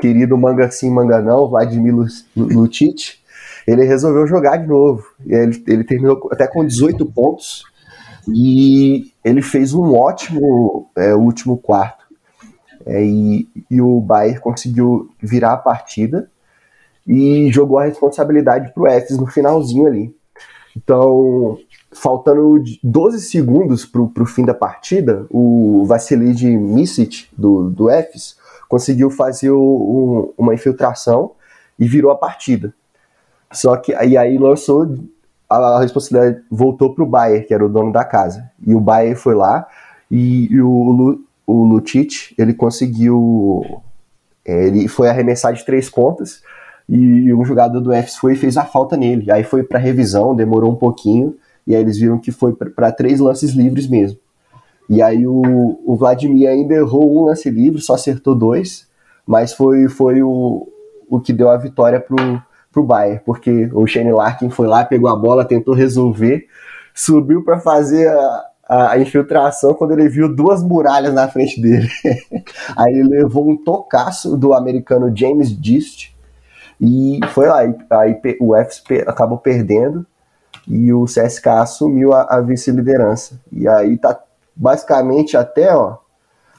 querido 0.00 0.38
manga 0.38 0.70
sim, 0.70 0.90
manga 0.90 1.20
não, 1.20 1.48
Vladimir 1.48 1.92
Lucic, 2.36 3.18
ele 3.66 3.84
resolveu 3.84 4.28
jogar 4.28 4.58
de 4.58 4.66
novo. 4.68 5.04
Ele, 5.26 5.62
ele 5.66 5.82
terminou 5.82 6.28
até 6.30 6.46
com 6.46 6.64
18 6.64 7.04
pontos 7.06 7.64
e 8.28 9.12
ele 9.24 9.42
fez 9.42 9.74
um 9.74 9.92
ótimo 9.92 10.88
é, 10.96 11.14
último 11.16 11.56
quarto. 11.56 12.06
É, 12.86 13.04
e, 13.04 13.48
e 13.68 13.80
o 13.80 14.00
Bayern 14.00 14.40
conseguiu 14.40 15.10
virar 15.20 15.54
a 15.54 15.58
partida 15.58 16.30
e 17.04 17.50
jogou 17.50 17.78
a 17.78 17.86
responsabilidade 17.86 18.72
para 18.72 18.82
o 18.82 18.86
Efes 18.86 19.18
no 19.18 19.26
finalzinho 19.26 19.86
ali. 19.88 20.14
Então, 20.76 21.58
faltando 21.92 22.62
12 22.82 23.20
segundos 23.20 23.84
para 23.84 24.02
o 24.02 24.26
fim 24.26 24.44
da 24.44 24.54
partida, 24.54 25.26
o 25.30 25.84
Vassilij 25.86 26.44
Misic, 26.56 27.26
do, 27.36 27.70
do 27.70 27.90
Efes, 27.90 28.36
conseguiu 28.68 29.10
fazer 29.10 29.50
o, 29.50 30.34
uma 30.36 30.54
infiltração 30.54 31.32
e 31.78 31.86
virou 31.86 32.10
a 32.10 32.16
partida. 32.16 32.74
Só 33.50 33.76
que 33.76 33.94
aí, 33.94 34.16
aí 34.16 34.36
lançou 34.36 34.98
a, 35.48 35.80
responsabilidade, 35.80 36.44
voltou 36.50 36.94
para 36.94 37.04
o 37.04 37.06
Bayer, 37.06 37.46
que 37.46 37.54
era 37.54 37.64
o 37.64 37.68
dono 37.68 37.92
da 37.92 38.04
casa. 38.04 38.50
E 38.64 38.74
o 38.74 38.80
Bayer 38.80 39.16
foi 39.16 39.34
lá 39.34 39.66
e, 40.10 40.52
e 40.52 40.60
o, 40.60 41.18
o 41.46 41.64
Lucic, 41.64 42.34
ele 42.36 42.52
conseguiu. 42.52 43.80
É, 44.44 44.66
ele 44.66 44.88
foi 44.88 45.08
arremessar 45.08 45.52
de 45.52 45.64
três 45.64 45.88
pontas 45.90 46.42
e 46.88 47.32
um 47.34 47.44
jogador 47.44 47.80
do 47.80 47.92
Efes 47.92 48.16
foi 48.16 48.32
e 48.32 48.36
fez 48.36 48.56
a 48.56 48.64
falta 48.64 48.96
nele. 48.96 49.30
Aí 49.30 49.44
foi 49.44 49.62
para 49.62 49.78
revisão, 49.78 50.34
demorou 50.34 50.72
um 50.72 50.76
pouquinho 50.76 51.36
e 51.68 51.76
aí 51.76 51.82
eles 51.82 51.98
viram 51.98 52.18
que 52.18 52.32
foi 52.32 52.54
para 52.54 52.90
três 52.90 53.20
lances 53.20 53.50
livres 53.50 53.86
mesmo. 53.86 54.18
E 54.88 55.02
aí 55.02 55.26
o, 55.26 55.42
o 55.84 55.96
Vladimir 55.96 56.48
ainda 56.48 56.74
errou 56.74 57.14
um 57.14 57.26
lance 57.26 57.50
livre, 57.50 57.78
só 57.78 57.92
acertou 57.92 58.34
dois, 58.34 58.88
mas 59.26 59.52
foi, 59.52 59.86
foi 59.86 60.22
o, 60.22 60.66
o 61.10 61.20
que 61.20 61.30
deu 61.30 61.50
a 61.50 61.58
vitória 61.58 62.00
pro, 62.00 62.16
pro 62.72 62.82
Bayern, 62.82 63.20
porque 63.22 63.68
o 63.74 63.86
Shane 63.86 64.10
Larkin 64.10 64.48
foi 64.48 64.66
lá, 64.66 64.82
pegou 64.82 65.10
a 65.10 65.16
bola, 65.16 65.44
tentou 65.44 65.74
resolver, 65.74 66.46
subiu 66.94 67.44
para 67.44 67.60
fazer 67.60 68.08
a, 68.08 68.92
a, 68.92 68.98
infiltração 68.98 69.74
quando 69.74 69.92
ele 69.92 70.08
viu 70.08 70.34
duas 70.34 70.62
muralhas 70.62 71.12
na 71.12 71.28
frente 71.28 71.60
dele. 71.60 71.90
aí 72.74 72.94
ele 72.94 73.10
levou 73.10 73.46
um 73.46 73.58
tocaço 73.58 74.38
do 74.38 74.54
americano 74.54 75.14
James 75.14 75.54
Dist 75.54 76.12
e 76.80 77.20
foi 77.34 77.46
lá. 77.46 77.58
Aí 77.58 78.18
o 78.40 78.56
FSP 78.56 79.04
acabou 79.06 79.36
perdendo 79.36 80.06
e 80.68 80.92
o 80.92 81.04
CSK 81.04 81.48
assumiu 81.48 82.12
a, 82.12 82.22
a 82.36 82.40
vice-liderança. 82.40 83.40
E 83.50 83.66
aí 83.66 83.96
tá 83.96 84.20
basicamente 84.54 85.36
até, 85.36 85.74
ó, 85.74 85.96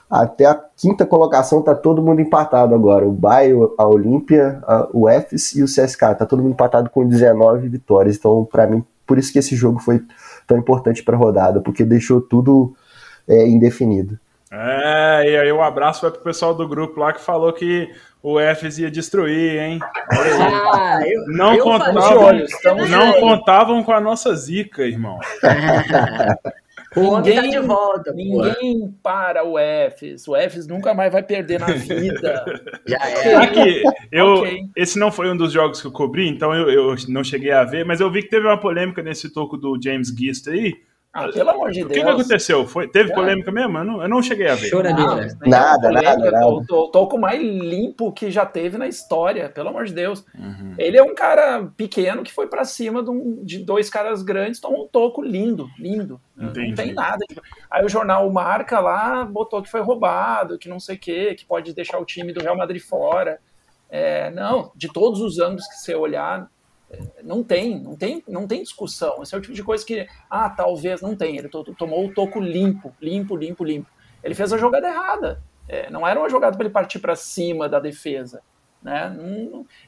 até 0.09 0.45
a 0.45 0.59
quinta 0.75 1.05
colocação 1.05 1.61
tá 1.61 1.75
todo 1.75 2.01
mundo 2.01 2.19
empatado 2.19 2.73
agora. 2.73 3.07
O 3.07 3.11
Bayern, 3.11 3.69
a 3.77 3.87
Olímpia, 3.87 4.61
o 4.91 5.07
EFES 5.07 5.55
e 5.55 5.63
o 5.63 5.65
CSK. 5.65 6.15
Tá 6.17 6.25
todo 6.25 6.41
mundo 6.41 6.53
empatado 6.53 6.89
com 6.89 7.07
19 7.07 7.69
vitórias. 7.69 8.15
Então, 8.17 8.47
para 8.49 8.65
mim, 8.65 8.83
por 9.05 9.19
isso 9.19 9.31
que 9.31 9.39
esse 9.39 9.55
jogo 9.55 9.79
foi 9.79 10.01
tão 10.47 10.57
importante 10.57 11.03
para 11.03 11.15
a 11.15 11.19
rodada, 11.19 11.61
porque 11.61 11.85
deixou 11.85 12.19
tudo 12.19 12.73
é, 13.27 13.47
indefinido. 13.47 14.19
É, 14.51 15.29
e 15.29 15.37
aí 15.37 15.51
um 15.51 15.61
abraço 15.61 16.01
vai 16.01 16.11
pro 16.11 16.21
pessoal 16.21 16.55
do 16.55 16.67
grupo 16.67 16.99
lá 16.99 17.13
que 17.13 17.21
falou 17.21 17.53
que 17.53 17.87
o 18.21 18.39
EFES 18.39 18.79
ia 18.79 18.91
destruir, 18.91 19.59
hein? 19.59 19.79
Ah, 20.11 20.99
eu, 21.05 21.27
não 21.27 21.53
eu 21.53 21.63
contavam, 21.63 22.31
não 22.89 23.13
contavam 23.19 23.83
com 23.83 23.91
a 23.93 24.01
nossa 24.01 24.35
zica, 24.35 24.83
irmão. 24.83 25.19
O 26.95 27.17
ninguém, 27.17 27.35
tá 27.35 27.41
de 27.41 27.59
volta. 27.59 28.11
Ninguém 28.13 28.79
pô. 28.79 28.93
para 29.03 29.43
o 29.43 29.59
EFES. 29.59 30.27
O 30.27 30.35
EFES 30.35 30.67
nunca 30.67 30.93
mais 30.93 31.11
vai 31.11 31.21
perder 31.21 31.59
na 31.59 31.67
vida. 31.67 32.43
Já 32.85 32.97
é. 32.97 33.35
Aqui, 33.35 33.83
eu, 34.11 34.37
okay. 34.37 34.65
Esse 34.75 34.97
não 34.97 35.11
foi 35.11 35.29
um 35.29 35.37
dos 35.37 35.51
jogos 35.51 35.79
que 35.79 35.87
eu 35.87 35.91
cobri, 35.91 36.27
então 36.27 36.53
eu, 36.53 36.69
eu 36.69 36.95
não 37.07 37.23
cheguei 37.23 37.51
a 37.51 37.63
ver, 37.63 37.85
mas 37.85 37.99
eu 37.99 38.11
vi 38.11 38.23
que 38.23 38.29
teve 38.29 38.47
uma 38.47 38.59
polêmica 38.59 39.03
nesse 39.03 39.31
toco 39.31 39.55
do 39.55 39.79
James 39.81 40.07
Gist 40.07 40.47
aí. 40.47 40.73
Ah, 41.11 41.27
pelo 41.27 41.49
amor 41.49 41.71
de 41.71 41.79
Deus. 41.79 41.89
O 41.89 41.93
que, 41.93 42.01
que 42.01 42.07
aconteceu? 42.07 42.67
Foi, 42.67 42.87
teve 42.87 43.11
polêmica 43.13 43.51
mesmo? 43.51 43.79
Eu 43.79 43.83
não, 43.83 44.01
eu 44.03 44.07
não 44.07 44.21
cheguei 44.21 44.47
a 44.47 44.53
ver. 44.53 44.67
Choradeira. 44.67 45.35
Nada, 45.41 45.91
nada, 45.91 46.31
nada. 46.31 46.47
O 46.47 46.87
toco 46.91 47.17
mais 47.17 47.41
limpo 47.41 48.11
que 48.11 48.29
já 48.29 48.45
teve 48.45 48.77
na 48.77 48.87
história, 48.87 49.49
pelo 49.49 49.69
amor 49.69 49.85
de 49.85 49.93
Deus. 49.93 50.23
Uhum. 50.37 50.75
Ele 50.77 50.97
é 50.97 51.03
um 51.03 51.15
cara 51.15 51.67
pequeno 51.75 52.21
que 52.21 52.31
foi 52.31 52.45
para 52.45 52.63
cima 52.63 53.01
de, 53.01 53.09
um, 53.09 53.43
de, 53.43 53.57
dois 53.57 53.89
caras 53.89 54.21
grandes, 54.21 54.59
tomou 54.59 54.85
um 54.85 54.87
toco 54.87 55.23
lindo, 55.23 55.67
lindo. 55.79 56.21
Entendi. 56.37 56.67
Não 56.69 56.75
tem 56.75 56.93
nada. 56.93 57.25
Aí 57.71 57.83
o 57.83 57.89
jornal 57.89 58.29
Marca 58.31 58.79
lá 58.79 59.25
botou 59.25 59.63
que 59.63 59.69
foi 59.69 59.81
roubado, 59.81 60.59
que 60.59 60.69
não 60.69 60.79
sei 60.79 60.95
o 60.95 60.99
quê, 60.99 61.33
que 61.33 61.43
pode 61.43 61.73
deixar 61.73 61.97
o 61.97 62.05
time 62.05 62.31
do 62.31 62.41
Real 62.41 62.55
Madrid 62.55 62.81
fora. 62.81 63.39
É, 63.89 64.29
não, 64.29 64.71
de 64.75 64.87
todos 64.93 65.21
os 65.21 65.39
ângulos 65.39 65.65
que 65.65 65.73
você 65.73 65.95
olhar, 65.95 66.47
não 67.23 67.43
tem, 67.43 67.79
não 67.79 67.95
tem, 67.95 68.23
não 68.27 68.47
tem 68.47 68.63
discussão. 68.63 69.21
Esse 69.21 69.35
é 69.35 69.37
o 69.37 69.41
tipo 69.41 69.53
de 69.53 69.63
coisa 69.63 69.85
que, 69.85 70.07
ah, 70.29 70.49
talvez 70.49 71.01
não 71.01 71.15
tem. 71.15 71.37
Ele 71.37 71.49
tomou 71.49 72.07
o 72.07 72.13
toco 72.13 72.39
limpo, 72.39 72.93
limpo, 73.01 73.35
limpo, 73.35 73.63
limpo. 73.63 73.89
Ele 74.23 74.33
fez 74.33 74.51
a 74.51 74.57
jogada 74.57 74.87
errada. 74.87 75.41
É, 75.67 75.89
não 75.89 76.07
era 76.07 76.19
uma 76.19 76.29
jogada 76.29 76.57
para 76.57 76.65
ele 76.65 76.73
partir 76.73 76.99
para 76.99 77.15
cima 77.15 77.69
da 77.69 77.79
defesa. 77.79 78.41
Né? 78.81 79.13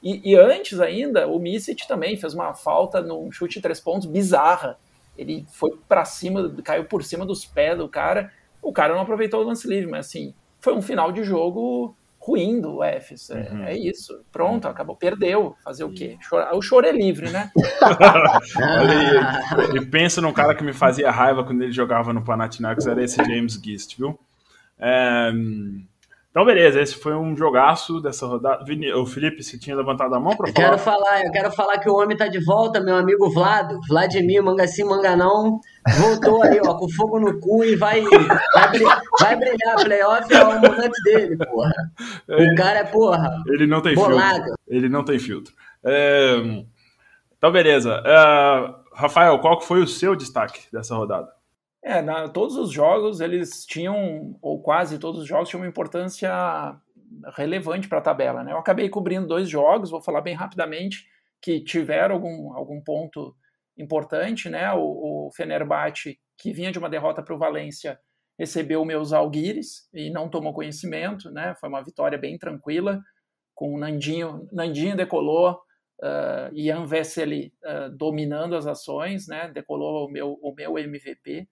e, 0.03 0.31
e, 0.31 0.35
antes 0.35 0.81
ainda, 0.81 1.25
o 1.25 1.39
Misic 1.39 1.87
também 1.87 2.17
fez 2.17 2.33
uma 2.33 2.53
falta 2.53 3.01
num 3.01 3.31
chute 3.31 3.55
de 3.55 3.61
três 3.61 3.79
pontos 3.79 4.05
bizarra. 4.05 4.77
Ele 5.17 5.45
foi 5.49 5.71
para 5.87 6.03
cima, 6.03 6.53
caiu 6.63 6.85
por 6.85 7.03
cima 7.03 7.25
dos 7.25 7.45
pés 7.45 7.77
do 7.77 7.87
cara. 7.87 8.31
O 8.61 8.71
cara 8.71 8.93
não 8.93 9.01
aproveitou 9.01 9.41
o 9.41 9.43
lance 9.43 9.67
livre, 9.67 9.89
mas 9.89 10.07
assim, 10.07 10.35
foi 10.59 10.73
um 10.73 10.81
final 10.81 11.11
de 11.11 11.23
jogo 11.23 11.95
ruim 12.21 12.61
do 12.61 12.83
EFES. 12.83 13.31
É, 13.31 13.51
uhum. 13.51 13.63
é, 13.63 13.75
isso. 13.75 14.23
Pronto, 14.31 14.67
acabou. 14.67 14.95
Perdeu. 14.95 15.55
Fazer 15.63 15.83
o 15.83 15.91
quê? 15.91 16.19
O 16.53 16.61
choro 16.61 16.85
é 16.85 16.91
livre, 16.91 17.31
né? 17.31 17.49
e 19.75 19.85
pensa 19.87 20.21
num 20.21 20.31
cara 20.31 20.53
que 20.53 20.63
me 20.63 20.71
fazia 20.71 21.09
raiva 21.09 21.43
quando 21.43 21.63
ele 21.63 21.71
jogava 21.71 22.13
no 22.13 22.23
Panathinaikos, 22.23 22.85
era 22.85 23.03
esse 23.03 23.17
James 23.23 23.53
Gist, 23.53 23.97
viu? 23.97 24.19
É, 24.77 25.31
então, 26.31 26.45
beleza, 26.45 26.81
esse 26.81 26.95
foi 26.95 27.13
um 27.13 27.35
jogaço 27.35 27.99
dessa 27.99 28.25
rodada. 28.25 28.63
O 28.95 29.05
Felipe, 29.05 29.43
você 29.43 29.59
tinha 29.59 29.75
levantado 29.75 30.15
a 30.15 30.19
mão 30.19 30.33
para 30.33 30.47
falar? 30.47 30.69
Quero 30.69 30.77
falar, 30.79 31.25
eu 31.25 31.31
quero 31.31 31.51
falar 31.51 31.77
que 31.77 31.89
o 31.89 31.95
homem 31.95 32.15
tá 32.15 32.29
de 32.29 32.41
volta, 32.43 32.79
meu 32.79 32.95
amigo 32.95 33.29
Vlado, 33.29 33.77
Vladimir 33.89 34.41
Mangasim 34.41 34.85
Manganão, 34.85 35.59
voltou 35.99 36.41
aí, 36.41 36.61
ó, 36.65 36.73
com 36.75 36.89
fogo 36.89 37.19
no 37.19 37.37
cu 37.37 37.65
e 37.65 37.75
vai, 37.75 38.01
vai, 38.53 38.69
brilhar, 38.69 39.01
vai 39.19 39.35
brilhar. 39.35 39.75
Playoff 39.83 40.33
é 40.33 40.41
o 40.41 40.61
momento 40.61 41.03
dele, 41.03 41.37
porra. 41.37 41.91
O 42.29 42.55
cara 42.55 42.79
é, 42.79 42.83
porra. 42.85 43.43
Ele 43.47 43.67
não 43.67 43.81
tem 43.81 43.93
bolado. 43.93 44.35
filtro. 44.45 44.55
Ele 44.69 44.87
não 44.87 45.03
tem 45.03 45.19
filtro. 45.19 45.53
É... 45.83 46.35
Então, 47.37 47.51
beleza. 47.51 48.01
É... 48.05 48.73
Rafael, 48.93 49.37
qual 49.39 49.59
foi 49.59 49.81
o 49.81 49.87
seu 49.87 50.15
destaque 50.15 50.61
dessa 50.71 50.95
rodada? 50.95 51.27
É, 51.83 52.01
na, 52.01 52.29
todos 52.29 52.55
os 52.55 52.71
jogos 52.71 53.21
eles 53.21 53.65
tinham, 53.65 54.37
ou 54.41 54.61
quase 54.61 54.99
todos 54.99 55.21
os 55.21 55.27
jogos 55.27 55.49
tinham 55.49 55.61
uma 55.61 55.69
importância 55.69 56.31
relevante 57.35 57.87
para 57.87 57.97
a 57.97 58.03
tabela. 58.03 58.43
Né? 58.43 58.51
Eu 58.51 58.57
acabei 58.57 58.87
cobrindo 58.89 59.27
dois 59.27 59.49
jogos, 59.49 59.89
vou 59.89 60.01
falar 60.01 60.21
bem 60.21 60.35
rapidamente, 60.35 61.07
que 61.41 61.59
tiveram 61.59 62.15
algum, 62.15 62.53
algum 62.53 62.81
ponto 62.81 63.35
importante. 63.77 64.49
Né? 64.49 64.71
O, 64.73 65.27
o 65.27 65.31
Fenerbahçe, 65.35 66.19
que 66.37 66.53
vinha 66.53 66.71
de 66.71 66.79
uma 66.79 66.89
derrota 66.89 67.23
para 67.23 67.33
o 67.33 67.39
Valência, 67.39 67.99
recebeu 68.37 68.83
meus 68.85 69.11
Alguires 69.11 69.89
e 69.93 70.09
não 70.09 70.29
tomou 70.29 70.53
conhecimento. 70.53 71.31
Né? 71.31 71.55
Foi 71.59 71.67
uma 71.67 71.83
vitória 71.83 72.17
bem 72.17 72.37
tranquila, 72.37 73.01
com 73.53 73.73
o 73.73 73.77
Nandinho, 73.77 74.47
Nandinho 74.51 74.95
decolou, 74.95 75.59
uh, 76.01 76.53
Ian 76.53 76.85
Vesely 76.85 77.53
uh, 77.63 77.95
dominando 77.95 78.55
as 78.55 78.65
ações, 78.65 79.27
né? 79.27 79.51
decolou 79.53 80.07
o 80.07 80.11
meu, 80.11 80.39
o 80.41 80.53
meu 80.53 80.77
MVP. 80.77 81.47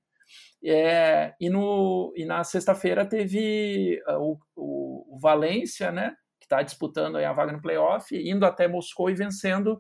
É, 0.64 1.34
e, 1.40 1.50
no, 1.50 2.14
e 2.16 2.26
na 2.26 2.44
sexta-feira 2.44 3.06
teve 3.06 4.02
uh, 4.08 4.20
o, 4.20 4.40
o, 4.56 5.16
o, 5.16 5.20
Valência, 5.20 5.92
né, 5.92 6.16
que 6.40 6.46
está 6.46 6.62
disputando 6.62 7.18
a 7.18 7.34
vaga 7.34 7.52
no 7.52 7.62
playoff, 7.62 8.16
indo 8.16 8.46
até 8.46 8.68
Moscou 8.68 9.10
e 9.10 9.16
vencendo 9.16 9.80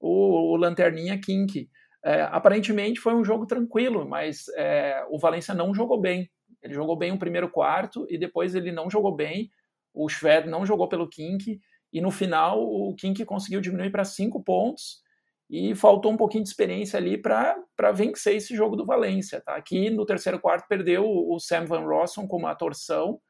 o, 0.00 0.52
o 0.52 0.56
Lanterninha 0.56 1.20
Kink. 1.20 1.68
É, 2.04 2.22
aparentemente 2.22 3.00
foi 3.00 3.14
um 3.14 3.24
jogo 3.24 3.46
tranquilo, 3.46 4.08
mas 4.08 4.44
é, 4.56 5.04
o 5.10 5.18
Valência 5.18 5.54
não 5.54 5.74
jogou 5.74 6.00
bem. 6.00 6.30
Ele 6.62 6.74
jogou 6.74 6.96
bem 6.96 7.12
o 7.12 7.18
primeiro 7.18 7.50
quarto 7.50 8.06
e 8.08 8.18
depois 8.18 8.54
ele 8.54 8.72
não 8.72 8.90
jogou 8.90 9.14
bem. 9.14 9.50
O 9.92 10.08
Schwed 10.08 10.48
não 10.48 10.64
jogou 10.66 10.88
pelo 10.88 11.08
Kink 11.08 11.60
e 11.92 12.00
no 12.00 12.10
final 12.10 12.62
o 12.62 12.94
Kink 12.94 13.24
conseguiu 13.24 13.60
diminuir 13.60 13.90
para 13.90 14.04
cinco 14.04 14.42
pontos 14.42 15.00
e 15.48 15.74
faltou 15.74 16.12
um 16.12 16.16
pouquinho 16.16 16.44
de 16.44 16.50
experiência 16.50 16.98
ali 16.98 17.16
para 17.16 17.56
vencer 17.94 18.36
esse 18.36 18.54
jogo 18.56 18.76
do 18.76 18.86
Valência. 18.86 19.40
Tá? 19.40 19.56
Aqui 19.56 19.90
no 19.90 20.06
terceiro 20.06 20.40
quarto 20.40 20.66
perdeu 20.68 21.04
o 21.06 21.38
Sam 21.38 21.66
Van 21.66 21.84
Rossum 21.84 22.26
com 22.26 22.36
uma 22.36 22.54
torção, 22.54 23.20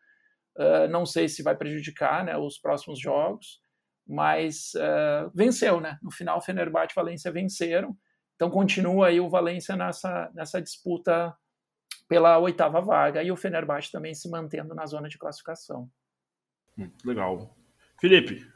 uh, 0.57 0.88
não 0.90 1.05
sei 1.05 1.28
se 1.28 1.42
vai 1.42 1.57
prejudicar 1.57 2.24
né, 2.24 2.36
os 2.36 2.59
próximos 2.59 2.99
jogos, 2.99 3.61
mas 4.07 4.72
uh, 4.74 5.30
venceu, 5.34 5.80
né? 5.80 5.99
No 6.03 6.12
final, 6.12 6.40
Fenerbahçe 6.40 6.92
e 6.92 6.94
Valência 6.94 7.32
venceram, 7.32 7.97
então 8.36 8.49
continua 8.51 9.09
aí 9.09 9.20
o 9.20 9.28
Valência 9.28 9.74
nessa, 9.74 10.30
nessa 10.32 10.62
disputa 10.62 11.36
pela 12.09 12.38
oitava 12.38 12.80
vaga 12.80 13.22
e 13.22 13.32
o 13.32 13.36
Fenerbahçe 13.36 13.90
também 13.90 14.14
se 14.14 14.30
mantendo 14.30 14.74
na 14.74 14.86
zona 14.86 15.09
de 15.09 15.18
classificação. 15.18 15.90
Legal. 17.05 17.57
Felipe, 18.01 18.47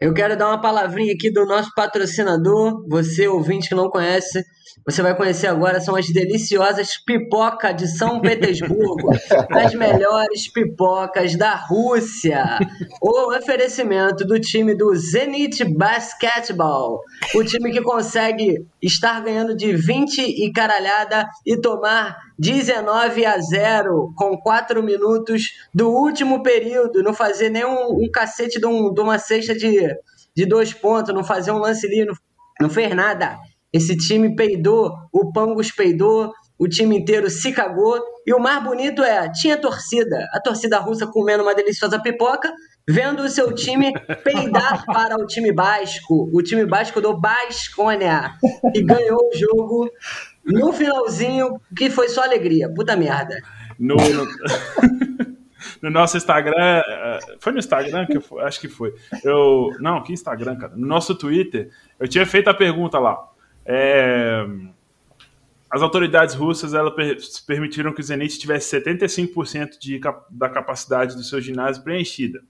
eu 0.00 0.12
quero 0.14 0.36
dar 0.36 0.48
uma 0.48 0.60
palavrinha 0.60 1.12
aqui 1.12 1.30
do 1.30 1.44
nosso 1.46 1.70
patrocinador. 1.74 2.86
Você, 2.88 3.26
ouvinte 3.28 3.68
que 3.68 3.74
não 3.74 3.88
conhece, 3.88 4.44
você 4.84 5.02
vai 5.02 5.16
conhecer 5.16 5.46
agora. 5.46 5.80
São 5.80 5.96
as 5.96 6.06
deliciosas 6.08 6.96
pipoca 7.04 7.72
de 7.72 7.86
São 7.86 8.20
Petersburgo. 8.22 9.10
as 9.50 9.74
melhores 9.74 10.50
pipocas 10.52 11.36
da 11.36 11.54
Rússia. 11.54 12.58
O 13.00 13.34
oferecimento 13.36 14.24
do 14.24 14.38
time 14.38 14.74
do 14.76 14.94
Zenit 14.94 15.64
Basketball. 15.64 17.00
O 17.34 17.44
time 17.44 17.72
que 17.72 17.82
consegue 17.82 18.66
estar 18.82 19.20
ganhando 19.22 19.56
de 19.56 19.74
20 19.74 20.18
e 20.20 20.52
caralhada 20.52 21.26
e 21.44 21.60
tomar 21.60 22.16
19 22.38 23.24
a 23.24 23.38
0 23.38 24.12
com 24.16 24.36
4 24.36 24.82
minutos 24.82 25.42
do 25.74 25.88
último 25.88 26.42
período, 26.42 27.02
não 27.02 27.14
fazer 27.14 27.50
nem 27.50 27.64
um, 27.64 28.04
um 28.04 28.10
cacete 28.12 28.60
de, 28.60 28.66
um, 28.66 28.92
de, 28.92 29.00
uma 29.00 29.18
cesta 29.18 29.54
de, 29.54 29.94
de 30.36 30.46
dois 30.46 30.72
pontos, 30.72 31.14
não 31.14 31.24
fazer 31.24 31.50
um 31.50 31.58
lance 31.58 31.86
ali, 31.86 32.04
não, 32.04 32.14
não 32.60 32.70
fez 32.70 32.94
nada. 32.94 33.38
Esse 33.72 33.96
time 33.96 34.34
peidou, 34.34 34.92
o 35.12 35.32
Pangos 35.32 35.70
peidou, 35.70 36.32
o 36.58 36.68
time 36.68 36.98
inteiro 36.98 37.28
se 37.28 37.52
cagou. 37.52 38.00
E 38.26 38.32
o 38.34 38.40
mais 38.40 38.62
bonito 38.62 39.02
é, 39.02 39.30
tinha 39.30 39.56
torcida, 39.56 40.26
a 40.32 40.40
torcida 40.40 40.78
russa 40.78 41.06
comendo 41.06 41.42
uma 41.42 41.54
deliciosa 41.54 42.00
pipoca, 42.00 42.52
vendo 42.88 43.22
o 43.22 43.28
seu 43.28 43.54
time 43.54 43.92
peidar 44.24 44.84
para 44.86 45.16
o 45.16 45.26
time 45.26 45.52
basco, 45.52 46.28
o 46.32 46.42
time 46.42 46.64
basco 46.66 47.00
do 47.00 47.18
Basconia, 47.18 48.32
e 48.74 48.82
ganhou 48.82 49.18
o 49.18 49.36
jogo 49.36 49.90
no 50.46 50.72
finalzinho, 50.72 51.60
que 51.76 51.90
foi 51.90 52.08
só 52.08 52.22
alegria. 52.22 52.72
Puta 52.72 52.96
merda. 52.96 53.36
no, 53.78 53.96
no, 53.96 54.24
no, 55.82 55.90
nosso 55.90 56.16
Instagram. 56.16 56.82
Eh, 56.86 57.18
foi 57.40 57.52
no 57.52 57.58
Instagram 57.58 58.06
que 58.06 58.16
eu 58.16 58.40
acho 58.40 58.60
que 58.60 58.68
foi. 58.68 58.94
Eu, 59.24 59.70
não, 59.80 60.02
que 60.02 60.12
Instagram, 60.12 60.56
cara? 60.56 60.76
No 60.76 60.86
nosso 60.86 61.14
Twitter, 61.14 61.70
eu 61.98 62.08
tinha 62.08 62.24
feito 62.24 62.48
a 62.48 62.54
pergunta 62.54 62.98
lá. 62.98 63.18
É, 63.64 64.46
as 65.68 65.82
autoridades 65.82 66.34
russas 66.34 66.72
elas 66.72 66.94
permitiram 67.44 67.92
que 67.92 68.00
o 68.00 68.04
Zenit 68.04 68.38
tivesse 68.38 68.80
75% 68.80 69.78
de, 69.78 70.00
da 70.30 70.48
capacidade 70.48 71.16
do 71.16 71.22
seu 71.22 71.40
ginásio 71.40 71.82
preenchida. 71.82 72.42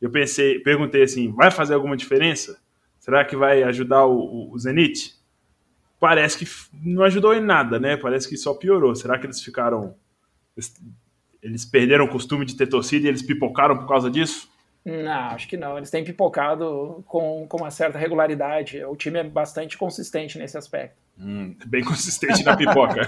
Eu 0.00 0.10
pensei, 0.10 0.58
perguntei 0.58 1.02
assim, 1.02 1.32
vai 1.32 1.50
fazer 1.50 1.74
alguma 1.74 1.96
diferença? 1.96 2.60
Será 2.98 3.24
que 3.24 3.36
vai 3.36 3.62
ajudar 3.62 4.06
o, 4.06 4.50
o 4.52 4.58
Zenit? 4.58 5.19
Parece 6.00 6.38
que 6.38 6.50
não 6.82 7.04
ajudou 7.04 7.34
em 7.34 7.40
nada, 7.40 7.78
né? 7.78 7.96
Parece 7.96 8.28
que 8.28 8.36
só 8.36 8.54
piorou. 8.54 8.96
Será 8.96 9.18
que 9.18 9.26
eles 9.26 9.40
ficaram 9.42 9.94
eles 11.42 11.64
perderam 11.64 12.04
o 12.04 12.08
costume 12.08 12.44
de 12.44 12.54
ter 12.56 12.66
torcida 12.66 13.06
e 13.06 13.08
eles 13.08 13.22
pipocaram 13.22 13.76
por 13.76 13.86
causa 13.86 14.10
disso? 14.10 14.48
Não, 14.84 15.28
acho 15.30 15.46
que 15.46 15.56
não. 15.56 15.76
Eles 15.76 15.90
têm 15.90 16.04
pipocado 16.04 17.04
com, 17.06 17.46
com 17.46 17.58
uma 17.58 17.70
certa 17.70 17.98
regularidade. 17.98 18.82
O 18.84 18.96
time 18.96 19.18
é 19.18 19.24
bastante 19.24 19.76
consistente 19.76 20.38
nesse 20.38 20.56
aspecto. 20.56 20.96
Hum, 21.18 21.54
bem 21.66 21.84
consistente 21.84 22.42
na 22.42 22.56
pipoca. 22.56 23.00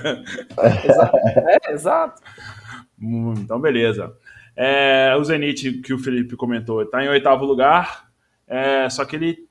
exato. 0.84 1.16
É, 1.16 1.72
exato. 1.72 2.22
Hum, 3.00 3.34
então, 3.38 3.58
beleza. 3.58 4.12
É, 4.54 5.14
o 5.18 5.24
Zenit, 5.24 5.80
que 5.80 5.94
o 5.94 5.98
Felipe 5.98 6.36
comentou, 6.36 6.82
está 6.82 7.02
em 7.02 7.08
oitavo 7.08 7.44
lugar, 7.44 8.10
é, 8.46 8.88
só 8.90 9.02
que 9.06 9.16
ele 9.16 9.48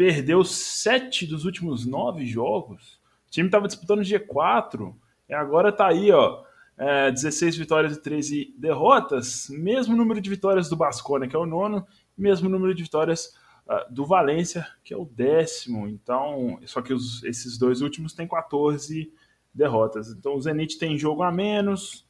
perdeu 0.00 0.42
sete 0.42 1.26
dos 1.26 1.44
últimos 1.44 1.84
nove 1.84 2.24
jogos. 2.24 2.98
O 3.26 3.30
time 3.30 3.48
estava 3.48 3.66
disputando 3.66 4.00
G4 4.00 4.94
e 5.28 5.34
agora 5.34 5.68
está 5.68 5.88
aí, 5.88 6.10
ó 6.10 6.42
é, 6.80 7.10
16 7.10 7.58
vitórias 7.58 7.94
e 7.94 8.00
13 8.00 8.54
derrotas, 8.56 9.50
mesmo 9.50 9.94
número 9.94 10.18
de 10.18 10.30
vitórias 10.30 10.70
do 10.70 10.76
Basconia, 10.76 11.28
que 11.28 11.36
é 11.36 11.38
o 11.38 11.44
nono, 11.44 11.86
mesmo 12.16 12.48
número 12.48 12.74
de 12.74 12.82
vitórias 12.82 13.34
uh, 13.66 13.92
do 13.92 14.06
Valência, 14.06 14.66
que 14.82 14.94
é 14.94 14.96
o 14.96 15.04
décimo. 15.04 15.86
Então, 15.86 16.58
só 16.64 16.80
que 16.80 16.94
os, 16.94 17.22
esses 17.22 17.58
dois 17.58 17.82
últimos 17.82 18.14
têm 18.14 18.26
14 18.26 19.12
derrotas. 19.52 20.08
Então, 20.08 20.34
o 20.34 20.40
Zenit 20.40 20.78
tem 20.78 20.96
jogo 20.96 21.22
a 21.22 21.30
menos. 21.30 22.06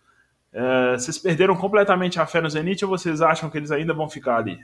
Uh, 0.52 0.96
vocês 0.96 1.18
perderam 1.18 1.56
completamente 1.56 2.20
a 2.20 2.26
fé 2.26 2.40
no 2.40 2.48
Zenit 2.48 2.84
ou 2.84 2.90
vocês 2.92 3.20
acham 3.20 3.50
que 3.50 3.58
eles 3.58 3.72
ainda 3.72 3.92
vão 3.92 4.08
ficar 4.08 4.36
ali? 4.36 4.60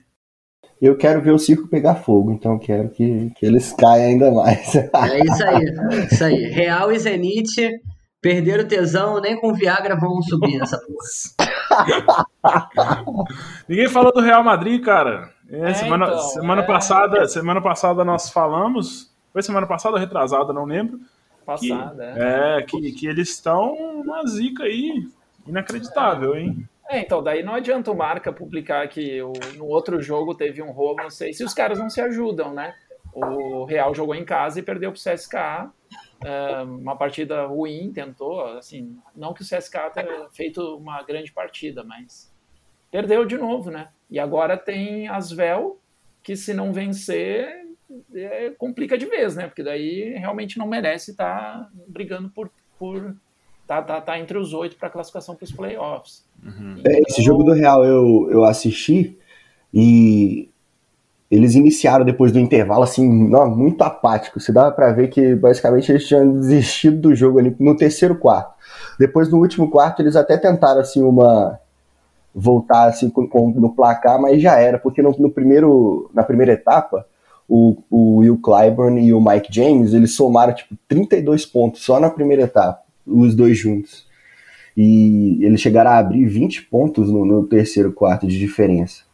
Eu 0.80 0.96
quero 0.96 1.22
ver 1.22 1.32
o 1.32 1.38
circo 1.38 1.68
pegar 1.68 1.94
fogo, 1.94 2.32
então 2.32 2.58
quero 2.58 2.90
que, 2.90 3.30
que 3.36 3.46
eles 3.46 3.72
caiam 3.72 4.08
ainda 4.08 4.30
mais. 4.30 4.74
é 4.74 5.24
isso 5.24 5.44
aí, 5.44 6.06
isso 6.10 6.24
aí. 6.24 6.44
Real 6.50 6.92
e 6.92 6.98
Zenit 6.98 7.80
Perderam 8.26 8.64
o 8.64 8.66
tesão, 8.66 9.20
nem 9.20 9.38
com 9.38 9.54
Viagra 9.54 9.94
vão 9.94 10.20
subir 10.20 10.58
nessa 10.58 10.80
porra. 10.80 12.26
Ninguém 13.68 13.88
falou 13.88 14.12
do 14.12 14.20
Real 14.20 14.42
Madrid, 14.42 14.82
cara. 14.82 15.30
É, 15.48 15.70
é, 15.70 15.74
semana 15.74 16.06
então, 16.06 16.18
semana 16.18 16.62
é... 16.62 16.66
passada, 16.66 17.28
semana 17.28 17.60
passada 17.60 18.04
nós 18.04 18.28
falamos. 18.28 19.14
Foi 19.32 19.42
semana 19.42 19.64
passada 19.64 19.94
ou 19.94 20.00
retrasada, 20.00 20.52
não 20.52 20.64
lembro. 20.64 20.98
Passada. 21.44 22.14
Que, 22.14 22.20
é, 22.20 22.62
que, 22.62 22.92
que 22.94 23.06
eles 23.06 23.28
estão 23.28 23.72
uma 23.74 24.26
zica 24.26 24.64
aí. 24.64 25.06
Inacreditável, 25.46 26.34
hein? 26.34 26.68
É, 26.88 27.00
então, 27.00 27.22
daí 27.22 27.42
não 27.42 27.54
adianta 27.54 27.90
o 27.90 27.96
Marca 27.96 28.32
publicar 28.32 28.86
que 28.88 29.20
o, 29.20 29.32
no 29.56 29.66
outro 29.66 30.00
jogo 30.00 30.34
teve 30.34 30.62
um 30.62 30.70
roubo, 30.70 31.02
não 31.02 31.10
sei, 31.10 31.32
se 31.32 31.42
os 31.42 31.52
caras 31.52 31.78
não 31.78 31.90
se 31.90 32.00
ajudam, 32.00 32.54
né? 32.54 32.74
O 33.12 33.64
Real 33.64 33.94
jogou 33.94 34.14
em 34.14 34.24
casa 34.24 34.60
e 34.60 34.62
perdeu 34.62 34.92
pro 34.92 35.00
CSKA 35.00 35.72
é, 36.24 36.62
uma 36.62 36.96
partida 36.96 37.46
ruim, 37.46 37.92
tentou, 37.92 38.44
assim, 38.56 38.98
não 39.14 39.34
que 39.34 39.42
o 39.42 39.44
CSK 39.44 39.90
tenha 39.92 40.28
feito 40.30 40.76
uma 40.76 41.02
grande 41.02 41.32
partida, 41.32 41.84
mas 41.84 42.32
perdeu 42.90 43.24
de 43.24 43.36
novo, 43.36 43.70
né? 43.70 43.88
E 44.10 44.18
agora 44.18 44.56
tem 44.56 45.08
Asvel, 45.08 45.80
que 46.22 46.34
se 46.34 46.54
não 46.54 46.72
vencer, 46.72 47.66
é, 48.14 48.50
complica 48.50 48.96
de 48.96 49.06
vez, 49.06 49.36
né? 49.36 49.46
Porque 49.46 49.62
daí 49.62 50.14
realmente 50.18 50.58
não 50.58 50.66
merece 50.66 51.10
estar 51.10 51.64
tá 51.64 51.70
brigando 51.86 52.30
por, 52.30 52.50
por 52.78 53.14
tá, 53.66 53.82
tá, 53.82 54.00
tá 54.00 54.18
entre 54.18 54.38
os 54.38 54.52
oito 54.52 54.76
para 54.76 54.90
classificação 54.90 55.34
para 55.34 55.44
os 55.44 55.52
playoffs. 55.52 56.24
Uhum. 56.42 56.76
Então... 56.78 56.92
Esse 57.08 57.22
jogo 57.22 57.42
do 57.42 57.52
Real 57.52 57.84
eu, 57.84 58.28
eu 58.30 58.44
assisti 58.44 59.18
e 59.72 60.48
eles 61.30 61.54
iniciaram 61.54 62.04
depois 62.04 62.30
do 62.30 62.38
intervalo, 62.38 62.84
assim, 62.84 63.06
não, 63.28 63.50
muito 63.50 63.82
apático. 63.82 64.38
Você 64.38 64.52
dava 64.52 64.70
para 64.70 64.92
ver 64.92 65.08
que 65.08 65.34
basicamente 65.34 65.90
eles 65.90 66.06
tinham 66.06 66.32
desistido 66.38 67.00
do 67.00 67.14
jogo 67.14 67.38
ali 67.38 67.54
no 67.58 67.76
terceiro 67.76 68.16
quarto. 68.16 68.54
Depois, 68.98 69.28
no 69.28 69.38
último 69.38 69.68
quarto, 69.68 70.00
eles 70.00 70.14
até 70.14 70.36
tentaram, 70.36 70.80
assim, 70.80 71.02
uma. 71.02 71.58
voltar, 72.34 72.86
assim, 72.86 73.10
com, 73.10 73.26
com, 73.26 73.50
no 73.50 73.74
placar, 73.74 74.20
mas 74.20 74.40
já 74.40 74.58
era, 74.58 74.78
porque 74.78 75.02
no, 75.02 75.14
no, 75.18 75.30
primeiro, 75.30 76.08
na 76.14 76.22
primeira 76.22 76.52
etapa, 76.52 77.04
o, 77.48 77.76
o 77.90 78.16
Will 78.18 78.38
Clyburn 78.38 79.00
e 79.00 79.12
o 79.12 79.20
Mike 79.20 79.52
James, 79.52 79.92
eles 79.92 80.14
somaram, 80.14 80.54
tipo, 80.54 80.76
32 80.86 81.44
pontos 81.44 81.82
só 81.82 81.98
na 81.98 82.08
primeira 82.08 82.42
etapa, 82.42 82.82
os 83.06 83.34
dois 83.34 83.56
juntos. 83.56 84.06
E 84.76 85.38
eles 85.42 85.60
chegaram 85.60 85.90
a 85.90 85.98
abrir 85.98 86.26
20 86.26 86.64
pontos 86.64 87.10
no, 87.10 87.24
no 87.24 87.46
terceiro 87.46 87.92
quarto 87.92 88.26
de 88.26 88.38
diferença. 88.38 89.04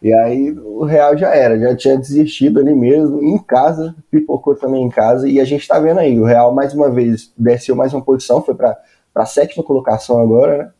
E 0.00 0.12
aí 0.12 0.52
o 0.52 0.84
Real 0.84 1.16
já 1.18 1.34
era, 1.34 1.58
já 1.58 1.74
tinha 1.74 1.98
desistido 1.98 2.60
ali 2.60 2.72
mesmo, 2.72 3.20
em 3.20 3.36
casa, 3.36 3.96
pipocou 4.10 4.54
também 4.54 4.84
em 4.84 4.88
casa, 4.88 5.28
e 5.28 5.40
a 5.40 5.44
gente 5.44 5.66
tá 5.66 5.80
vendo 5.80 5.98
aí, 5.98 6.20
o 6.20 6.24
Real 6.24 6.54
mais 6.54 6.72
uma 6.72 6.88
vez 6.88 7.32
desceu 7.36 7.74
mais 7.74 7.92
uma 7.92 8.02
posição, 8.02 8.40
foi 8.40 8.54
para 8.54 8.78
a 9.12 9.26
sétima 9.26 9.64
colocação 9.64 10.20
agora, 10.20 10.58
né? 10.58 10.70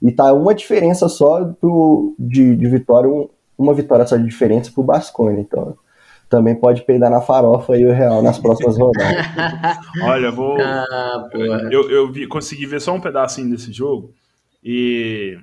E 0.00 0.10
tá 0.10 0.32
uma 0.32 0.54
diferença 0.54 1.08
só 1.08 1.44
pro, 1.44 2.14
de, 2.18 2.56
de 2.56 2.66
vitória, 2.66 3.08
um, 3.08 3.28
uma 3.56 3.74
vitória 3.74 4.06
só 4.06 4.16
de 4.16 4.24
diferença 4.24 4.70
pro 4.72 4.82
Basconia, 4.82 5.40
então 5.40 5.76
também 6.34 6.56
pode 6.56 6.82
peidar 6.82 7.08
na 7.08 7.20
farofa 7.20 7.74
aí 7.74 7.86
o 7.86 7.92
Real 7.92 8.20
nas 8.20 8.40
próximas 8.40 8.76
rodadas. 8.76 9.24
Olha, 10.02 10.32
vou. 10.32 10.60
Ah, 10.60 11.28
eu 11.70 11.88
eu 11.88 12.10
vi, 12.10 12.26
consegui 12.26 12.66
ver 12.66 12.80
só 12.80 12.92
um 12.92 13.00
pedacinho 13.00 13.50
desse 13.50 13.72
jogo 13.72 14.12
e 14.62 15.38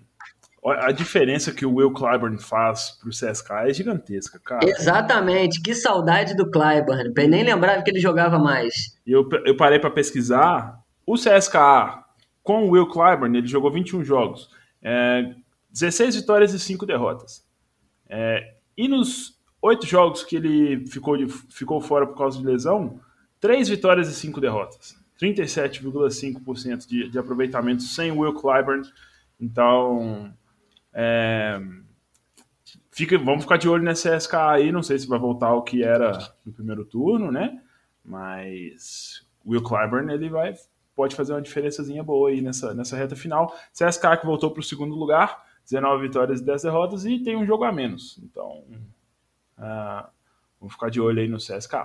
a 0.63 0.91
diferença 0.91 1.53
que 1.53 1.65
o 1.65 1.75
Will 1.75 1.93
Clyburn 1.93 2.37
faz 2.37 2.99
pro 2.99 3.09
CSK 3.09 3.69
é 3.69 3.73
gigantesca, 3.73 4.37
cara. 4.43 4.67
Exatamente, 4.69 5.61
que 5.61 5.73
saudade 5.73 6.35
do 6.35 6.51
Clyburn. 6.51 7.13
Eu 7.15 7.29
nem 7.29 7.43
lembrava 7.43 7.81
que 7.81 7.89
ele 7.89 7.99
jogava 8.01 8.37
mais. 8.37 8.99
Eu, 9.07 9.27
eu 9.45 9.55
parei 9.55 9.79
para 9.79 9.89
pesquisar. 9.89 10.77
O 11.07 11.15
CSKA 11.15 12.03
com 12.43 12.65
o 12.65 12.71
Will 12.71 12.87
Clyburn, 12.87 13.37
ele 13.37 13.47
jogou 13.47 13.71
21 13.71 14.03
jogos. 14.03 14.49
É, 14.83 15.33
16 15.71 16.17
vitórias 16.17 16.53
e 16.53 16.59
5 16.59 16.85
derrotas. 16.85 17.45
É, 18.09 18.55
e 18.77 18.89
nos 18.89 19.40
8 19.61 19.85
jogos 19.85 20.23
que 20.23 20.35
ele 20.35 20.87
ficou, 20.87 21.15
de, 21.15 21.27
ficou 21.27 21.79
fora 21.79 22.07
por 22.07 22.17
causa 22.17 22.39
de 22.39 22.45
lesão, 22.45 22.99
3 23.39 23.69
vitórias 23.69 24.09
e 24.09 24.13
5 24.13 24.41
derrotas. 24.41 24.99
37,5% 25.21 26.87
de, 26.87 27.09
de 27.09 27.19
aproveitamento 27.19 27.83
sem 27.83 28.11
Will 28.11 28.33
Clyburn. 28.33 28.81
Então, 29.39 30.33
é, 30.91 31.61
fica, 32.91 33.17
vamos 33.19 33.43
ficar 33.43 33.57
de 33.57 33.69
olho 33.69 33.83
nessa 33.83 34.17
SK 34.19 34.33
aí. 34.33 34.71
Não 34.71 34.81
sei 34.81 34.97
se 34.97 35.07
vai 35.07 35.19
voltar 35.19 35.47
ao 35.47 35.63
que 35.63 35.83
era 35.83 36.17
no 36.43 36.51
primeiro 36.51 36.83
turno, 36.83 37.31
né? 37.31 37.61
Mas 38.03 39.23
Will 39.45 39.61
Clyburn 39.61 40.11
ele 40.11 40.29
vai, 40.29 40.55
pode 40.95 41.15
fazer 41.15 41.33
uma 41.33 41.41
diferençazinha 41.41 42.03
boa 42.03 42.29
aí 42.29 42.41
nessa, 42.41 42.73
nessa 42.73 42.97
reta 42.97 43.15
final. 43.15 43.55
CSK 43.73 44.17
que 44.19 44.25
voltou 44.25 44.49
para 44.49 44.61
o 44.61 44.63
segundo 44.63 44.95
lugar, 44.95 45.43
19 45.65 46.01
vitórias 46.01 46.41
e 46.41 46.45
10 46.45 46.63
derrotas 46.63 47.05
e 47.05 47.19
tem 47.19 47.37
um 47.37 47.45
jogo 47.45 47.63
a 47.63 47.71
menos. 47.71 48.19
Então, 48.23 48.63
uh, 49.61 50.09
vamos 50.59 50.73
ficar 50.73 50.89
de 50.89 50.99
olho 50.99 51.21
aí 51.21 51.27
no 51.27 51.37
CSK. 51.37 51.75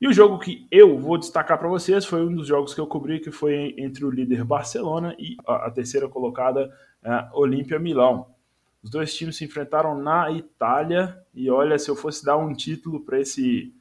E 0.00 0.06
o 0.06 0.12
jogo 0.12 0.38
que 0.38 0.66
eu 0.70 0.98
vou 0.98 1.18
destacar 1.18 1.58
para 1.58 1.68
vocês 1.68 2.04
foi 2.04 2.24
um 2.24 2.34
dos 2.34 2.46
jogos 2.46 2.74
que 2.74 2.80
eu 2.80 2.86
cobri, 2.86 3.18
que 3.18 3.30
foi 3.30 3.74
entre 3.78 4.04
o 4.04 4.10
líder 4.10 4.44
Barcelona 4.44 5.16
e 5.18 5.36
a, 5.46 5.70
terceira 5.70 6.06
colocada 6.06 6.70
é, 7.02 7.28
Olímpia 7.32 7.78
Milão. 7.78 8.28
Os 8.82 8.90
dois 8.90 9.14
times 9.14 9.36
se 9.36 9.44
enfrentaram 9.44 10.00
na 10.00 10.30
Itália 10.30 11.18
e 11.34 11.50
olha, 11.50 11.78
se 11.78 11.90
eu 11.90 11.96
fosse 11.96 12.24
dar 12.24 12.36
um 12.36 12.52
título 12.52 13.00
para 13.00 13.20
esse 13.20 13.74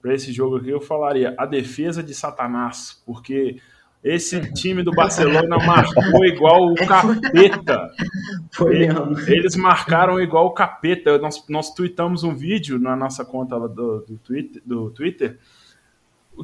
para 0.00 0.14
esse 0.14 0.32
jogo 0.32 0.56
aqui, 0.56 0.70
eu 0.70 0.80
falaria 0.80 1.34
a 1.36 1.44
defesa 1.44 2.04
de 2.04 2.14
Satanás, 2.14 3.02
porque 3.04 3.60
esse 4.02 4.52
time 4.52 4.82
do 4.82 4.92
Barcelona 4.92 5.58
marcou 5.58 6.24
igual 6.24 6.70
o 6.70 6.74
capeta. 6.74 7.90
Foi 8.52 8.78
mesmo. 8.78 9.18
Eles 9.26 9.56
marcaram 9.56 10.20
igual 10.20 10.46
o 10.46 10.52
capeta. 10.52 11.18
Nós, 11.18 11.44
nós 11.48 11.74
tweetamos 11.74 12.22
um 12.22 12.34
vídeo 12.34 12.78
na 12.78 12.94
nossa 12.94 13.24
conta 13.24 13.58
do, 13.58 14.00
do, 14.00 14.18
Twitter, 14.18 14.62
do 14.64 14.90
Twitter. 14.90 15.38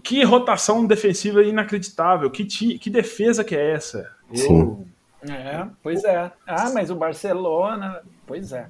Que 0.02 0.24
rotação 0.24 0.84
defensiva 0.84 1.42
inacreditável. 1.42 2.30
Que, 2.30 2.44
que 2.44 2.90
defesa 2.90 3.44
que 3.44 3.54
é 3.54 3.72
essa? 3.72 4.10
Eu, 4.30 4.36
Sim. 4.36 4.86
É, 5.30 5.66
pois 5.82 6.04
é. 6.04 6.30
Ah, 6.46 6.70
mas 6.74 6.90
o 6.90 6.96
Barcelona. 6.96 8.02
Pois 8.26 8.52
é. 8.52 8.68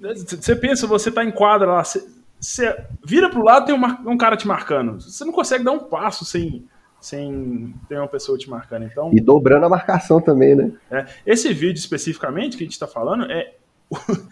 Você 0.00 0.52
é, 0.52 0.56
pensa, 0.56 0.86
você 0.86 1.10
tá 1.10 1.22
em 1.22 1.30
quadra 1.30 1.70
lá, 1.70 1.84
você 1.84 2.84
vira 3.04 3.28
pro 3.28 3.44
lado 3.44 3.66
tem 3.66 3.74
um, 3.74 4.10
um, 4.10 4.16
cara 4.16 4.36
te 4.36 4.48
marcando. 4.48 5.00
Você 5.00 5.24
não 5.24 5.32
consegue 5.32 5.62
dar 5.62 5.72
um 5.72 5.80
passo 5.80 6.24
sem, 6.24 6.66
sem 7.00 7.74
ter 7.88 7.96
uma 7.96 8.08
pessoa 8.08 8.36
te 8.38 8.48
marcando. 8.50 8.84
Então, 8.84 9.10
E 9.12 9.20
dobrando 9.20 9.66
a 9.66 9.68
marcação 9.68 10.20
também, 10.20 10.54
né? 10.54 10.72
é, 10.90 11.06
esse 11.26 11.52
vídeo 11.52 11.78
especificamente 11.78 12.56
que 12.56 12.62
a 12.62 12.66
gente 12.66 12.72
está 12.74 12.86
falando 12.86 13.24
é. 13.30 13.54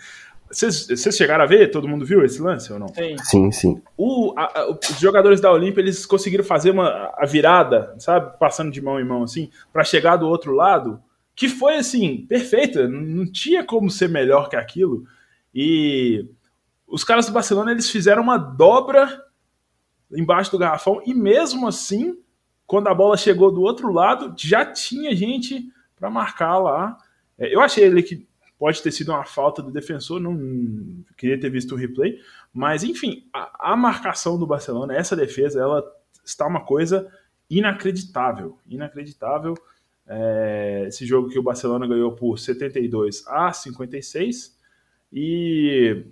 Vocês 0.50 1.14
chegaram 1.14 1.44
a 1.44 1.46
ver? 1.46 1.70
Todo 1.70 1.86
mundo 1.86 2.06
viu 2.06 2.24
esse 2.24 2.40
lance 2.40 2.72
ou 2.72 2.78
não? 2.78 2.88
Sim. 2.88 3.16
Sim, 3.22 3.52
sim. 3.52 3.82
O- 3.98 4.32
a- 4.34 4.60
a- 4.60 4.70
os 4.70 4.98
jogadores 4.98 5.42
da 5.42 5.52
Olímpia 5.52 5.82
eles 5.82 6.06
conseguiram 6.06 6.42
fazer 6.42 6.70
uma 6.70 7.12
a 7.18 7.26
virada, 7.26 7.94
sabe, 7.98 8.38
passando 8.38 8.72
de 8.72 8.80
mão 8.80 8.98
em 8.98 9.04
mão 9.04 9.22
assim, 9.24 9.50
para 9.70 9.84
chegar 9.84 10.16
do 10.16 10.26
outro 10.26 10.54
lado, 10.54 11.02
que 11.36 11.50
foi 11.50 11.76
assim 11.76 12.24
perfeita, 12.26 12.88
não 12.88 13.02
não 13.02 13.30
tinha 13.30 13.62
como 13.62 13.90
ser 13.90 14.08
melhor 14.08 14.48
que 14.48 14.56
aquilo. 14.56 15.04
E 15.54 16.26
os 16.86 17.04
caras 17.04 17.26
do 17.26 17.32
Barcelona 17.32 17.70
eles 17.70 17.90
fizeram 17.90 18.22
uma 18.22 18.38
dobra 18.38 19.22
embaixo 20.10 20.50
do 20.50 20.56
garrafão 20.58 21.02
e 21.04 21.12
mesmo 21.12 21.68
assim, 21.68 22.16
quando 22.68 22.86
a 22.88 22.94
bola 22.94 23.16
chegou 23.16 23.50
do 23.50 23.62
outro 23.62 23.90
lado, 23.90 24.34
já 24.36 24.64
tinha 24.64 25.16
gente 25.16 25.72
para 25.96 26.10
marcar 26.10 26.58
lá. 26.58 26.98
É, 27.38 27.52
Eu 27.52 27.62
achei 27.62 27.82
ele 27.82 28.02
que 28.02 28.28
pode 28.58 28.82
ter 28.82 28.92
sido 28.92 29.10
uma 29.10 29.24
falta 29.24 29.62
do 29.62 29.72
defensor, 29.72 30.20
não 30.20 31.02
queria 31.16 31.40
ter 31.40 31.48
visto 31.48 31.74
o 31.74 31.78
replay, 31.78 32.20
mas 32.52 32.84
enfim, 32.84 33.26
a, 33.32 33.72
a 33.72 33.76
marcação 33.76 34.38
do 34.38 34.46
Barcelona, 34.46 34.94
essa 34.94 35.16
defesa, 35.16 35.60
ela 35.60 35.82
está 36.22 36.46
uma 36.46 36.60
coisa 36.60 37.10
inacreditável, 37.48 38.58
inacreditável. 38.68 39.54
É, 40.06 40.84
esse 40.88 41.06
jogo 41.06 41.30
que 41.30 41.38
o 41.38 41.42
Barcelona 41.42 41.86
ganhou 41.86 42.12
por 42.12 42.38
72 42.38 43.26
a 43.26 43.50
56 43.50 44.58
e 45.10 46.04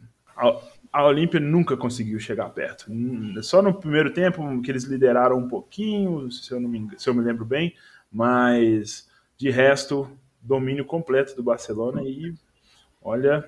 a, 1.00 1.06
Olímpia 1.06 1.40
nunca 1.40 1.76
conseguiu 1.76 2.18
chegar 2.18 2.48
perto. 2.50 2.86
Hum, 2.90 3.34
Só 3.42 3.60
no 3.60 3.74
primeiro 3.74 4.12
tempo 4.12 4.60
que 4.62 4.70
eles 4.70 4.84
lideraram 4.84 5.38
um 5.38 5.48
pouquinho, 5.48 6.30
se 6.30 6.50
eu, 6.52 6.60
não 6.60 6.68
me, 6.68 6.88
se 6.96 7.08
eu 7.08 7.14
me 7.14 7.22
lembro 7.22 7.44
bem, 7.44 7.74
mas 8.10 9.08
de 9.36 9.50
resto, 9.50 10.08
domínio 10.40 10.84
completo 10.84 11.36
do 11.36 11.42
Barcelona 11.42 12.02
e 12.02 12.34
olha, 13.02 13.44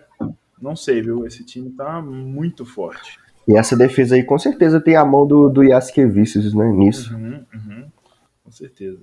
não 0.60 0.76
sei, 0.76 1.00
viu? 1.00 1.26
Esse 1.26 1.44
time 1.44 1.70
tá 1.70 2.00
muito 2.02 2.64
forte. 2.64 3.18
E 3.46 3.56
essa 3.56 3.76
defesa 3.76 4.14
aí 4.14 4.22
com 4.22 4.38
certeza 4.38 4.80
tem 4.80 4.96
a 4.96 5.04
mão 5.04 5.26
do, 5.26 5.48
do 5.48 5.66
Jaskevicius, 5.66 6.52
né, 6.52 6.70
nisso. 6.70 7.14
Uhum, 7.14 7.46
uhum, 7.54 7.90
com 8.44 8.50
certeza. 8.50 9.00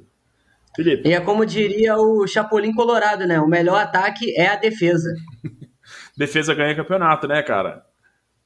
Felipe, 0.75 1.07
E 1.07 1.13
é 1.13 1.21
como 1.21 1.45
diria 1.45 1.97
o 1.97 2.27
Chapolin 2.27 2.73
Colorado, 2.73 3.25
né? 3.25 3.39
O 3.39 3.47
melhor 3.47 3.81
ataque 3.81 4.35
é 4.37 4.47
a 4.47 4.55
defesa. 4.57 5.09
defesa 6.17 6.53
ganha 6.53 6.75
campeonato, 6.75 7.27
né, 7.27 7.41
cara? 7.41 7.85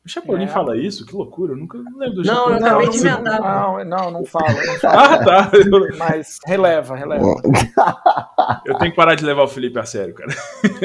O 0.05 0.09
Chapolin 0.09 0.45
É. 0.45 0.47
fala 0.47 0.77
isso? 0.77 1.05
Que 1.05 1.13
loucura, 1.13 1.53
eu 1.53 1.57
nunca 1.57 1.77
lembro 1.77 2.15
do 2.15 2.23
Não, 2.23 2.35
Chapolin. 2.35 2.51
eu 2.59 2.65
acabei 2.65 2.85
falar 2.85 2.89
de 2.91 2.97
inventar. 2.97 3.41
Não, 3.41 3.85
não, 3.85 4.11
não 4.11 4.25
fala, 4.25 4.53
não 4.65 4.73
fala. 4.79 5.03
Ah, 5.15 5.23
tá. 5.23 5.51
Mas 5.97 6.37
releva, 6.45 6.95
releva. 6.95 7.23
eu 8.65 8.77
tenho 8.77 8.91
que 8.91 8.95
parar 8.97 9.15
de 9.15 9.25
levar 9.25 9.43
o 9.43 9.47
Felipe 9.47 9.77
a 9.79 9.85
sério, 9.85 10.13
cara. 10.15 10.31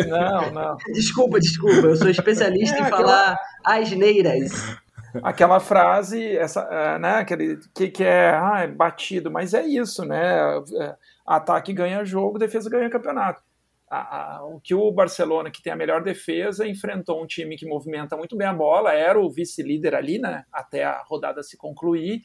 Não, 0.09 0.51
não. 0.51 0.77
Desculpa, 0.93 1.39
desculpa. 1.39 1.87
Eu 1.87 1.97
sou 1.97 2.09
especialista 2.09 2.77
É, 2.77 2.81
em 2.81 2.83
aquela- 2.83 2.99
falar 3.07 3.39
asneiras. 3.65 4.77
Aquela 5.23 5.61
frase, 5.61 6.37
essa, 6.37 6.62
é, 6.62 6.99
né, 6.99 7.11
aquele 7.19 7.61
que, 7.73 7.89
que 7.89 8.03
é, 8.03 8.31
ah, 8.31 8.62
é 8.65 8.67
batido, 8.67 9.31
mas 9.31 9.55
é 9.55 9.65
isso, 9.65 10.05
né? 10.05 10.59
É, 10.81 10.95
Ataque 11.25 11.73
ganha 11.73 12.05
jogo, 12.05 12.37
defesa 12.37 12.69
ganha 12.69 12.91
campeonato. 12.91 13.41
A- 13.89 14.37
a- 14.37 14.45
o 14.47 14.61
que 14.61 14.74
o 14.74 14.91
Barcelona, 14.91 15.51
que 15.51 15.62
tem 15.62 15.72
a 15.72 15.76
melhor 15.76 16.03
defesa, 16.03 16.66
enfrentou 16.66 17.22
um 17.22 17.26
time 17.26 17.57
que 17.57 17.66
movimenta 17.66 18.16
muito 18.16 18.37
bem 18.37 18.47
a 18.47 18.53
bola, 18.53 18.93
era 18.93 19.20
o 19.20 19.30
vice-líder 19.30 19.95
ali, 19.95 20.18
né? 20.18 20.45
Até 20.53 20.85
a 20.85 21.03
rodada 21.03 21.43
se 21.43 21.57
concluir. 21.57 22.22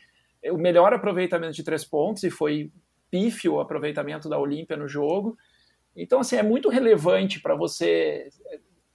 O 0.51 0.57
melhor 0.57 0.93
aproveitamento 0.93 1.53
de 1.53 1.63
três 1.63 1.83
pontos, 1.83 2.23
e 2.23 2.29
foi 2.31 2.71
pífio 3.11 3.55
o 3.55 3.59
aproveitamento 3.59 4.29
da 4.29 4.39
Olímpia 4.39 4.77
no 4.77 4.87
jogo. 4.87 5.37
Então, 5.95 6.21
assim, 6.21 6.37
é 6.37 6.43
muito 6.43 6.69
relevante 6.69 7.41
para 7.41 7.55
você 7.55 8.29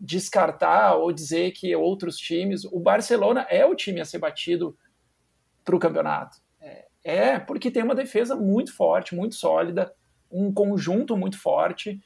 descartar 0.01 0.95
ou 0.97 1.13
dizer 1.13 1.53
que 1.53 1.75
outros 1.77 2.17
times. 2.17 2.65
O 2.65 2.81
Barcelona 2.81 3.47
é 3.51 3.65
o 3.65 3.75
time 3.75 4.01
a 4.01 4.05
ser 4.05 4.19
batido 4.19 4.77
para 5.65 5.77
o 5.77 5.79
campeonato. 5.79 6.39
É, 6.61 6.87
é, 7.05 7.39
porque 7.39 7.71
tem 7.71 7.83
uma 7.83 7.95
defesa 7.95 8.35
muito 8.37 8.75
forte, 8.75 9.15
muito 9.15 9.35
sólida, 9.35 9.93
um 10.31 10.53
conjunto 10.53 11.17
muito 11.17 11.39
forte, 11.41 12.01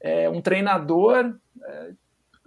é, 0.00 0.28
um 0.28 0.40
treinador, 0.40 1.34
é, 1.64 1.90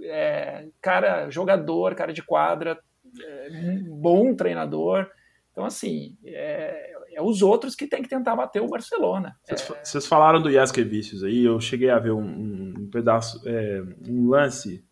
é, 0.04 0.68
cara, 0.82 1.30
jogador, 1.30 1.94
cara 1.96 2.12
de 2.14 2.22
quadra, 2.24 2.80
é, 3.22 3.50
um 3.54 3.84
bom 3.96 4.34
treinador. 4.36 5.10
Então, 5.52 5.66
assim, 5.66 6.18
é, 6.26 6.94
é 7.14 7.22
os 7.22 7.42
outros 7.42 7.76
que 7.76 7.86
tem 7.88 8.02
que 8.02 8.08
tentar 8.10 8.36
bater 8.36 8.62
o 8.62 8.68
Barcelona. 8.70 9.36
Vocês, 9.44 9.62
vocês 9.84 10.08
falaram 10.08 10.42
do 10.42 10.50
Jaskevicius 10.52 11.24
aí, 11.24 11.44
eu 11.44 11.60
cheguei 11.60 11.90
a 11.90 12.00
ver 12.00 12.12
um, 12.12 12.22
um- 12.24 12.74
um 12.80 12.90
pedaço, 12.90 13.42
é, 13.48 13.84
um 14.08 14.30
lance, 14.30 14.84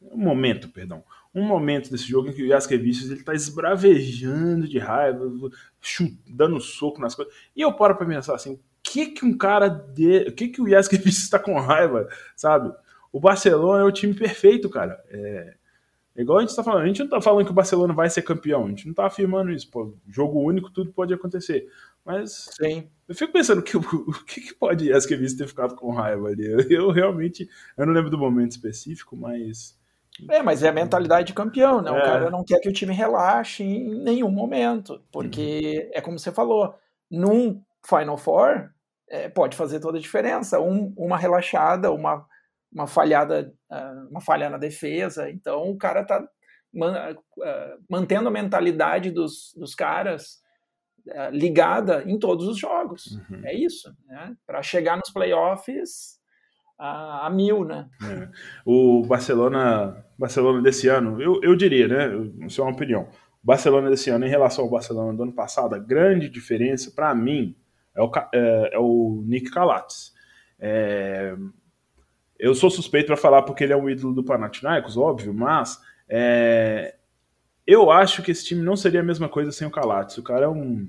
um 0.00 0.18
momento, 0.18 0.68
perdão, 0.70 1.04
um 1.32 1.44
momento 1.44 1.88
desse 1.90 2.04
jogo 2.08 2.28
em 2.28 2.32
que 2.32 2.42
o 2.42 2.48
Jaskevicius 2.48 3.10
ele 3.12 3.22
tá 3.22 3.32
esbravejando 3.32 4.66
de 4.68 4.78
raiva, 4.78 5.24
chu- 5.80 6.12
dando 6.28 6.60
soco 6.60 7.00
nas 7.00 7.14
coisas, 7.14 7.32
e 7.56 7.60
eu 7.62 7.72
paro 7.72 7.96
pra 7.96 8.04
pensar 8.04 8.34
assim, 8.34 8.58
que 8.92 9.06
que 9.06 9.24
um 9.24 9.36
cara 9.36 9.68
de, 9.68 10.28
o 10.28 10.32
que 10.32 10.48
que 10.48 10.60
o 10.60 10.68
Jaskevicius 10.68 11.30
tá 11.30 11.38
com 11.38 11.58
raiva, 11.58 12.06
sabe? 12.36 12.70
O 13.10 13.18
Barcelona 13.18 13.82
é 13.82 13.86
o 13.86 13.92
time 13.92 14.12
perfeito, 14.12 14.68
cara. 14.68 15.02
É, 15.08 15.54
igual 16.14 16.38
a 16.38 16.40
gente 16.42 16.54
tá 16.54 16.62
falando, 16.62 16.82
a 16.82 16.86
gente 16.86 17.00
não 17.00 17.08
tá 17.08 17.20
falando 17.20 17.46
que 17.46 17.50
o 17.50 17.54
Barcelona 17.54 17.94
vai 17.94 18.10
ser 18.10 18.20
campeão, 18.20 18.66
a 18.66 18.68
gente 18.68 18.86
não 18.86 18.94
tá 18.94 19.06
afirmando 19.06 19.50
isso, 19.50 19.70
pô, 19.70 19.94
jogo 20.06 20.40
único, 20.40 20.70
tudo 20.70 20.92
pode 20.92 21.14
acontecer. 21.14 21.68
Mas 22.04 22.50
Sim. 22.60 22.86
eu 23.08 23.14
fico 23.14 23.32
pensando 23.32 23.62
que, 23.62 23.76
o 23.76 23.80
o 23.80 24.24
que, 24.24 24.42
que 24.42 24.54
pode 24.54 24.88
Jaskevicius 24.88 25.38
ter 25.38 25.48
ficado 25.48 25.74
com 25.74 25.90
raiva 25.90 26.28
ali. 26.28 26.44
Eu, 26.44 26.60
eu 26.68 26.90
realmente, 26.90 27.48
eu 27.76 27.86
não 27.86 27.94
lembro 27.94 28.10
do 28.10 28.18
momento 28.18 28.50
específico, 28.50 29.16
mas 29.16 29.78
É, 30.28 30.42
mas 30.42 30.62
é 30.62 30.68
a 30.68 30.72
mentalidade 30.72 31.28
de 31.28 31.32
campeão, 31.32 31.80
né? 31.80 31.90
É. 31.90 31.92
O 31.94 32.02
cara 32.02 32.30
não 32.30 32.44
quer 32.44 32.60
que 32.60 32.68
o 32.68 32.72
time 32.72 32.92
relaxe 32.92 33.62
em 33.64 34.02
nenhum 34.02 34.30
momento, 34.30 35.00
porque 35.10 35.90
é 35.94 36.00
como 36.02 36.18
você 36.18 36.30
falou, 36.30 36.74
num 37.10 37.62
Final 37.82 38.16
Four 38.16 38.70
é, 39.12 39.28
pode 39.28 39.54
fazer 39.56 39.78
toda 39.78 39.98
a 39.98 40.00
diferença. 40.00 40.58
Um- 40.58 40.92
uma 40.96 41.18
relaxada, 41.18 41.92
uma, 41.92 42.24
uma 42.72 42.86
falhada, 42.86 43.52
ah, 43.70 44.06
uma 44.10 44.20
falha 44.22 44.48
na 44.48 44.56
defesa. 44.56 45.28
Então 45.30 45.70
o 45.70 45.76
cara 45.76 46.02
tá 46.02 46.26
man- 46.72 47.14
ah, 47.42 47.76
mantendo 47.88 48.28
a 48.28 48.32
mentalidade 48.32 49.10
dos, 49.10 49.52
dos 49.54 49.74
caras 49.74 50.40
ah, 51.14 51.28
ligada 51.30 52.02
em 52.06 52.18
todos 52.18 52.48
os 52.48 52.58
jogos. 52.58 53.06
Uhum. 53.28 53.42
É 53.44 53.54
isso, 53.54 53.94
né? 54.06 54.34
Para 54.46 54.62
chegar 54.62 54.96
nos 54.96 55.10
playoffs 55.12 56.18
a, 56.78 57.26
a 57.26 57.30
mil, 57.30 57.64
né? 57.66 57.88
É. 58.02 58.28
O 58.64 59.02
Barcelona, 59.06 60.04
Barcelona 60.18 60.62
desse 60.62 60.88
ano, 60.88 61.20
eu, 61.20 61.38
eu 61.42 61.54
diria, 61.54 61.86
né? 61.86 62.08
Isso 62.46 62.62
é 62.62 62.64
uma 62.64 62.72
opinião. 62.72 63.06
Barcelona 63.44 63.90
desse 63.90 64.08
ano, 64.08 64.24
em 64.24 64.30
relação 64.30 64.64
ao 64.64 64.70
Barcelona 64.70 65.12
do 65.16 65.22
ano 65.24 65.34
passado, 65.34 65.74
a 65.74 65.78
grande 65.78 66.28
diferença, 66.30 66.92
para 66.94 67.12
mim, 67.14 67.54
é 67.94 68.02
o, 68.02 68.10
é, 68.32 68.70
é 68.74 68.78
o 68.78 69.22
Nick 69.26 69.50
Calates. 69.50 70.12
É, 70.58 71.34
eu 72.38 72.54
sou 72.54 72.70
suspeito 72.70 73.06
para 73.06 73.16
falar 73.16 73.42
porque 73.42 73.64
ele 73.64 73.72
é 73.72 73.76
um 73.76 73.88
ídolo 73.88 74.14
do 74.14 74.24
Panathinaikos, 74.24 74.96
óbvio, 74.96 75.32
mas 75.32 75.80
é, 76.08 76.96
eu 77.66 77.90
acho 77.90 78.22
que 78.22 78.30
esse 78.30 78.44
time 78.44 78.62
não 78.62 78.76
seria 78.76 79.00
a 79.00 79.04
mesma 79.04 79.28
coisa 79.28 79.52
sem 79.52 79.66
o 79.66 79.70
Calates. 79.70 80.18
O 80.18 80.22
cara 80.22 80.46
é 80.46 80.48
um 80.48 80.88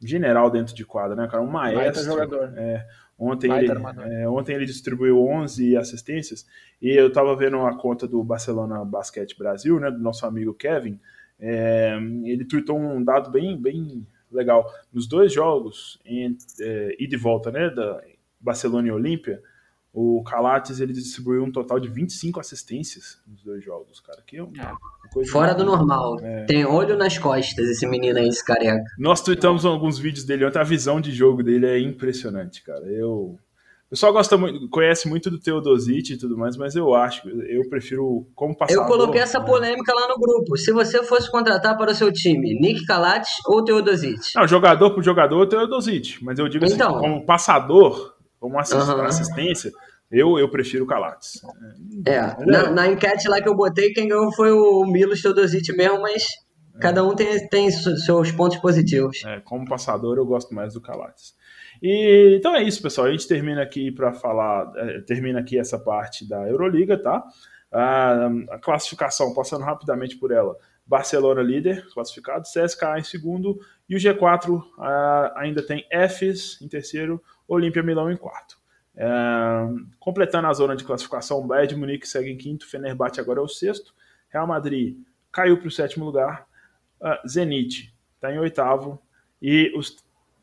general 0.00 0.50
dentro 0.50 0.74
de 0.74 0.84
quadra, 0.84 1.16
né, 1.16 1.26
cara? 1.28 1.42
Um 1.42 1.50
Baita 1.50 1.78
maestro. 1.78 2.04
jogador. 2.04 2.52
É, 2.56 2.86
ontem, 3.18 3.50
ele, 3.50 3.72
é, 4.20 4.28
ontem 4.28 4.54
ele 4.54 4.66
distribuiu 4.66 5.26
11 5.26 5.76
assistências 5.76 6.46
e 6.80 6.90
eu 6.90 7.10
tava 7.10 7.34
vendo 7.34 7.60
a 7.62 7.76
conta 7.76 8.06
do 8.06 8.22
Barcelona 8.22 8.84
Basquete 8.84 9.38
Brasil, 9.38 9.80
né, 9.80 9.90
do 9.90 9.98
nosso 9.98 10.26
amigo 10.26 10.52
Kevin. 10.52 11.00
é, 11.40 11.96
ele 12.24 12.44
tweetou 12.44 12.78
um 12.78 13.02
dado 13.02 13.30
bem, 13.30 13.60
bem 13.60 14.06
legal. 14.30 14.70
Nos 14.92 15.06
dois 15.08 15.32
jogos, 15.32 15.98
em, 16.04 16.36
é, 16.60 16.96
e 16.98 17.16
volta, 17.16 17.50
né, 17.50 17.70
da 17.70 18.00
Barcelona 18.40 18.88
e 18.88 18.90
Olímpia, 18.90 19.42
o 19.92 20.22
Calates 20.24 20.78
ele 20.78 20.92
distribuiu 20.92 21.42
um 21.42 21.50
total 21.50 21.80
de 21.80 21.88
25 21.88 22.38
assistências 22.38 23.18
nos 23.26 23.42
dois 23.42 23.64
jogos, 23.64 23.98
cara. 23.98 24.22
Que 24.26 24.36
é 24.36 24.42
uma 24.42 24.52
É. 24.62 25.08
coisa 25.10 25.32
Fora 25.32 25.54
do 25.54 25.64
normal. 25.64 26.20
É. 26.20 26.44
Tem 26.44 26.66
olho 26.66 26.98
nas 26.98 27.16
costas 27.16 27.66
esse 27.66 27.86
menino 27.86 28.18
aí, 28.18 28.28
esse 28.28 28.44
careca. 28.44 28.84
Nós 28.98 29.22
tweetamos 29.22 29.64
alguns 29.64 29.98
vídeos 29.98 30.24
dele 30.26 30.44
ontem, 30.44 30.58
a 30.58 30.64
visão 30.64 31.00
de 31.00 31.12
jogo 31.12 31.42
dele 31.42 31.64
é 31.66 31.80
impressionante, 31.80 32.62
cara. 32.62 32.84
Eu. 32.84 33.38
O 33.86 33.90
pessoal 33.90 34.12
gosta 34.12 34.36
muito, 34.36 34.68
conhece 34.68 35.08
muito 35.08 35.30
do 35.30 35.38
Teodosic 35.38 36.12
e 36.12 36.18
tudo 36.18 36.36
mais, 36.36 36.56
mas 36.56 36.74
eu 36.74 36.92
acho, 36.92 37.28
eu 37.28 37.68
prefiro 37.68 38.26
como 38.34 38.56
passador. 38.56 38.82
Eu 38.82 38.88
coloquei 38.88 39.20
essa 39.20 39.38
né? 39.38 39.46
polêmica 39.46 39.94
lá 39.94 40.08
no 40.08 40.18
grupo. 40.18 40.56
Se 40.56 40.72
você 40.72 41.04
fosse 41.04 41.30
contratar 41.30 41.76
para 41.78 41.92
o 41.92 41.94
seu 41.94 42.12
time, 42.12 42.58
Nick 42.58 42.84
Calates 42.84 43.30
ou 43.46 43.64
Teodosic? 43.64 44.34
Não, 44.34 44.46
jogador 44.48 44.90
por 44.90 45.04
jogador, 45.04 45.46
Teodosic, 45.46 46.18
mas 46.24 46.36
eu 46.40 46.48
digo 46.48 46.64
assim, 46.64 46.74
Então. 46.74 46.98
como 46.98 47.24
passador, 47.24 48.14
como 48.40 48.58
assist- 48.58 48.76
Aham. 48.90 49.04
assistência, 49.04 49.70
eu, 50.10 50.36
eu 50.36 50.50
prefiro 50.50 50.82
o 50.82 50.86
Calates. 50.88 51.40
É, 52.04 52.44
na, 52.44 52.70
na 52.70 52.86
enquete 52.88 53.28
lá 53.28 53.40
que 53.40 53.48
eu 53.48 53.54
botei, 53.54 53.92
quem 53.92 54.08
ganhou 54.08 54.32
foi 54.34 54.50
o 54.50 54.84
Milos 54.84 55.22
Teodosic 55.22 55.72
mesmo, 55.76 56.02
mas 56.02 56.24
Cada 56.80 57.02
um 57.02 57.14
tem, 57.14 57.48
tem 57.48 57.70
seus 57.70 58.30
pontos 58.32 58.58
positivos. 58.58 59.22
É, 59.24 59.40
como 59.40 59.66
passador, 59.66 60.18
eu 60.18 60.26
gosto 60.26 60.54
mais 60.54 60.74
do 60.74 60.80
Calates. 60.80 61.34
E, 61.82 62.36
então 62.36 62.54
é 62.54 62.62
isso, 62.62 62.82
pessoal. 62.82 63.06
A 63.06 63.10
gente 63.10 63.28
termina 63.28 63.62
aqui 63.62 63.90
para 63.90 64.12
falar, 64.12 64.72
é, 64.76 65.00
termina 65.00 65.40
aqui 65.40 65.58
essa 65.58 65.78
parte 65.78 66.28
da 66.28 66.48
Euroliga, 66.48 66.96
tá? 66.96 67.24
A, 67.72 68.58
classificação, 68.60 69.34
passando 69.34 69.64
rapidamente 69.64 70.16
por 70.16 70.30
ela. 70.30 70.56
Barcelona 70.86 71.42
líder, 71.42 71.86
classificado, 71.92 72.44
CSKA 72.44 72.98
em 72.98 73.02
segundo, 73.02 73.58
e 73.88 73.96
o 73.96 73.98
G4 73.98 74.62
a, 74.78 75.40
ainda 75.40 75.62
tem 75.62 75.84
Fs 75.90 76.60
em 76.62 76.68
terceiro, 76.68 77.22
Olímpia 77.48 77.82
Milão 77.82 78.10
em 78.10 78.16
quarto. 78.16 78.56
É, 78.96 79.06
completando 79.98 80.46
a 80.46 80.52
zona 80.52 80.76
de 80.76 80.84
classificação, 80.84 81.46
Bayern 81.46 81.68
de 81.68 81.76
Munique 81.76 82.08
segue 82.08 82.30
em 82.30 82.36
quinto, 82.36 82.68
Fenerbahçe 82.68 83.20
agora 83.20 83.40
é 83.40 83.42
o 83.42 83.48
sexto, 83.48 83.94
Real 84.28 84.46
Madrid 84.46 84.96
caiu 85.32 85.58
para 85.58 85.68
o 85.68 85.70
sétimo 85.70 86.06
lugar, 86.06 86.46
Zenit 87.28 87.94
está 88.14 88.32
em 88.32 88.38
oitavo, 88.38 89.00
e 89.40 89.70
os 89.76 89.96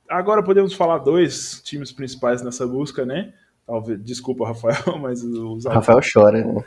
agora 0.09 0.43
podemos 0.43 0.73
falar 0.73 0.99
dois 0.99 1.61
times 1.63 1.91
principais 1.91 2.41
nessa 2.41 2.67
busca, 2.67 3.05
né? 3.05 3.33
Talvez, 3.65 4.03
desculpa, 4.03 4.47
Rafael, 4.47 4.97
mas 4.99 5.23
os 5.23 5.65
Rafael 5.65 5.99
chora, 6.01 6.43
né? 6.43 6.63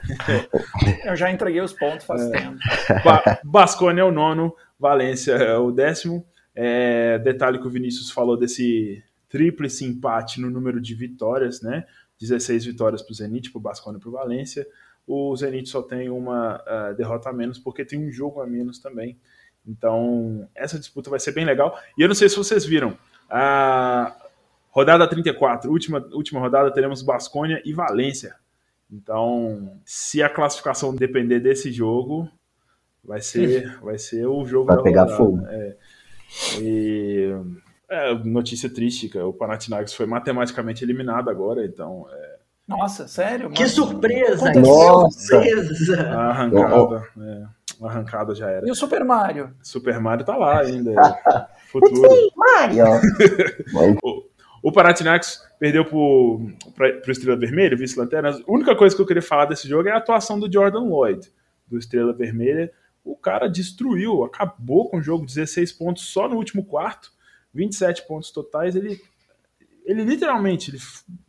Eu 1.05 1.15
já 1.15 1.31
entreguei 1.31 1.61
os 1.61 1.73
pontos 1.73 2.07
faz 2.07 2.23
é. 2.23 2.31
tempo. 2.31 2.59
Ba 3.05 3.41
Bascone 3.45 4.01
é 4.01 4.05
o 4.05 4.11
nono, 4.11 4.55
Valência 4.79 5.33
é 5.33 5.57
o 5.57 5.71
décimo. 5.71 6.27
É, 6.55 7.19
detalhe 7.19 7.59
que 7.59 7.67
o 7.67 7.71
Vinícius 7.71 8.11
falou 8.11 8.37
desse 8.37 9.03
tríplice 9.29 9.85
empate 9.85 10.41
no 10.41 10.49
número 10.49 10.81
de 10.81 10.95
vitórias, 10.95 11.61
né? 11.61 11.85
16 12.19 12.65
vitórias 12.65 13.03
para 13.03 13.13
o 13.13 13.15
Zenit, 13.15 13.51
para 13.51 13.59
o 13.59 13.63
Bascone 13.63 13.99
e 13.99 14.01
para 14.01 14.09
o 14.09 14.13
Valência. 14.13 14.67
O 15.07 15.37
Zenit 15.37 15.69
só 15.69 15.83
tem 15.83 16.09
uma 16.09 16.57
uh, 16.57 16.97
derrota 16.97 17.29
a 17.29 17.33
menos, 17.33 17.59
porque 17.59 17.85
tem 17.85 17.99
um 17.99 18.11
jogo 18.11 18.41
a 18.41 18.47
menos 18.47 18.79
também. 18.79 19.19
Então, 19.67 20.49
essa 20.55 20.79
disputa 20.79 21.11
vai 21.11 21.21
ser 21.21 21.33
bem 21.33 21.45
legal. 21.45 21.79
E 21.99 22.03
eu 22.03 22.09
não 22.09 22.15
sei 22.15 22.29
se 22.29 22.37
vocês 22.37 22.65
viram, 22.65 22.97
a 23.31 24.15
rodada 24.71 25.09
34, 25.09 25.71
última, 25.71 26.07
última 26.13 26.41
rodada, 26.41 26.71
teremos 26.73 27.03
Basconia 27.03 27.63
e 27.65 27.73
Valência. 27.73 28.35
Então, 28.91 29.79
se 29.85 30.23
a 30.23 30.29
classificação 30.29 30.95
depender 30.95 31.41
desse 31.41 31.73
jogo, 31.73 32.29
vai 33.03 33.21
ser, 33.21 33.77
vai 33.83 33.99
ser 33.99 34.27
o 34.27 34.45
jogo 34.45 34.67
vai 34.67 34.83
pegar 34.83 35.03
rodada. 35.03 35.17
fogo. 35.17 35.47
É, 35.49 35.77
e, 36.61 37.33
é, 37.89 38.15
notícia 38.15 38.69
triste, 38.69 39.09
que 39.09 39.19
o 39.19 39.33
Panathinaikos 39.33 39.95
foi 39.95 40.07
matematicamente 40.07 40.85
eliminado 40.85 41.31
agora, 41.31 41.65
então... 41.65 42.07
É, 42.11 42.37
nossa, 42.67 43.07
sério? 43.07 43.49
Que 43.51 43.69
surpresa! 43.69 44.51
Que 44.51 44.65
surpresa! 44.65 46.03
A 46.03 46.31
arrancada, 46.31 47.07
é, 47.21 47.45
a 47.83 47.89
arrancada 47.89 48.35
já 48.35 48.51
era. 48.51 48.67
E 48.67 48.71
o 48.71 48.75
Super 48.75 49.05
Mario? 49.05 49.55
Super 49.63 50.01
Mario 50.01 50.25
tá 50.25 50.37
lá 50.37 50.61
ainda. 50.61 50.93
futuro. 51.71 52.09
Mario! 52.37 52.85
o, 54.03 54.25
o 54.63 54.73
Panathinaikos 54.73 55.41
perdeu 55.59 55.85
pro, 55.85 56.51
pra, 56.75 56.93
pro 56.95 57.13
Estrela 57.13 57.39
Vermelha, 57.39 57.77
vice-lanterna. 57.77 58.31
A 58.31 58.53
única 58.53 58.75
coisa 58.75 58.95
que 58.95 59.03
eu 59.03 59.07
queria 59.07 59.23
falar 59.23 59.47
desse 59.47 59.69
jogo 59.69 59.89
é 59.89 59.93
a 59.93 59.99
atuação 59.99 60.39
do 60.39 60.53
Jordan 60.53 60.85
Lloyd, 60.85 61.31
do 61.67 61.79
Estrela 61.79 62.13
Vermelha. 62.13 62.73
O 63.05 63.17
cara 63.17 63.49
destruiu, 63.49 64.25
acabou 64.25 64.89
com 64.89 64.99
o 64.99 65.03
jogo, 65.03 65.27
16 65.27 65.73
pontos 65.73 66.05
só 66.05 66.29
no 66.29 66.37
último 66.37 66.65
quarto, 66.65 67.13
27 67.55 68.07
pontos 68.07 68.31
totais. 68.31 68.75
Ele 68.75 69.01
ele 69.87 70.03
literalmente 70.03 70.73
ele 70.73 70.79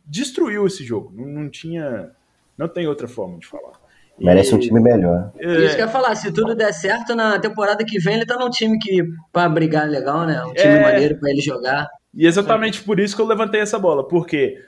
destruiu 0.04 0.66
esse 0.66 0.84
jogo. 0.84 1.12
Não, 1.14 1.26
não, 1.26 1.48
tinha. 1.48 2.10
Não 2.56 2.68
tem 2.68 2.88
outra 2.88 3.06
forma 3.06 3.38
de 3.38 3.46
falar. 3.46 3.80
Merece 4.20 4.52
e, 4.52 4.54
um 4.54 4.58
time 4.58 4.80
melhor. 4.80 5.32
É, 5.38 5.64
Isso 5.64 5.76
que 5.76 5.82
eu 5.82 5.86
ia 5.86 5.92
falar, 5.92 6.14
se 6.14 6.32
tudo 6.32 6.54
der 6.54 6.72
certo, 6.72 7.14
na 7.14 7.38
temporada 7.38 7.84
que 7.84 7.98
vem 7.98 8.16
ele 8.16 8.26
tá 8.26 8.36
num 8.36 8.50
time 8.50 8.78
que 8.78 9.04
para 9.32 9.48
brigar 9.48 9.88
legal, 9.88 10.26
né? 10.26 10.42
Um 10.44 10.52
time 10.52 10.74
é, 10.74 10.82
maneiro 10.82 11.18
para 11.18 11.30
ele 11.30 11.40
jogar. 11.40 11.88
E 12.14 12.26
exatamente 12.26 12.82
por 12.82 12.98
isso 12.98 13.14
que 13.14 13.22
eu 13.22 13.26
levantei 13.26 13.60
essa 13.60 13.78
bola, 13.78 14.06
porque 14.06 14.58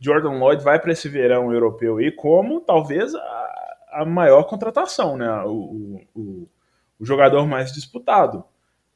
Jordan 0.00 0.38
Lloyd 0.38 0.62
vai 0.62 0.78
para 0.80 0.92
esse 0.92 1.08
verão 1.08 1.52
europeu 1.52 2.00
e 2.00 2.10
como 2.10 2.60
talvez 2.60 3.14
a, 3.14 3.76
a 3.92 4.04
maior 4.04 4.44
contratação, 4.44 5.16
né? 5.16 5.30
O, 5.44 6.00
o, 6.14 6.48
o 6.98 7.04
jogador 7.04 7.46
mais 7.46 7.72
disputado. 7.72 8.44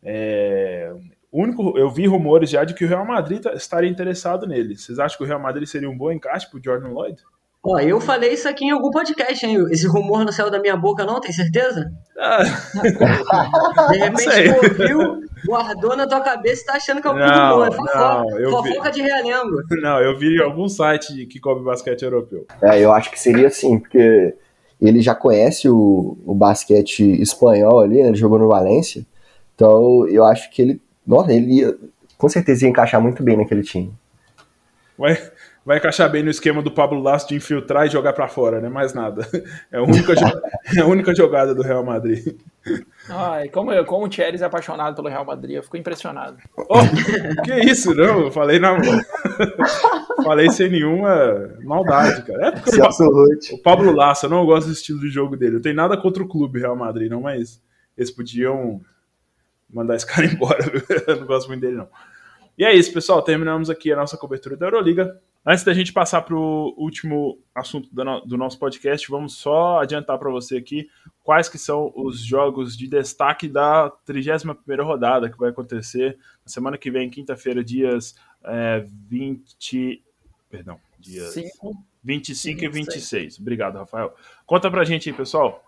É, 0.03 0.93
único, 1.33 1.79
eu 1.79 1.91
vi 1.91 2.07
rumores 2.07 2.51
já 2.51 2.65
de 2.65 2.75
que 2.75 2.85
o 2.85 2.89
Real 2.89 3.05
Madrid 3.05 3.41
tá, 3.41 3.53
estaria 3.53 3.91
interessado 3.91 4.47
nele. 4.47 4.77
Vocês 4.77 4.99
acham 4.99 5.19
que 5.19 5.25
o 5.25 5.27
Real 5.27 5.41
Madrid 5.41 5.67
seria 5.67 5.89
um 5.89 5.97
bom 5.97 6.11
encaixe 6.11 6.49
para 6.49 6.59
o 6.59 6.63
Jordan 6.63 6.89
Lloyd? 6.89 7.23
Ó, 7.63 7.79
eu 7.79 8.01
falei 8.01 8.33
isso 8.33 8.49
aqui 8.49 8.65
em 8.65 8.71
algum 8.71 8.91
podcast, 8.91 9.45
hein? 9.45 9.67
Esse 9.71 9.87
rumor 9.87 10.25
não 10.25 10.33
saiu 10.33 10.51
da 10.51 10.59
minha 10.59 10.77
boca, 10.77 11.05
não? 11.05 11.21
Tem 11.21 11.33
certeza? 11.33 11.93
Ah. 12.19 12.43
De 13.91 13.99
repente 13.99 14.45
tu 14.45 14.83
ouviu, 14.83 15.21
guardou 15.47 15.95
na 15.95 16.07
tua 16.07 16.21
cabeça 16.21 16.63
e 16.63 16.65
tá 16.65 16.73
achando 16.75 17.03
que 17.03 17.07
é 17.07 17.11
um 17.11 17.19
não, 17.19 17.51
rumor. 17.51 17.69
É 17.69 17.71
fofoca, 17.71 18.25
fofoca 18.51 18.91
vi... 18.91 18.95
de 18.97 19.03
realengo. 19.03 19.63
Não, 19.83 20.01
eu 20.01 20.19
vi 20.19 20.37
em 20.37 20.43
algum 20.43 20.69
site 20.69 21.27
que 21.27 21.39
cobre 21.39 21.63
basquete 21.63 22.03
europeu. 22.03 22.47
É, 22.63 22.81
eu 22.81 22.93
acho 22.93 23.11
que 23.11 23.21
seria 23.21 23.49
assim, 23.49 23.79
porque 23.79 24.35
ele 24.81 25.03
já 25.03 25.15
conhece 25.15 25.69
o, 25.69 26.17
o 26.25 26.35
basquete 26.35 27.21
espanhol 27.21 27.81
ali, 27.81 28.03
né? 28.03 28.09
Ele 28.09 28.17
jogou 28.17 28.39
no 28.39 28.49
Valência. 28.49 29.05
Então, 29.55 30.09
eu 30.09 30.25
acho 30.25 30.51
que 30.51 30.63
ele 30.63 30.81
nossa, 31.07 31.33
ele 31.33 31.55
ia, 31.55 31.77
com 32.17 32.29
certeza 32.29 32.65
ia 32.65 32.71
encaixar 32.71 33.01
muito 33.01 33.23
bem 33.23 33.37
naquele 33.37 33.63
time. 33.63 33.93
Vai, 34.97 35.17
vai 35.65 35.79
encaixar 35.79 36.11
bem 36.11 36.23
no 36.23 36.31
esquema 36.31 36.63
do 36.63 36.71
Pablo 36.71 37.01
Lasso 37.01 37.29
de 37.29 37.35
infiltrar 37.35 37.87
e 37.87 37.91
jogar 37.91 38.13
para 38.13 38.29
fora, 38.29 38.61
né? 38.61 38.69
Mais 38.69 38.95
nada. 38.95 39.27
É 39.71 39.79
a 39.79 39.83
única, 39.83 40.13
é 40.77 40.81
a 40.81 40.87
única 40.87 41.15
jogada 41.15 41.55
do 41.55 41.63
Real 41.63 41.85
Madrid. 41.85 42.37
Ai, 43.09 43.49
como, 43.49 43.73
eu, 43.73 43.85
como 43.85 44.07
o 44.07 44.09
Thierry 44.09 44.41
é 44.41 44.45
apaixonado 44.45 44.97
pelo 44.97 45.09
Real 45.09 45.25
Madrid, 45.25 45.57
eu 45.57 45.63
fico 45.63 45.77
impressionado. 45.77 46.39
Oh, 46.57 46.81
que 47.45 47.55
isso, 47.61 47.95
não? 47.95 48.21
Eu 48.21 48.33
falei 48.33 48.59
na. 48.59 48.77
falei 50.25 50.51
sem 50.51 50.71
nenhuma 50.71 51.51
maldade, 51.63 52.23
cara. 52.23 52.49
É 52.49 52.51
porque 52.53 52.81
o, 52.81 53.57
o 53.57 53.63
Pablo 53.63 53.93
Lasso, 53.93 54.27
eu 54.27 54.31
não 54.31 54.45
gosto 54.45 54.67
do 54.67 54.73
estilo 54.73 55.01
de 55.01 55.09
jogo 55.09 55.37
dele. 55.37 55.57
Eu 55.57 55.63
tenho 55.63 55.77
nada 55.77 55.97
contra 55.97 56.23
o 56.23 56.29
clube 56.29 56.61
Real 56.61 56.77
Madrid, 56.77 57.11
não, 57.11 57.23
mas 57.23 57.63
eles 57.97 58.11
podiam 58.11 58.81
mandar 59.69 59.97
esse 59.97 60.07
cara 60.07 60.27
embora. 60.27 60.61
eu 61.07 61.17
não 61.21 61.27
gosto 61.27 61.49
muito 61.49 61.61
dele, 61.61 61.77
não. 61.77 61.89
E 62.59 62.65
é 62.65 62.75
isso, 62.75 62.93
pessoal. 62.93 63.23
Terminamos 63.23 63.71
aqui 63.71 63.93
a 63.93 63.97
nossa 63.97 64.17
cobertura 64.17 64.57
da 64.57 64.67
Euroliga. 64.67 65.19
Antes 65.45 65.65
da 65.65 65.73
gente 65.73 65.93
passar 65.93 66.21
para 66.21 66.37
o 66.37 66.75
último 66.77 67.39
assunto 67.55 67.89
do 67.93 68.37
nosso 68.37 68.59
podcast, 68.59 69.11
vamos 69.11 69.35
só 69.37 69.81
adiantar 69.81 70.19
para 70.19 70.31
você 70.31 70.59
aqui 70.59 70.89
quais 71.25 71.49
que 71.49 71.57
são 71.57 71.91
os 71.97 72.21
jogos 72.21 72.77
de 72.77 72.87
destaque 72.87 73.49
da 73.49 73.91
31ª 74.07 74.85
rodada 74.85 75.31
que 75.31 75.39
vai 75.39 75.49
acontecer 75.49 76.19
na 76.45 76.53
semana 76.53 76.77
que 76.77 76.91
vem, 76.91 77.09
quinta-feira, 77.09 77.65
dias 77.65 78.15
é, 78.45 78.85
20... 79.09 80.05
Perdão, 80.51 80.79
dias 80.99 81.33
Cinco. 81.33 81.75
25 82.03 82.65
e 82.65 82.69
26. 82.69 83.39
Obrigado, 83.41 83.79
Rafael. 83.79 84.15
Conta 84.47 84.71
pra 84.71 84.85
gente 84.85 85.09
aí, 85.09 85.17
pessoal. 85.17 85.63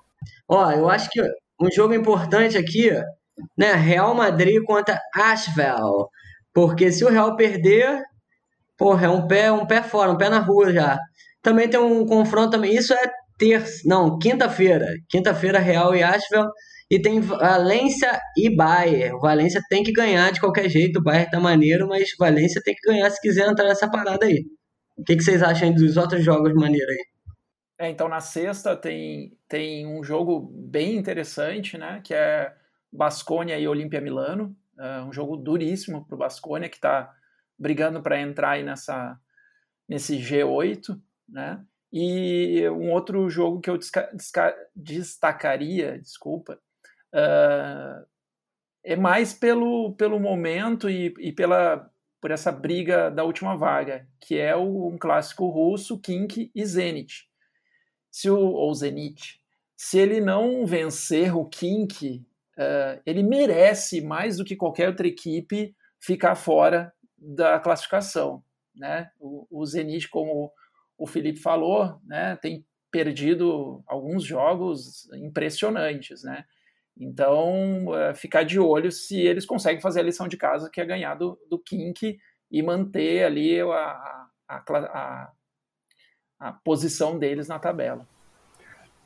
Ó, 0.49 0.71
eu 0.71 0.89
acho 0.91 1.09
que 1.11 1.21
um 1.61 1.71
jogo 1.71 1.95
importante 1.95 2.59
aqui 2.59 2.91
né, 3.57 3.73
Real 3.73 4.15
Madrid 4.15 4.63
contra 4.65 5.01
Asheville. 5.15 6.07
Porque 6.53 6.91
se 6.93 7.05
o 7.05 7.09
Real 7.09 7.37
perder, 7.37 8.03
porra, 8.83 9.07
é 9.07 9.09
um 9.09 9.29
pé, 9.29 9.53
um 9.53 9.65
pé 9.65 9.81
fora, 9.81 10.11
um 10.11 10.19
pé 10.19 10.29
na 10.29 10.41
rua 10.41 10.73
já. 10.73 10.99
Também 11.41 11.71
tem 11.71 11.79
um 11.79 12.05
confronto 12.05 12.51
também. 12.51 12.75
Isso 12.75 12.93
é 12.93 13.13
terça, 13.39 13.81
não, 13.85 14.19
quinta-feira. 14.19 14.89
Quinta-feira 15.09 15.61
Real 15.61 15.95
e 15.95 16.03
Asheville 16.03 16.49
e 16.91 17.01
tem 17.01 17.21
Valência 17.21 18.21
e 18.37 18.55
Bayern. 18.55 19.21
Valência 19.21 19.63
tem 19.69 19.85
que 19.85 19.93
ganhar 19.93 20.33
de 20.33 20.41
qualquer 20.41 20.69
jeito. 20.69 20.99
O 20.99 21.03
Bayern 21.03 21.31
tá 21.31 21.39
maneiro, 21.39 21.87
mas 21.87 22.11
Valência 22.19 22.61
tem 22.65 22.75
que 22.75 22.91
ganhar 22.91 23.09
se 23.09 23.21
quiser 23.21 23.49
entrar 23.49 23.69
nessa 23.69 23.89
parada 23.89 24.27
aí. 24.27 24.45
O 24.97 25.05
que, 25.05 25.15
que 25.15 25.23
vocês 25.23 25.45
acham 25.45 25.73
dos 25.73 25.97
outros 25.97 26.25
jogos 26.25 26.53
maneiros 26.53 26.91
aí? 26.91 27.87
É, 27.87 27.89
então 27.89 28.09
na 28.09 28.21
sexta 28.21 28.75
tem, 28.75 29.33
tem 29.49 29.87
um 29.87 30.03
jogo 30.03 30.41
bem 30.53 30.97
interessante, 30.97 31.79
né? 31.79 32.01
Que 32.03 32.15
é 32.15 32.53
Basconia 32.93 33.57
e 33.61 33.69
Olímpia 33.69 34.01
Milano. 34.01 34.57
Uh, 34.77 35.07
um 35.07 35.13
jogo 35.13 35.37
duríssimo 35.37 36.05
para 36.05 36.17
o 36.17 36.19
Basconia, 36.19 36.69
que 36.69 36.77
está 36.77 37.15
brigando 37.63 38.03
para 38.03 38.21
entrar 38.21 38.51
aí 38.51 38.65
nessa, 38.65 39.17
nesse 39.89 40.19
G8. 40.19 41.01
Né? 41.29 41.65
E 41.93 42.69
um 42.71 42.91
outro 42.91 43.31
jogo 43.31 43.61
que 43.61 43.71
eu 43.71 43.79
destacaria, 44.75 45.99
desculpa, 46.01 46.59
uh, 47.15 48.05
é 48.85 48.97
mais 48.97 49.33
pelo, 49.33 49.95
pelo 49.95 50.19
momento 50.19 50.91
e, 50.91 51.15
e, 51.21 51.33
pela, 51.33 51.89
por 52.21 52.33
essa 52.33 52.51
briga 52.51 53.09
da 53.09 53.23
última 53.23 53.57
vaga, 53.57 54.09
que 54.21 54.37
é 54.37 54.57
o, 54.57 54.89
um 54.89 54.99
clássico 54.99 55.47
russo, 55.47 56.01
Kink 56.01 56.51
e 56.53 56.67
Zenit. 56.67 57.29
Se 58.11 58.29
o, 58.29 58.39
ou 58.39 58.75
Zenit. 58.75 59.41
Se 59.77 59.99
ele 59.99 60.21
não 60.21 60.67
vencer 60.67 61.37
o 61.37 61.45
Kink 61.45 62.25
uh, 62.59 63.01
ele 63.07 63.23
merece, 63.23 64.01
mais 64.01 64.37
do 64.37 64.45
que 64.45 64.57
qualquer 64.57 64.89
outra 64.89 65.07
equipe, 65.07 65.75
ficar 66.01 66.35
fora 66.35 66.93
da 67.23 67.61
classificação. 67.61 68.43
Né? 68.75 69.09
O, 69.21 69.47
o 69.51 69.65
Zenit, 69.65 70.09
como 70.09 70.51
o 70.99 71.07
Felipe 71.07 71.41
falou, 71.41 71.99
né, 72.05 72.37
tem 72.37 72.65
perdido 72.91 73.83
alguns 73.87 74.25
jogos 74.25 75.11
impressionantes. 75.15 76.23
Né? 76.23 76.45
Então, 76.99 77.95
é, 77.95 78.15
ficar 78.15 78.43
de 78.43 78.59
olho 78.59 78.91
se 78.91 79.19
eles 79.19 79.47
conseguem 79.47 79.81
fazer 79.81 80.01
a 80.01 80.05
lição 80.05 80.29
de 80.29 80.37
casa, 80.37 80.71
que 80.71 80.81
é 80.81 80.85
ganhar 80.85 81.15
do, 81.15 81.39
do 81.49 81.59
Kink 81.59 82.19
e 82.51 82.63
manter 82.63 83.25
ali 83.25 83.61
a, 83.61 84.27
a, 84.49 84.63
a, 84.69 85.33
a 86.41 86.53
posição 86.65 87.19
deles 87.19 87.49
na 87.49 87.59
tabela. 87.59 88.07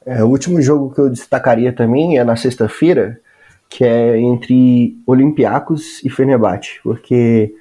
É, 0.04 0.22
o 0.22 0.28
último 0.28 0.60
jogo 0.60 0.92
que 0.94 1.00
eu 1.00 1.10
destacaria 1.10 1.72
também 1.72 2.18
é 2.18 2.24
na 2.24 2.36
sexta-feira, 2.36 3.20
que 3.68 3.84
é 3.84 4.18
entre 4.18 5.00
Olympiacos 5.06 6.02
e 6.04 6.10
Fenerbahçe, 6.10 6.80
porque 6.82 7.54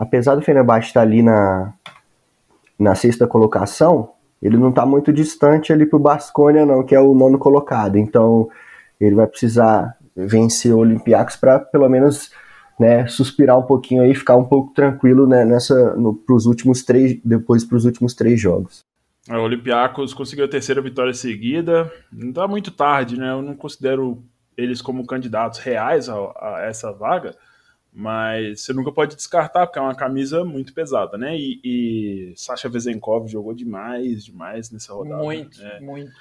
apesar 0.00 0.34
do 0.34 0.40
Fenerbahçe 0.40 0.88
estar 0.88 1.02
ali 1.02 1.22
na, 1.22 1.74
na 2.78 2.94
sexta 2.94 3.26
colocação, 3.26 4.12
ele 4.40 4.56
não 4.56 4.70
está 4.70 4.86
muito 4.86 5.12
distante 5.12 5.74
ali 5.74 5.84
para 5.84 5.98
o 5.98 6.02
Basconia 6.02 6.64
não, 6.64 6.82
que 6.82 6.94
é 6.94 7.00
o 7.00 7.14
nono 7.14 7.38
colocado. 7.38 7.98
Então 7.98 8.48
ele 8.98 9.14
vai 9.14 9.26
precisar 9.26 9.94
vencer 10.16 10.72
o 10.72 10.78
Olympiacos 10.78 11.36
para 11.36 11.58
pelo 11.58 11.86
menos 11.90 12.30
né, 12.78 13.06
suspirar 13.06 13.58
um 13.58 13.62
pouquinho 13.62 14.02
aí, 14.02 14.14
ficar 14.14 14.36
um 14.36 14.44
pouco 14.44 14.72
tranquilo 14.72 15.26
né, 15.26 15.44
nessa 15.44 15.94
para 16.26 16.34
os 16.34 16.46
últimos 16.46 16.82
três, 16.82 17.20
depois 17.22 17.62
para 17.62 17.76
os 17.76 17.84
últimos 17.84 18.14
três 18.14 18.40
jogos. 18.40 18.82
É, 19.28 19.36
o 19.36 19.42
Olympiacos 19.42 20.14
conseguiu 20.14 20.46
a 20.46 20.48
terceira 20.48 20.80
vitória 20.80 21.12
seguida. 21.12 21.92
Não 22.10 22.30
está 22.30 22.48
muito 22.48 22.70
tarde, 22.70 23.18
né? 23.18 23.32
Eu 23.32 23.42
não 23.42 23.54
considero 23.54 24.24
eles 24.56 24.80
como 24.80 25.06
candidatos 25.06 25.58
reais 25.58 26.08
a, 26.08 26.14
a, 26.14 26.62
essa 26.62 26.90
vaga, 26.90 27.36
mas 27.92 28.62
você 28.62 28.72
nunca 28.72 28.92
pode 28.92 29.16
descartar, 29.16 29.66
porque 29.66 29.78
é 29.78 29.82
uma 29.82 29.94
camisa 29.94 30.44
muito 30.44 30.72
pesada, 30.72 31.18
né? 31.18 31.36
E, 31.36 31.60
e 31.64 32.32
Sasha 32.36 32.68
Vezenkov 32.68 33.28
jogou 33.28 33.52
demais, 33.52 34.24
demais 34.24 34.70
nessa 34.70 34.92
rodada. 34.92 35.22
Muito, 35.22 35.60
né? 35.60 35.80
muito. 35.80 36.12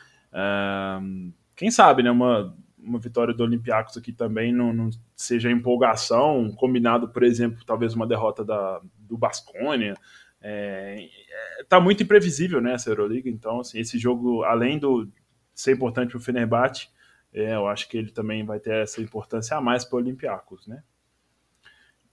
Quem 1.55 1.70
sabe, 1.70 2.01
né? 2.01 2.09
Uma, 2.09 2.55
uma 2.78 2.99
vitória 2.99 3.34
do 3.34 3.43
Olympiacos 3.43 3.97
aqui 3.97 4.11
também 4.11 4.53
não, 4.53 4.74
não, 4.74 4.89
seja 5.15 5.51
empolgação, 5.51 6.51
combinado, 6.51 7.09
por 7.09 7.24
exemplo, 7.24 7.63
talvez 7.65 7.93
uma 7.93 8.07
derrota 8.07 8.43
da, 8.43 8.82
do 8.97 9.17
Basconia. 9.17 9.93
É, 10.41 11.07
é, 11.30 11.63
tá 11.65 11.80
muito 11.80 12.01
imprevisível, 12.01 12.61
né, 12.61 12.74
essa 12.74 12.89
Euroliga, 12.89 13.30
então, 13.30 13.59
assim, 13.59 13.80
esse 13.80 13.99
jogo, 13.99 14.43
além 14.43 14.80
do 14.80 15.11
ser 15.53 15.74
importante 15.74 16.11
para 16.11 16.17
o 16.17 16.22
Fenerbahçe, 16.22 16.88
é, 17.34 17.55
eu 17.55 17.67
acho 17.67 17.89
que 17.89 17.97
ele 17.97 18.11
também 18.11 18.45
vai 18.45 18.59
ter 18.59 18.84
essa 18.84 19.01
importância 19.01 19.57
a 19.57 19.61
mais 19.61 19.84
para 19.84 19.97
o 19.97 19.99
Olympiacos, 19.99 20.65
né? 20.65 20.82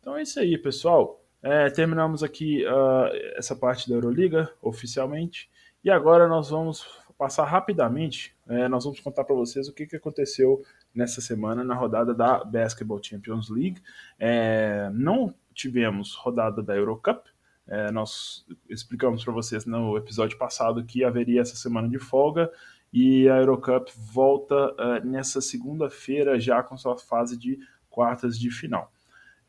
Então 0.07 0.17
é 0.17 0.23
isso 0.23 0.39
aí, 0.39 0.57
pessoal. 0.57 1.21
É, 1.43 1.69
terminamos 1.69 2.23
aqui 2.23 2.65
uh, 2.65 3.11
essa 3.37 3.57
parte 3.57 3.89
da 3.89 3.97
Euroliga 3.97 4.49
oficialmente 4.63 5.51
e 5.83 5.91
agora 5.91 6.29
nós 6.29 6.51
vamos 6.51 6.87
passar 7.19 7.45
rapidamente. 7.45 8.33
É, 8.49 8.69
nós 8.69 8.85
vamos 8.85 9.01
contar 9.01 9.25
para 9.25 9.35
vocês 9.35 9.67
o 9.67 9.73
que, 9.73 9.85
que 9.85 9.97
aconteceu 9.97 10.63
nessa 10.95 11.21
semana 11.21 11.65
na 11.65 11.75
rodada 11.75 12.15
da 12.15 12.45
Basketball 12.45 13.03
Champions 13.03 13.51
League. 13.51 13.83
É, 14.17 14.89
não 14.95 15.35
tivemos 15.53 16.15
rodada 16.15 16.63
da 16.63 16.77
Eurocup. 16.77 17.29
É, 17.67 17.91
nós 17.91 18.47
explicamos 18.71 19.25
para 19.25 19.33
vocês 19.33 19.67
no 19.67 19.97
episódio 19.97 20.39
passado 20.39 20.85
que 20.85 21.03
haveria 21.03 21.41
essa 21.41 21.57
semana 21.57 21.89
de 21.89 21.99
folga 21.99 22.49
e 22.93 23.29
a 23.29 23.39
Eurocup 23.39 23.91
volta 23.97 24.55
uh, 24.55 25.05
nessa 25.05 25.41
segunda-feira 25.41 26.39
já 26.39 26.63
com 26.63 26.77
sua 26.77 26.97
fase 26.97 27.37
de 27.37 27.59
quartas 27.91 28.39
de 28.39 28.53
final. 28.53 28.93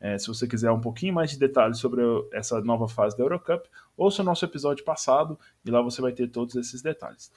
É, 0.00 0.16
se 0.16 0.28
você 0.28 0.46
quiser 0.46 0.70
um 0.70 0.80
pouquinho 0.80 1.14
mais 1.14 1.30
de 1.30 1.38
detalhes 1.38 1.78
sobre 1.78 2.02
essa 2.32 2.60
nova 2.60 2.86
fase 2.88 3.16
da 3.16 3.24
Eurocup, 3.24 3.68
ouça 3.96 4.22
o 4.22 4.24
nosso 4.24 4.44
episódio 4.44 4.84
passado 4.84 5.38
e 5.64 5.70
lá 5.70 5.82
você 5.82 6.00
vai 6.00 6.12
ter 6.12 6.28
todos 6.28 6.54
esses 6.54 6.80
detalhes. 6.82 7.32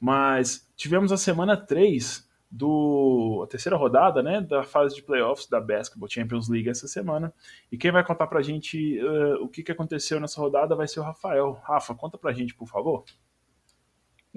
Mas 0.00 0.70
tivemos 0.76 1.10
a 1.10 1.16
semana 1.16 1.56
3 1.56 2.26
do 2.50 3.42
a 3.42 3.46
terceira 3.48 3.76
rodada, 3.76 4.22
né, 4.22 4.40
da 4.40 4.62
fase 4.62 4.94
de 4.94 5.02
playoffs 5.02 5.48
da 5.48 5.60
Basketball 5.60 6.08
Champions 6.08 6.48
League 6.48 6.68
essa 6.68 6.86
semana. 6.86 7.32
E 7.70 7.76
quem 7.76 7.90
vai 7.90 8.04
contar 8.04 8.26
pra 8.28 8.40
gente 8.40 9.00
uh, 9.02 9.42
o 9.42 9.48
que, 9.48 9.62
que 9.62 9.72
aconteceu 9.72 10.20
nessa 10.20 10.40
rodada 10.40 10.76
vai 10.76 10.86
ser 10.86 11.00
o 11.00 11.02
Rafael. 11.02 11.52
Rafa, 11.64 11.94
conta 11.94 12.16
pra 12.16 12.32
gente, 12.32 12.54
por 12.54 12.68
favor. 12.68 13.04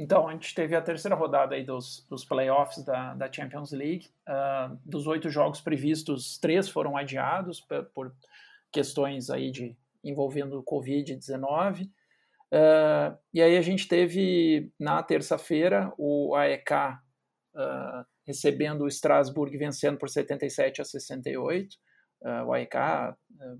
Então, 0.02 0.30
a 0.30 0.32
gente 0.32 0.56
teve 0.56 0.78
a 0.78 0.82
terceira 0.82 1.14
rodada 1.14 1.56
aí 1.56 1.64
dos, 1.66 2.08
dos 2.10 2.24
playoffs 2.24 2.86
da, 2.86 3.14
da 3.16 3.30
Champions 3.30 3.74
League. 3.74 4.08
Uh, 4.26 4.80
dos 4.86 5.06
oito 5.08 5.30
jogos 5.30 5.60
previstos, 5.60 6.38
três 6.38 6.70
foram 6.70 6.96
adiados 6.96 7.60
por, 7.60 7.84
por 7.94 8.16
questões 8.72 9.30
aí 9.30 9.52
de 9.52 9.76
envolvendo 10.02 10.58
o 10.58 10.64
Covid-19. 10.64 11.84
Uh, 11.84 11.90
ah, 12.54 13.18
e 13.34 13.42
aí 13.42 13.58
a 13.58 13.62
gente 13.62 13.90
teve 13.90 14.72
na 14.80 15.04
terça-feira 15.04 15.92
o 15.98 16.34
AEK 16.34 16.72
uh, 16.72 16.98
ah, 17.58 18.06
recebendo 18.26 18.86
o 18.86 18.88
Strasbourg 18.88 19.56
vencendo 19.58 19.98
por 19.98 20.08
77 20.08 20.82
a 20.82 20.86
68. 20.86 21.76
Uh, 22.22 22.46
o 22.46 22.54
AEK 22.54 22.74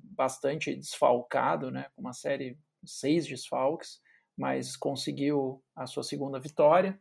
bastante 0.04 0.74
desfalcado, 0.74 1.70
né, 1.70 1.88
com 1.94 2.02
uma 2.02 2.14
série 2.14 2.58
seis 2.86 3.28
desfalques 3.28 4.00
mas 4.40 4.78
conseguiu 4.78 5.62
a 5.76 5.86
sua 5.86 6.02
segunda 6.02 6.40
vitória. 6.40 6.98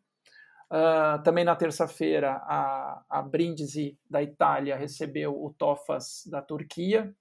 Uh, 0.68 1.22
também 1.22 1.44
na 1.44 1.54
terça-feira, 1.54 2.32
a, 2.32 3.04
a 3.08 3.22
Brindisi 3.22 3.96
da 4.10 4.20
Itália 4.20 4.76
recebeu 4.76 5.40
o 5.40 5.54
Tofas 5.56 6.24
da 6.26 6.42
Turquia. 6.42 7.14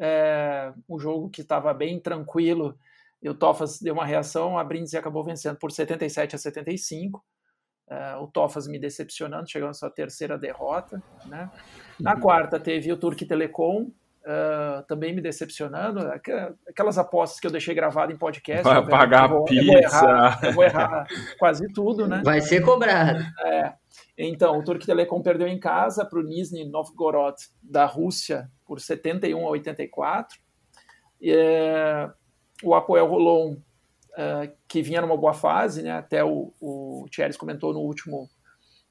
É, 0.00 0.72
um 0.88 0.98
jogo 0.98 1.28
que 1.28 1.42
estava 1.42 1.74
bem 1.74 2.00
tranquilo 2.00 2.78
e 3.20 3.28
o 3.28 3.34
Tofas 3.34 3.78
deu 3.78 3.92
uma 3.92 4.06
reação. 4.06 4.56
A 4.56 4.64
Brindisi 4.64 4.96
acabou 4.96 5.22
vencendo 5.22 5.58
por 5.58 5.70
77 5.70 6.34
a 6.34 6.38
75. 6.38 7.22
É, 7.90 8.16
o 8.16 8.26
Tofas 8.26 8.66
me 8.66 8.78
decepcionando, 8.78 9.50
chegando 9.50 9.70
à 9.70 9.74
sua 9.74 9.90
terceira 9.90 10.38
derrota. 10.38 11.02
Né? 11.26 11.50
Na 12.00 12.14
uhum. 12.14 12.20
quarta, 12.20 12.58
teve 12.58 12.90
o 12.90 12.96
Turque 12.96 13.26
Telecom 13.26 13.90
Uh, 14.28 14.82
também 14.86 15.14
me 15.14 15.22
decepcionando. 15.22 16.00
Aquelas 16.68 16.98
apostas 16.98 17.40
que 17.40 17.46
eu 17.46 17.50
deixei 17.50 17.74
gravado 17.74 18.12
em 18.12 18.18
podcast. 18.18 18.62
Vai 18.62 18.86
pagar 18.86 19.24
eu 19.24 19.36
vou, 19.36 19.44
pizza. 19.44 19.64
Eu 19.64 19.72
vou, 19.72 19.78
errar, 19.78 20.40
eu 20.44 20.52
vou 20.52 20.64
errar 20.64 21.06
quase 21.38 21.72
tudo, 21.72 22.06
né? 22.06 22.20
Vai 22.22 22.42
ser 22.42 22.60
cobrado. 22.60 23.24
É. 23.46 23.72
Então, 24.18 24.58
o 24.58 24.62
Turk 24.62 24.84
Telecom 24.84 25.22
perdeu 25.22 25.48
em 25.48 25.58
casa 25.58 26.04
para 26.04 26.18
o 26.18 26.22
Nizhny 26.22 26.68
Novgorod 26.68 27.36
da 27.62 27.86
Rússia 27.86 28.50
por 28.66 28.80
71 28.80 29.46
a 29.46 29.50
84. 29.50 30.38
E, 31.22 31.32
é, 31.32 32.10
o 32.62 32.74
Apoel 32.74 33.06
Rolon, 33.06 33.56
é, 34.14 34.52
que 34.68 34.82
vinha 34.82 35.00
numa 35.00 35.16
boa 35.16 35.32
fase, 35.32 35.82
né? 35.82 35.92
Até 35.92 36.22
o, 36.22 36.52
o 36.60 37.06
Thierry 37.10 37.38
comentou 37.38 37.72
no 37.72 37.80
último 37.80 38.28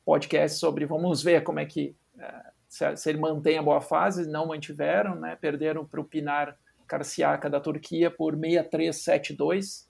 podcast 0.04 0.58
sobre 0.58 0.88
vamos 0.88 1.22
ver 1.22 1.44
como 1.44 1.60
é 1.60 1.66
que 1.66 1.96
é, 2.20 2.42
se, 2.78 2.96
se 2.96 3.10
ele 3.10 3.20
mantém 3.20 3.58
a 3.58 3.64
boa 3.64 3.82
fase, 3.82 4.30
não 4.30 4.48
mantiveram, 4.48 5.16
né? 5.16 5.36
perderam 5.36 5.84
para 5.84 6.00
o 6.00 6.06
Pinar 6.06 6.56
Karsiaka 6.88 7.50
da 7.50 7.60
Turquia 7.60 8.12
por 8.12 8.36
6372 8.36 9.90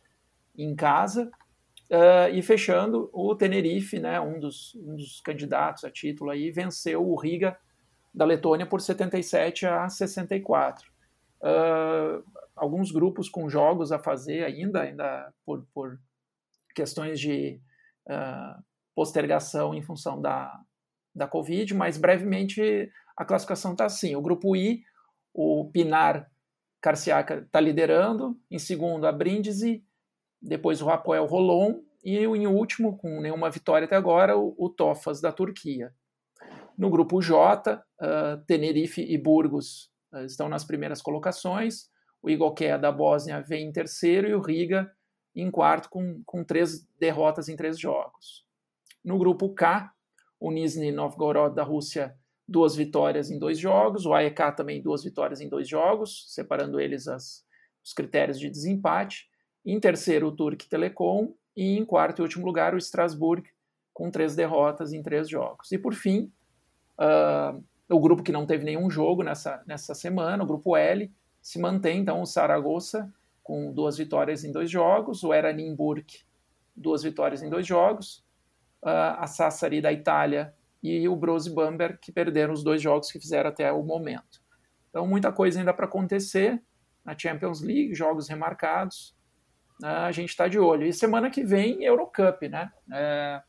em 0.58 0.74
casa. 0.74 1.30
Uh, 1.90 2.34
e 2.34 2.42
fechando, 2.42 3.10
o 3.14 3.34
Tenerife, 3.36 3.98
né, 3.98 4.20
um, 4.20 4.42
dos, 4.42 4.76
um 4.76 4.98
dos 4.98 5.22
candidatos 5.22 5.86
a 5.86 5.92
título, 5.92 6.30
aí, 6.30 6.52
venceu 6.52 7.02
o 7.02 7.16
Riga 7.16 7.58
da 8.14 8.26
Letônia 8.26 8.66
por 8.66 8.82
77 8.82 9.66
a 9.66 9.88
64. 9.88 10.86
Uh, 10.86 11.46
ah, 11.46 12.22
alguns 12.58 12.92
grupos 12.92 13.30
com 13.30 13.48
jogos 13.48 13.94
a 13.94 14.00
fazer 14.00 14.44
ainda, 14.44 14.82
ainda 14.82 15.32
por, 15.46 15.66
por 15.74 15.98
questões 16.76 17.22
de 17.22 17.62
uh, 18.10 18.62
postergação 18.94 19.74
em 19.74 19.82
função 19.82 20.20
da, 20.20 20.60
da 21.18 21.28
Covid, 21.28 21.74
mas 21.74 21.98
brevemente 21.98 22.90
a 23.16 23.26
classificação 23.26 23.72
está 23.72 23.86
assim. 23.86 24.16
O 24.16 24.22
grupo 24.22 24.56
I, 24.56 24.84
o 25.34 25.70
Pinar 25.72 26.30
Carciaca 26.80 27.40
está 27.40 27.60
liderando, 27.60 28.40
em 28.50 28.60
segundo 28.60 29.08
a 29.08 29.12
Brindisi, 29.12 29.84
depois 30.42 30.82
o 30.82 30.86
Rapoel 30.86 31.26
Rolon 31.26 31.82
e 32.04 32.18
em 32.18 32.48
último, 32.48 32.96
com 32.98 33.20
nenhuma 33.20 33.50
vitória 33.50 33.86
até 33.86 33.96
agora, 33.96 34.38
o, 34.38 34.56
o 34.58 34.70
Tofas 34.70 35.20
da 35.20 35.32
Turquia. 35.32 35.92
No 36.78 36.92
grupo 36.92 37.20
J, 37.20 37.74
uh, 37.74 38.46
Tenerife 38.46 39.02
e 39.02 39.18
Burgos 39.18 39.92
uh, 40.14 40.20
estão 40.20 40.48
nas 40.48 40.64
primeiras 40.64 41.02
colocações, 41.02 41.90
o 42.22 42.30
Igoqué 42.30 42.78
da 42.78 42.92
Bósnia 42.92 43.42
vem 43.42 43.68
em 43.68 43.72
terceiro 43.72 44.28
e 44.28 44.36
o 44.36 44.42
Riga 44.42 44.90
em 45.36 45.50
quarto 45.52 45.90
com, 45.90 46.22
com 46.26 46.44
três 46.44 46.88
derrotas 47.00 47.50
em 47.50 47.56
três 47.56 47.80
jogos. 47.80 48.46
No 49.04 49.18
grupo 49.18 49.54
K, 49.54 49.92
o 50.40 50.52
Nizhny 50.52 50.92
Novgorod 50.92 51.56
da 51.56 51.64
Rússia, 51.64 52.16
duas 52.48 52.76
vitórias 52.76 53.30
em 53.30 53.38
dois 53.40 53.60
jogos, 53.60 54.06
o 54.06 54.14
AEK 54.14 54.56
também 54.56 54.82
duas 54.82 55.04
vitórias 55.04 55.42
em 55.42 55.50
dois 55.50 55.68
jogos, 55.68 56.26
separando 56.28 56.80
eles 56.80 57.08
as, 57.08 57.46
os 57.84 57.94
critérios 57.94 58.40
de 58.40 58.50
desempate. 58.50 59.30
Em 59.66 59.80
terceiro, 59.80 60.28
o 60.28 60.32
Turk 60.32 60.68
Telecom, 60.70 61.34
e 61.56 61.78
em 61.78 61.84
quarto 61.84 62.20
e 62.20 62.22
último 62.22 62.46
lugar, 62.46 62.74
o 62.74 62.78
Strasbourg, 62.78 63.44
com 63.94 64.12
três 64.12 64.36
derrotas 64.36 64.94
em 64.94 65.02
três 65.02 65.28
jogos. 65.28 65.72
E 65.72 65.78
por 65.78 65.96
fim, 65.96 66.32
uh, 67.00 67.64
o 67.90 68.00
grupo 68.00 68.22
que 68.22 68.32
não 68.32 68.46
teve 68.46 68.64
nenhum 68.64 68.90
jogo 68.90 69.24
nessa, 69.24 69.64
nessa 69.66 69.96
semana, 69.96 70.44
o 70.44 70.48
grupo 70.48 70.78
L, 70.78 71.12
se 71.42 71.60
mantém 71.60 72.02
então 72.02 72.22
o 72.22 72.26
Saragossa 72.26 73.12
com 73.42 73.72
duas 73.72 73.98
vitórias 73.98 74.44
em 74.44 74.52
dois 74.52 74.70
jogos, 74.70 75.24
o 75.24 75.34
Eranimburg, 75.34 76.06
duas 76.76 77.02
vitórias 77.02 77.42
em 77.42 77.50
dois 77.50 77.66
jogos, 77.66 78.24
a 78.84 79.28
Sassari 79.28 79.82
da 79.82 79.92
Itália 79.92 80.54
e 80.82 81.08
o 81.08 81.16
Brose 81.16 81.54
Bamberg, 81.54 81.98
que 82.00 82.12
perderam 82.12 82.54
os 82.54 82.64
dois 82.64 82.82
jogos 82.82 83.12
que 83.12 83.20
fizeram 83.20 83.50
até 83.50 83.72
o 83.72 83.84
momento. 83.84 84.42
Então, 84.90 85.06
muita 85.08 85.32
coisa 85.32 85.60
ainda 85.60 85.74
para 85.74 85.86
acontecer 85.86 86.62
na 87.04 87.18
Champions 87.18 87.62
League, 87.62 87.96
jogos 87.96 88.28
remarcados. 88.28 89.16
Né, 89.80 89.90
a 89.90 90.12
gente 90.12 90.30
está 90.30 90.48
de 90.48 90.60
olho. 90.60 90.86
E 90.86 90.94
semana 90.94 91.30
que 91.30 91.44
vem, 91.44 91.84
Eurocup, 91.84 92.48
né? 92.48 92.72
É, 92.92 93.42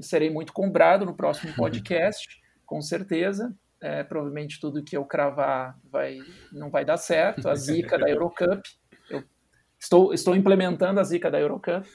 serei 0.00 0.30
muito 0.30 0.52
comprado 0.52 1.04
no 1.04 1.14
próximo 1.14 1.52
podcast, 1.56 2.40
com 2.64 2.80
certeza. 2.80 3.54
É, 3.80 4.02
provavelmente 4.02 4.58
tudo 4.58 4.82
que 4.82 4.96
eu 4.96 5.04
cravar 5.04 5.78
vai, 5.84 6.18
não 6.50 6.70
vai 6.70 6.84
dar 6.84 6.96
certo. 6.96 7.48
A 7.48 7.54
zica 7.54 7.98
da 7.98 8.08
Eurocup. 8.10 8.62
Eu 9.10 9.22
estou, 9.78 10.14
estou 10.14 10.34
implementando 10.34 10.98
a 10.98 11.04
zica 11.04 11.30
da 11.30 11.38
Eurocup. 11.38 11.86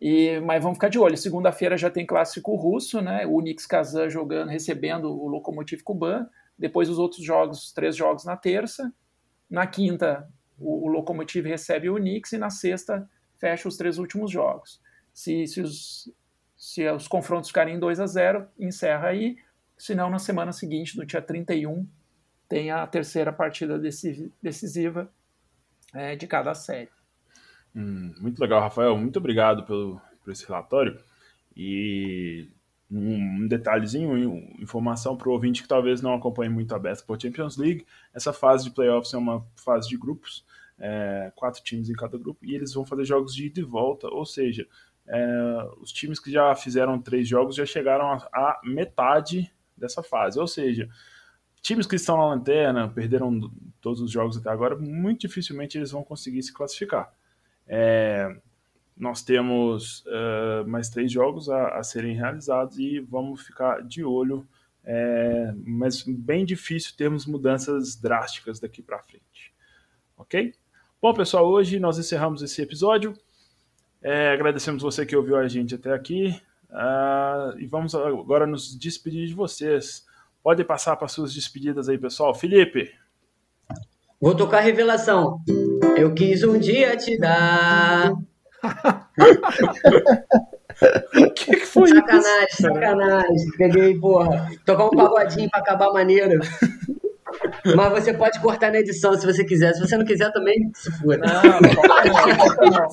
E, 0.00 0.40
mas 0.40 0.62
vamos 0.62 0.78
ficar 0.78 0.88
de 0.88 0.98
olho. 0.98 1.16
Segunda-feira 1.16 1.76
já 1.76 1.90
tem 1.90 2.06
clássico 2.06 2.54
russo, 2.54 3.00
né? 3.02 3.26
O 3.26 3.36
Unix 3.36 3.66
Kazan 3.66 4.08
jogando, 4.08 4.48
recebendo 4.48 5.10
o 5.10 5.28
Lokomotiv 5.28 5.82
Kuban. 5.82 6.26
Depois 6.58 6.88
os 6.88 6.98
outros 6.98 7.22
jogos, 7.22 7.72
três 7.72 7.94
jogos 7.94 8.24
na 8.24 8.36
terça. 8.36 8.92
Na 9.48 9.66
quinta, 9.66 10.26
o, 10.58 10.86
o 10.86 10.88
Lokomotiv 10.88 11.46
recebe 11.46 11.90
o 11.90 11.96
Unix 11.96 12.32
e 12.32 12.38
na 12.38 12.48
sexta 12.48 13.08
fecha 13.38 13.68
os 13.68 13.76
três 13.76 13.98
últimos 13.98 14.30
jogos. 14.30 14.80
Se, 15.12 15.46
se, 15.46 15.60
os, 15.60 16.10
se 16.56 16.88
os 16.88 17.06
confrontos 17.06 17.48
ficarem 17.48 17.78
2 17.78 18.00
a 18.00 18.06
0 18.06 18.46
encerra 18.58 19.08
aí. 19.08 19.36
Se 19.76 19.94
não, 19.94 20.10
na 20.10 20.18
semana 20.18 20.52
seguinte, 20.52 20.96
no 20.96 21.04
dia 21.04 21.22
31, 21.22 21.86
tem 22.48 22.70
a 22.70 22.86
terceira 22.86 23.32
partida 23.32 23.78
decisiva 24.42 25.10
é, 25.94 26.16
de 26.16 26.26
cada 26.26 26.54
série. 26.54 26.90
Hum, 27.74 28.14
muito 28.20 28.40
legal, 28.40 28.60
Rafael. 28.60 28.96
Muito 28.96 29.18
obrigado 29.18 29.64
pelo, 29.64 30.00
por 30.22 30.30
esse 30.30 30.46
relatório. 30.46 30.98
E 31.56 32.48
um, 32.90 33.46
detalhezinho, 33.46 34.16
informação 34.58 35.16
para 35.16 35.28
o 35.28 35.32
ouvinte 35.32 35.62
que 35.62 35.68
talvez 35.68 36.02
não 36.02 36.14
acompanhe 36.14 36.50
muito 36.50 36.74
a 36.74 36.78
Basketball 36.78 37.20
Champions 37.20 37.56
League. 37.56 37.86
Essa 38.12 38.32
fase 38.32 38.64
de 38.64 38.70
playoffs 38.70 39.14
é 39.14 39.18
uma 39.18 39.46
fase 39.56 39.88
de 39.88 39.96
grupos, 39.96 40.44
é, 40.78 41.32
quatro 41.36 41.62
times 41.62 41.88
em 41.88 41.92
cada 41.92 42.18
grupo, 42.18 42.44
e 42.44 42.54
eles 42.54 42.72
vão 42.72 42.84
fazer 42.84 43.04
jogos 43.04 43.34
de 43.34 43.46
ida 43.46 43.60
e 43.60 43.64
volta, 43.64 44.08
ou 44.08 44.26
seja, 44.26 44.66
é, 45.06 45.68
os 45.80 45.92
times 45.92 46.18
que 46.18 46.30
já 46.30 46.54
fizeram 46.54 47.00
três 47.00 47.28
jogos 47.28 47.54
já 47.54 47.66
chegaram 47.66 48.10
à 48.32 48.60
metade 48.64 49.50
dessa 49.76 50.02
fase, 50.02 50.38
ou 50.38 50.46
seja, 50.46 50.88
times 51.62 51.86
que 51.86 51.96
estão 51.96 52.16
na 52.16 52.26
lanterna, 52.28 52.88
perderam 52.88 53.50
todos 53.80 54.00
os 54.00 54.10
jogos 54.10 54.36
até 54.36 54.50
agora, 54.50 54.76
muito 54.76 55.20
dificilmente 55.20 55.78
eles 55.78 55.90
vão 55.90 56.02
conseguir 56.02 56.42
se 56.42 56.52
classificar. 56.52 57.12
É, 57.72 58.28
nós 58.96 59.22
temos 59.22 60.04
uh, 60.06 60.68
mais 60.68 60.90
três 60.90 61.10
jogos 61.10 61.48
a, 61.48 61.78
a, 61.78 61.82
serem 61.84 62.16
realizados 62.16 62.76
e 62.78 62.98
vamos 62.98 63.42
ficar 63.42 63.80
de 63.82 64.04
olho, 64.04 64.44
é, 64.84 65.54
mas 65.64 66.02
bem 66.02 66.44
difícil 66.44 66.96
termos 66.96 67.26
mudanças 67.26 67.94
drásticas 67.94 68.58
daqui 68.58 68.82
para 68.82 68.98
frente. 68.98 69.54
Ok? 70.18 70.52
Bom, 71.00 71.14
pessoal, 71.14 71.46
hoje 71.46 71.78
nós 71.78 71.96
encerramos 71.96 72.42
esse 72.42 72.60
episódio. 72.60 73.14
É, 74.02 74.32
agradecemos 74.32 74.82
você 74.82 75.06
que 75.06 75.14
ouviu 75.16 75.36
a 75.36 75.46
gente 75.46 75.76
até 75.76 75.92
aqui 75.92 76.34
uh, 76.70 77.56
e 77.58 77.66
vamos 77.66 77.94
agora 77.94 78.46
nos 78.46 78.76
despedir 78.76 79.28
de 79.28 79.34
vocês. 79.34 80.04
Pode 80.42 80.64
passar 80.64 80.96
para 80.96 81.06
suas 81.06 81.32
despedidas 81.32 81.88
aí, 81.88 81.96
pessoal. 81.96 82.34
Felipe. 82.34 82.92
Vou 84.20 84.34
tocar 84.34 84.60
revelação. 84.60 85.40
Eu 86.00 86.12
quis 86.14 86.42
um 86.42 86.58
dia 86.58 86.96
te 86.96 87.18
dar 87.18 88.10
o 88.10 88.24
que, 91.34 91.56
que 91.56 91.66
foi 91.66 91.88
sacanagem, 91.88 92.46
isso? 92.48 92.62
Sacanagem, 92.62 92.96
sacanagem. 92.96 93.50
Peguei, 93.58 94.00
porra. 94.00 94.50
Tocar 94.64 94.86
um 94.86 94.90
pagodinho 94.90 95.50
pra 95.50 95.60
acabar 95.60 95.92
maneiro. 95.92 96.40
Mas 97.76 97.92
você 97.92 98.14
pode 98.14 98.40
cortar 98.40 98.72
na 98.72 98.78
edição 98.78 99.12
se 99.12 99.26
você 99.26 99.44
quiser. 99.44 99.74
Se 99.74 99.80
você 99.80 99.98
não 99.98 100.06
quiser, 100.06 100.32
também 100.32 100.70
se 100.74 100.90
for. 100.92 101.18
Não, 101.18 101.42
não, 101.42 101.60
não. 102.70 102.88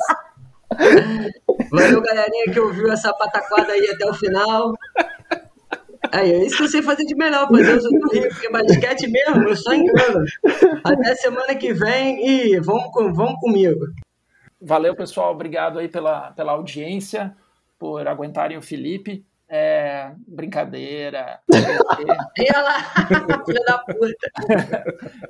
Valeu, 1.72 2.02
galerinha, 2.02 2.52
que 2.52 2.60
ouviu 2.60 2.92
essa 2.92 3.14
pataquada 3.14 3.72
aí 3.72 3.90
até 3.90 4.06
o 4.06 4.14
final. 4.14 4.74
Aí, 6.12 6.32
é 6.32 6.46
isso 6.46 6.58
que 6.58 6.64
eu 6.64 6.68
sei 6.68 6.82
fazer 6.82 7.06
de 7.06 7.16
melhor, 7.16 7.48
fazer 7.50 7.78
os 7.78 7.86
outros 7.86 8.14
rir, 8.14 8.30
porque 8.30 8.50
basquete 8.50 9.08
mesmo, 9.08 9.48
eu 9.48 9.56
só 9.56 9.74
engano. 9.74 10.26
Até 10.84 11.16
semana 11.16 11.56
que 11.56 11.74
vem 11.74 12.28
e 12.28 12.60
vamos, 12.60 12.92
vamos 13.16 13.40
comigo. 13.40 13.86
Valeu, 14.62 14.96
pessoal. 14.96 15.32
Obrigado 15.32 15.80
aí 15.80 15.88
pela, 15.88 16.32
pela 16.32 16.54
audiência, 16.54 17.36
por 17.78 18.08
aguentarem 18.08 18.58
o 18.58 18.62
Felipe. 18.62 19.26
É, 19.50 20.12
brincadeira. 20.28 21.40
E 22.38 22.46
filha 23.46 23.64
da 23.66 23.78
puta. 23.80 24.84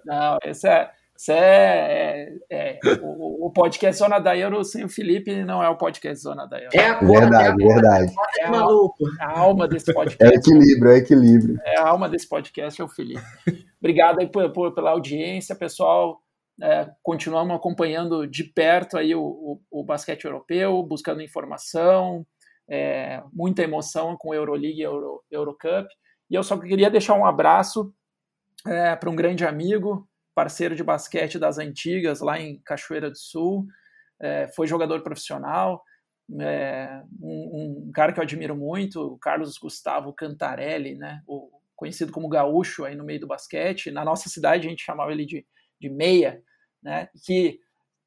Não, 0.04 0.38
esse 0.44 0.68
é, 0.68 0.92
esse 1.18 1.32
é, 1.32 2.34
é, 2.50 2.80
é 2.80 2.80
o, 3.02 3.48
o, 3.48 3.52
podcast 3.52 4.00
Zona 4.00 4.20
da 4.20 4.38
Euro 4.38 4.64
sem 4.64 4.86
o 4.86 4.90
Felipe 4.90 5.44
não 5.44 5.64
é 5.64 5.70
o 5.70 5.78
podcast 5.78 6.22
Zona 6.22 6.46
da 6.46 6.58
Euro. 6.60 6.70
É 6.74 6.88
a 6.88 6.96
cor, 6.96 7.08
verdade, 7.08 7.44
é 7.44 7.48
a 7.48 7.56
verdade. 7.56 8.14
É 8.40 8.46
a, 8.46 9.26
a, 9.26 9.40
alma 9.40 9.68
desse 9.68 9.94
podcast. 9.94 10.24
É 10.24 10.38
equilíbrio, 10.38 10.92
é 10.92 10.98
equilíbrio. 10.98 11.60
É 11.66 11.80
a 11.80 11.88
alma 11.88 12.08
desse 12.08 12.30
podcast, 12.30 12.80
é 12.80 12.84
o 12.86 12.88
Felipe. 12.88 13.22
Obrigado 13.80 14.20
aí 14.20 14.28
por, 14.28 14.52
por, 14.52 14.74
pela 14.74 14.92
audiência, 14.92 15.56
pessoal 15.56 16.22
é, 16.62 16.90
continuamos 17.04 17.56
acompanhando 17.56 18.26
de 18.26 18.44
perto 18.44 18.98
aí 18.98 19.14
o, 19.14 19.22
o, 19.22 19.62
o 19.70 19.84
basquete 19.84 20.26
europeu, 20.26 20.82
buscando 20.84 21.22
informação, 21.22 22.26
é, 22.68 23.24
muita 23.32 23.62
emoção 23.62 24.18
com 24.18 24.34
Euroleague 24.34 24.80
e 24.80 24.84
Euro, 24.84 25.24
Eurocup. 25.30 25.88
E 26.30 26.36
eu 26.36 26.44
só 26.44 26.58
queria 26.58 26.90
deixar 26.90 27.14
um 27.14 27.26
abraço 27.26 27.94
é, 28.66 28.96
para 28.96 29.10
um 29.10 29.16
grande 29.16 29.46
amigo, 29.46 30.08
parceiro 30.38 30.76
de 30.76 30.84
basquete 30.84 31.40
das 31.40 31.58
antigas, 31.58 32.22
lá 32.22 32.40
em 32.40 32.60
Cachoeira 32.60 33.10
do 33.10 33.18
Sul, 33.18 33.66
é, 34.22 34.48
foi 34.56 34.68
jogador 34.68 35.02
profissional, 35.02 35.84
é, 36.40 37.02
um, 37.20 37.88
um, 37.88 37.92
cara 37.92 38.14
que 38.14 38.20
eu 38.20 38.24
admiro 38.24 38.56
muito, 38.56 39.02
o 39.02 39.18
Carlos 39.18 39.58
Gustavo 39.58 40.14
Cantarelli, 40.14 40.94
né, 40.94 41.24
o, 41.26 41.50
conhecido 41.76 42.12
como 42.12 42.30
gaúcho 42.30 42.86
aí 42.86 42.96
no 42.96 43.04
meio 43.04 43.20
do 43.20 43.28
basquete. 43.28 43.90
Na 43.90 44.06
nossa 44.06 44.30
cidade 44.30 44.68
a 44.68 44.70
gente 44.70 44.84
chamava 44.84 45.12
ele 45.12 45.26
de 45.26 45.44
de 45.80 45.90
meia, 45.90 46.42
né, 46.82 47.10
que 47.26 47.60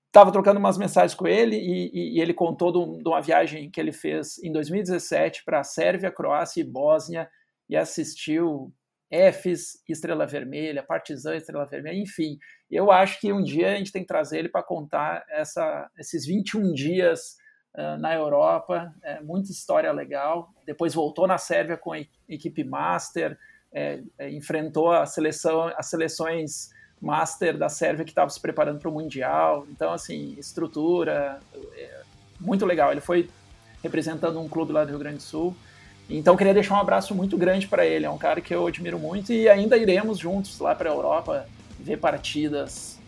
estava 0.06 0.32
trocando 0.32 0.58
umas 0.58 0.76
mensagens 0.76 1.14
com 1.14 1.26
ele 1.26 1.56
e, 1.56 2.16
e 2.16 2.20
ele 2.20 2.34
contou 2.34 2.72
de, 2.72 3.08
uma 3.08 3.22
viagem 3.22 3.70
que 3.70 3.80
ele 3.80 3.92
fez 3.92 4.38
em 4.42 4.52
2017 4.52 5.44
para 5.44 5.62
Sérvia, 5.62 6.10
Croácia 6.10 6.60
e 6.60 6.64
Bósnia 6.64 7.30
e 7.68 7.76
assistiu 7.76 8.72
Fs, 9.10 9.82
Estrela 9.88 10.26
Vermelha, 10.26 10.82
Partizan, 10.82 11.36
Estrela 11.36 11.66
Vermelha, 11.66 11.98
enfim. 11.98 12.38
Eu 12.70 12.92
acho 12.92 13.20
que 13.20 13.32
um 13.32 13.42
dia 13.42 13.72
a 13.72 13.76
gente 13.76 13.90
tem 13.90 14.02
que 14.02 14.08
trazer 14.08 14.38
ele 14.38 14.48
para 14.48 14.62
contar 14.62 15.24
essa, 15.28 15.90
esses 15.98 16.24
21 16.24 16.72
dias 16.72 17.36
uh, 17.74 17.98
na 17.98 18.14
Europa, 18.14 18.94
é, 19.02 19.20
muita 19.20 19.50
história 19.50 19.90
legal. 19.90 20.52
Depois 20.64 20.94
voltou 20.94 21.26
na 21.26 21.38
Sérvia 21.38 21.76
com 21.76 21.92
a 21.92 22.00
equipe 22.28 22.62
Master, 22.62 23.36
é, 23.72 24.02
é, 24.18 24.30
enfrentou 24.30 24.92
a 24.92 25.06
seleção, 25.06 25.72
as 25.76 25.86
seleções 25.86 26.70
master 27.00 27.56
da 27.56 27.68
Sérvia 27.68 28.04
que 28.04 28.10
estava 28.10 28.28
se 28.28 28.40
preparando 28.40 28.78
para 28.78 28.88
o 28.88 28.92
Mundial. 28.92 29.66
Então, 29.70 29.92
assim, 29.92 30.34
estrutura, 30.38 31.40
é, 31.74 32.02
muito 32.38 32.66
legal. 32.66 32.92
Ele 32.92 33.00
foi 33.00 33.28
representando 33.82 34.38
um 34.38 34.48
clube 34.48 34.72
lá 34.72 34.84
do 34.84 34.90
Rio 34.90 34.98
Grande 34.98 35.16
do 35.16 35.22
Sul. 35.22 35.56
Então, 36.10 36.36
queria 36.36 36.52
deixar 36.52 36.74
um 36.74 36.80
abraço 36.80 37.14
muito 37.14 37.36
grande 37.36 37.68
para 37.68 37.86
ele. 37.86 38.04
É 38.04 38.10
um 38.10 38.18
cara 38.18 38.40
que 38.40 38.54
eu 38.54 38.66
admiro 38.66 38.98
muito 38.98 39.32
e 39.32 39.48
ainda 39.48 39.76
iremos 39.76 40.18
juntos 40.18 40.58
lá 40.58 40.74
para 40.74 40.90
a 40.90 40.92
Europa 40.92 41.46
ver 41.78 41.98
partidas 41.98 43.00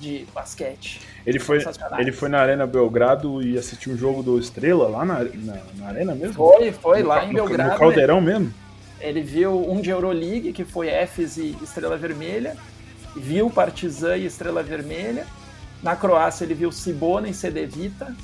de 0.00 0.26
basquete. 0.34 1.00
Ele 1.24 1.38
foi, 1.38 1.64
ele 1.98 2.12
foi 2.12 2.28
na 2.28 2.40
Arena 2.40 2.66
Belgrado 2.66 3.42
e 3.42 3.56
assistiu 3.56 3.92
um 3.92 3.96
jogo 3.96 4.22
do 4.22 4.38
Estrela 4.38 4.88
lá 4.88 5.04
na, 5.04 5.22
na, 5.22 5.58
na 5.76 5.86
Arena 5.88 6.14
mesmo? 6.14 6.34
Foi, 6.34 6.72
foi, 6.72 7.02
no, 7.02 7.08
lá 7.08 7.24
em 7.24 7.32
Belgrado. 7.32 7.70
No 7.70 7.78
Caldeirão 7.78 8.20
mesmo? 8.20 8.52
Ele 9.00 9.22
viu 9.22 9.70
um 9.70 9.80
de 9.80 9.90
Euroleague, 9.90 10.52
que 10.52 10.64
foi 10.64 10.88
Fs 11.06 11.36
e 11.36 11.56
Estrela 11.62 11.96
Vermelha, 11.96 12.56
viu 13.16 13.50
Partizan 13.50 14.16
e 14.16 14.26
Estrela 14.26 14.62
Vermelha. 14.62 15.26
Na 15.82 15.96
Croácia 15.96 16.44
ele 16.44 16.54
viu 16.54 16.70
Cibona 16.70 17.28
e 17.28 17.34
Cedevita. 17.34 18.14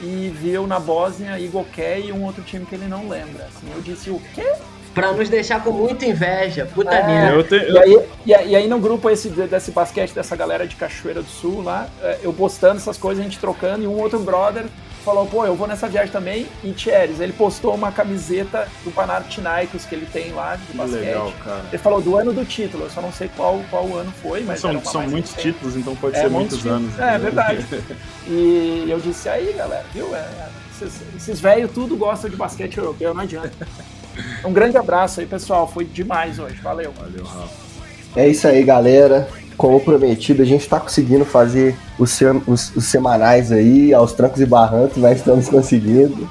E 0.00 0.32
viu 0.34 0.66
na 0.66 0.78
Bósnia 0.78 1.38
Igoké 1.38 2.00
e 2.00 2.12
um 2.12 2.24
outro 2.24 2.42
time 2.42 2.64
que 2.64 2.74
ele 2.74 2.86
não 2.86 3.08
lembra. 3.08 3.44
Assim, 3.46 3.66
eu 3.74 3.80
disse, 3.80 4.10
o 4.10 4.20
quê? 4.34 4.52
Pra 4.94 5.12
nos 5.12 5.28
deixar 5.28 5.62
com 5.62 5.70
muita 5.70 6.06
inveja. 6.06 6.66
Puta 6.66 6.94
é, 6.94 7.06
merda. 7.06 7.44
Te... 7.44 7.54
E, 7.56 7.78
aí, 7.78 8.06
e, 8.26 8.30
e, 8.30 8.56
aí 8.56 8.68
no 8.68 8.78
grupo 8.78 9.10
esse, 9.10 9.28
desse 9.28 9.70
basquete 9.70 10.12
dessa 10.12 10.34
galera 10.34 10.66
de 10.66 10.76
Cachoeira 10.76 11.22
do 11.22 11.28
Sul 11.28 11.62
lá, 11.62 11.88
é, 12.02 12.18
eu 12.22 12.32
postando 12.32 12.76
essas 12.76 12.96
coisas, 12.96 13.20
a 13.20 13.24
gente 13.24 13.38
trocando, 13.38 13.84
e 13.84 13.86
um 13.86 13.98
outro 14.00 14.18
brother 14.20 14.66
falou, 15.08 15.26
pô, 15.26 15.46
eu 15.46 15.54
vou 15.54 15.66
nessa 15.66 15.88
viagem 15.88 16.12
também. 16.12 16.46
E 16.62 16.70
Thieres, 16.72 17.18
ele 17.18 17.32
postou 17.32 17.74
uma 17.74 17.90
camiseta 17.90 18.68
do 18.84 18.90
Panathinaikos 18.90 19.86
que 19.86 19.94
ele 19.94 20.04
tem 20.04 20.32
lá 20.32 20.56
de 20.56 20.76
basquete. 20.76 21.00
Legal, 21.00 21.32
cara. 21.42 21.64
Ele 21.68 21.78
falou 21.78 22.02
do 22.02 22.14
ano 22.14 22.30
do 22.30 22.44
título, 22.44 22.84
eu 22.84 22.90
só 22.90 23.00
não 23.00 23.10
sei 23.10 23.30
qual, 23.34 23.62
qual 23.70 23.96
ano 23.96 24.12
foi, 24.22 24.42
mas 24.42 24.60
são, 24.60 24.84
são 24.84 25.02
muitos 25.08 25.32
recente. 25.32 25.54
títulos, 25.54 25.76
então 25.76 25.96
pode 25.96 26.16
é, 26.16 26.20
ser 26.20 26.28
muitos, 26.28 26.62
muitos 26.62 26.70
anos. 26.70 26.98
É, 26.98 27.14
é 27.14 27.18
verdade. 27.18 27.66
e 28.28 28.86
eu 28.86 29.00
disse 29.00 29.30
aí, 29.30 29.54
galera, 29.54 29.84
viu? 29.94 30.14
É, 30.14 30.28
esses, 30.70 31.00
esses 31.16 31.40
velhos 31.40 31.70
tudo 31.72 31.96
gostam 31.96 32.28
de 32.28 32.36
basquete 32.36 32.76
europeu, 32.76 33.14
não 33.14 33.22
adianta. 33.22 33.66
Um 34.44 34.52
grande 34.52 34.76
abraço 34.76 35.20
aí, 35.20 35.26
pessoal. 35.26 35.68
Foi 35.68 35.84
demais 35.84 36.40
hoje. 36.40 36.56
Valeu. 36.56 36.90
Valeu, 36.90 37.24
Rafa. 37.24 37.67
É 38.16 38.28
isso 38.28 38.46
aí, 38.46 38.62
galera. 38.62 39.28
Como 39.56 39.80
prometido, 39.80 40.42
a 40.42 40.44
gente 40.44 40.62
está 40.62 40.78
conseguindo 40.78 41.24
fazer 41.24 41.76
os, 41.98 42.16
os, 42.46 42.76
os, 42.76 42.84
semanais 42.84 43.50
aí, 43.50 43.92
aos 43.92 44.12
trancos 44.12 44.40
e 44.40 44.46
barrancos, 44.46 44.96
mas 44.98 45.18
estamos 45.18 45.48
conseguindo. 45.48 46.28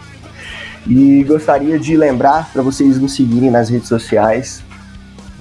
E 0.87 1.23
gostaria 1.23 1.77
de 1.77 1.97
lembrar 1.97 2.49
para 2.53 2.61
vocês 2.61 2.97
nos 2.97 3.15
seguirem 3.15 3.51
nas 3.51 3.69
redes 3.69 3.89
sociais. 3.89 4.63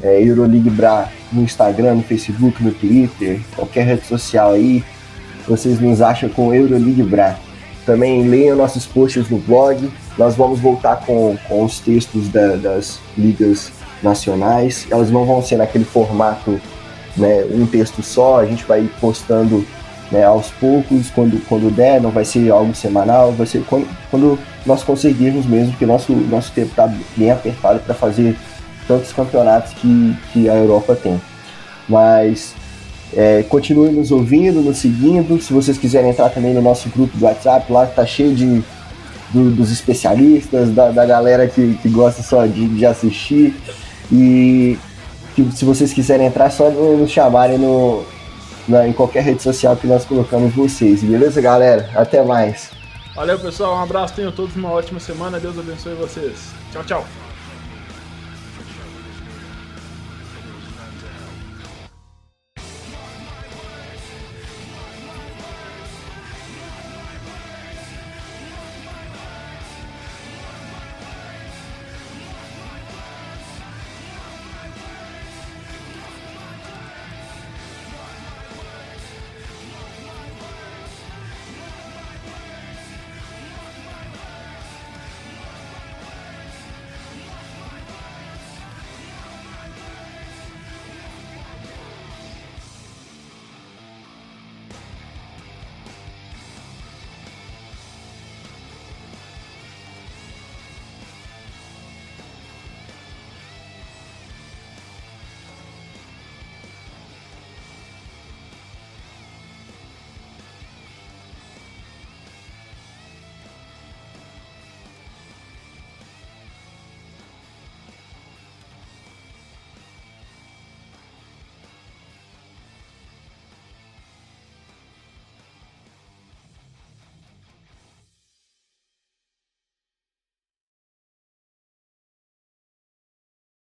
É, 0.02 0.20
Euroleague 0.20 0.68
Bra 0.68 1.08
no 1.32 1.42
Instagram, 1.42 1.94
no 1.94 2.02
Facebook, 2.02 2.62
no 2.62 2.72
Twitter, 2.72 3.40
qualquer 3.54 3.86
rede 3.86 4.06
social 4.06 4.52
aí. 4.52 4.84
Vocês 5.46 5.80
nos 5.80 6.02
acham 6.02 6.28
com 6.28 6.52
Euroleague 6.52 7.04
Bra. 7.04 7.38
Também 7.84 8.26
leiam 8.28 8.56
nossos 8.56 8.84
posts 8.84 9.30
no 9.30 9.38
blog. 9.38 9.88
Nós 10.18 10.34
vamos 10.34 10.58
voltar 10.58 10.96
com, 11.06 11.38
com 11.48 11.64
os 11.64 11.78
textos 11.78 12.28
da, 12.28 12.56
das 12.56 12.98
ligas 13.16 13.70
nacionais. 14.06 14.86
Elas 14.90 15.10
não 15.10 15.24
vão 15.24 15.42
ser 15.42 15.56
naquele 15.56 15.84
formato, 15.84 16.60
né, 17.16 17.44
um 17.50 17.66
texto 17.66 18.02
só. 18.02 18.40
A 18.40 18.46
gente 18.46 18.64
vai 18.64 18.88
postando 19.00 19.66
né, 20.10 20.24
aos 20.24 20.50
poucos, 20.52 21.10
quando, 21.10 21.44
quando 21.46 21.70
der. 21.70 22.00
Não 22.00 22.10
vai 22.10 22.24
ser 22.24 22.50
algo 22.50 22.74
semanal. 22.74 23.32
Vai 23.32 23.46
ser 23.46 23.62
quando, 23.64 23.86
quando 24.10 24.38
nós 24.64 24.82
conseguirmos 24.82 25.46
mesmo, 25.46 25.72
porque 25.72 25.86
nosso 25.86 26.12
nosso 26.12 26.52
tempo 26.52 26.70
está 26.70 26.92
bem 27.16 27.30
apertado 27.30 27.80
para 27.80 27.94
fazer 27.94 28.36
tantos 28.88 29.12
campeonatos 29.12 29.72
que, 29.74 30.16
que 30.32 30.48
a 30.48 30.54
Europa 30.54 30.94
tem. 30.94 31.20
Mas 31.88 32.54
é, 33.14 33.42
continue 33.44 33.90
nos 33.90 34.10
ouvindo, 34.10 34.60
nos 34.60 34.78
seguindo. 34.78 35.40
Se 35.40 35.52
vocês 35.52 35.78
quiserem 35.78 36.10
entrar 36.10 36.30
também 36.30 36.54
no 36.54 36.62
nosso 36.62 36.88
grupo 36.88 37.16
do 37.16 37.24
WhatsApp, 37.24 37.70
lá 37.72 37.86
tá 37.86 38.04
cheio 38.04 38.34
de, 38.34 38.62
do, 39.30 39.50
dos 39.50 39.70
especialistas, 39.70 40.70
da, 40.70 40.90
da 40.90 41.04
galera 41.04 41.46
que, 41.46 41.78
que 41.82 41.88
gosta 41.88 42.22
só 42.22 42.46
de, 42.46 42.66
de 42.68 42.86
assistir. 42.86 43.54
E 44.10 44.78
que, 45.34 45.50
se 45.52 45.64
vocês 45.64 45.92
quiserem 45.92 46.26
entrar, 46.26 46.46
é 46.46 46.50
só 46.50 46.70
nos 46.70 47.10
chamarem 47.10 47.58
no, 47.58 48.04
na, 48.66 48.88
em 48.88 48.92
qualquer 48.92 49.22
rede 49.22 49.42
social 49.42 49.76
que 49.76 49.86
nós 49.86 50.04
colocamos 50.04 50.54
vocês. 50.54 51.02
Beleza, 51.02 51.40
galera? 51.40 51.90
Até 51.94 52.22
mais. 52.22 52.70
Valeu, 53.14 53.38
pessoal. 53.38 53.76
Um 53.76 53.82
abraço. 53.82 54.14
Tenham 54.14 54.32
todos 54.32 54.56
uma 54.56 54.70
ótima 54.70 55.00
semana. 55.00 55.38
Deus 55.38 55.58
abençoe 55.58 55.94
vocês. 55.94 56.50
Tchau, 56.72 56.84
tchau. 56.84 57.25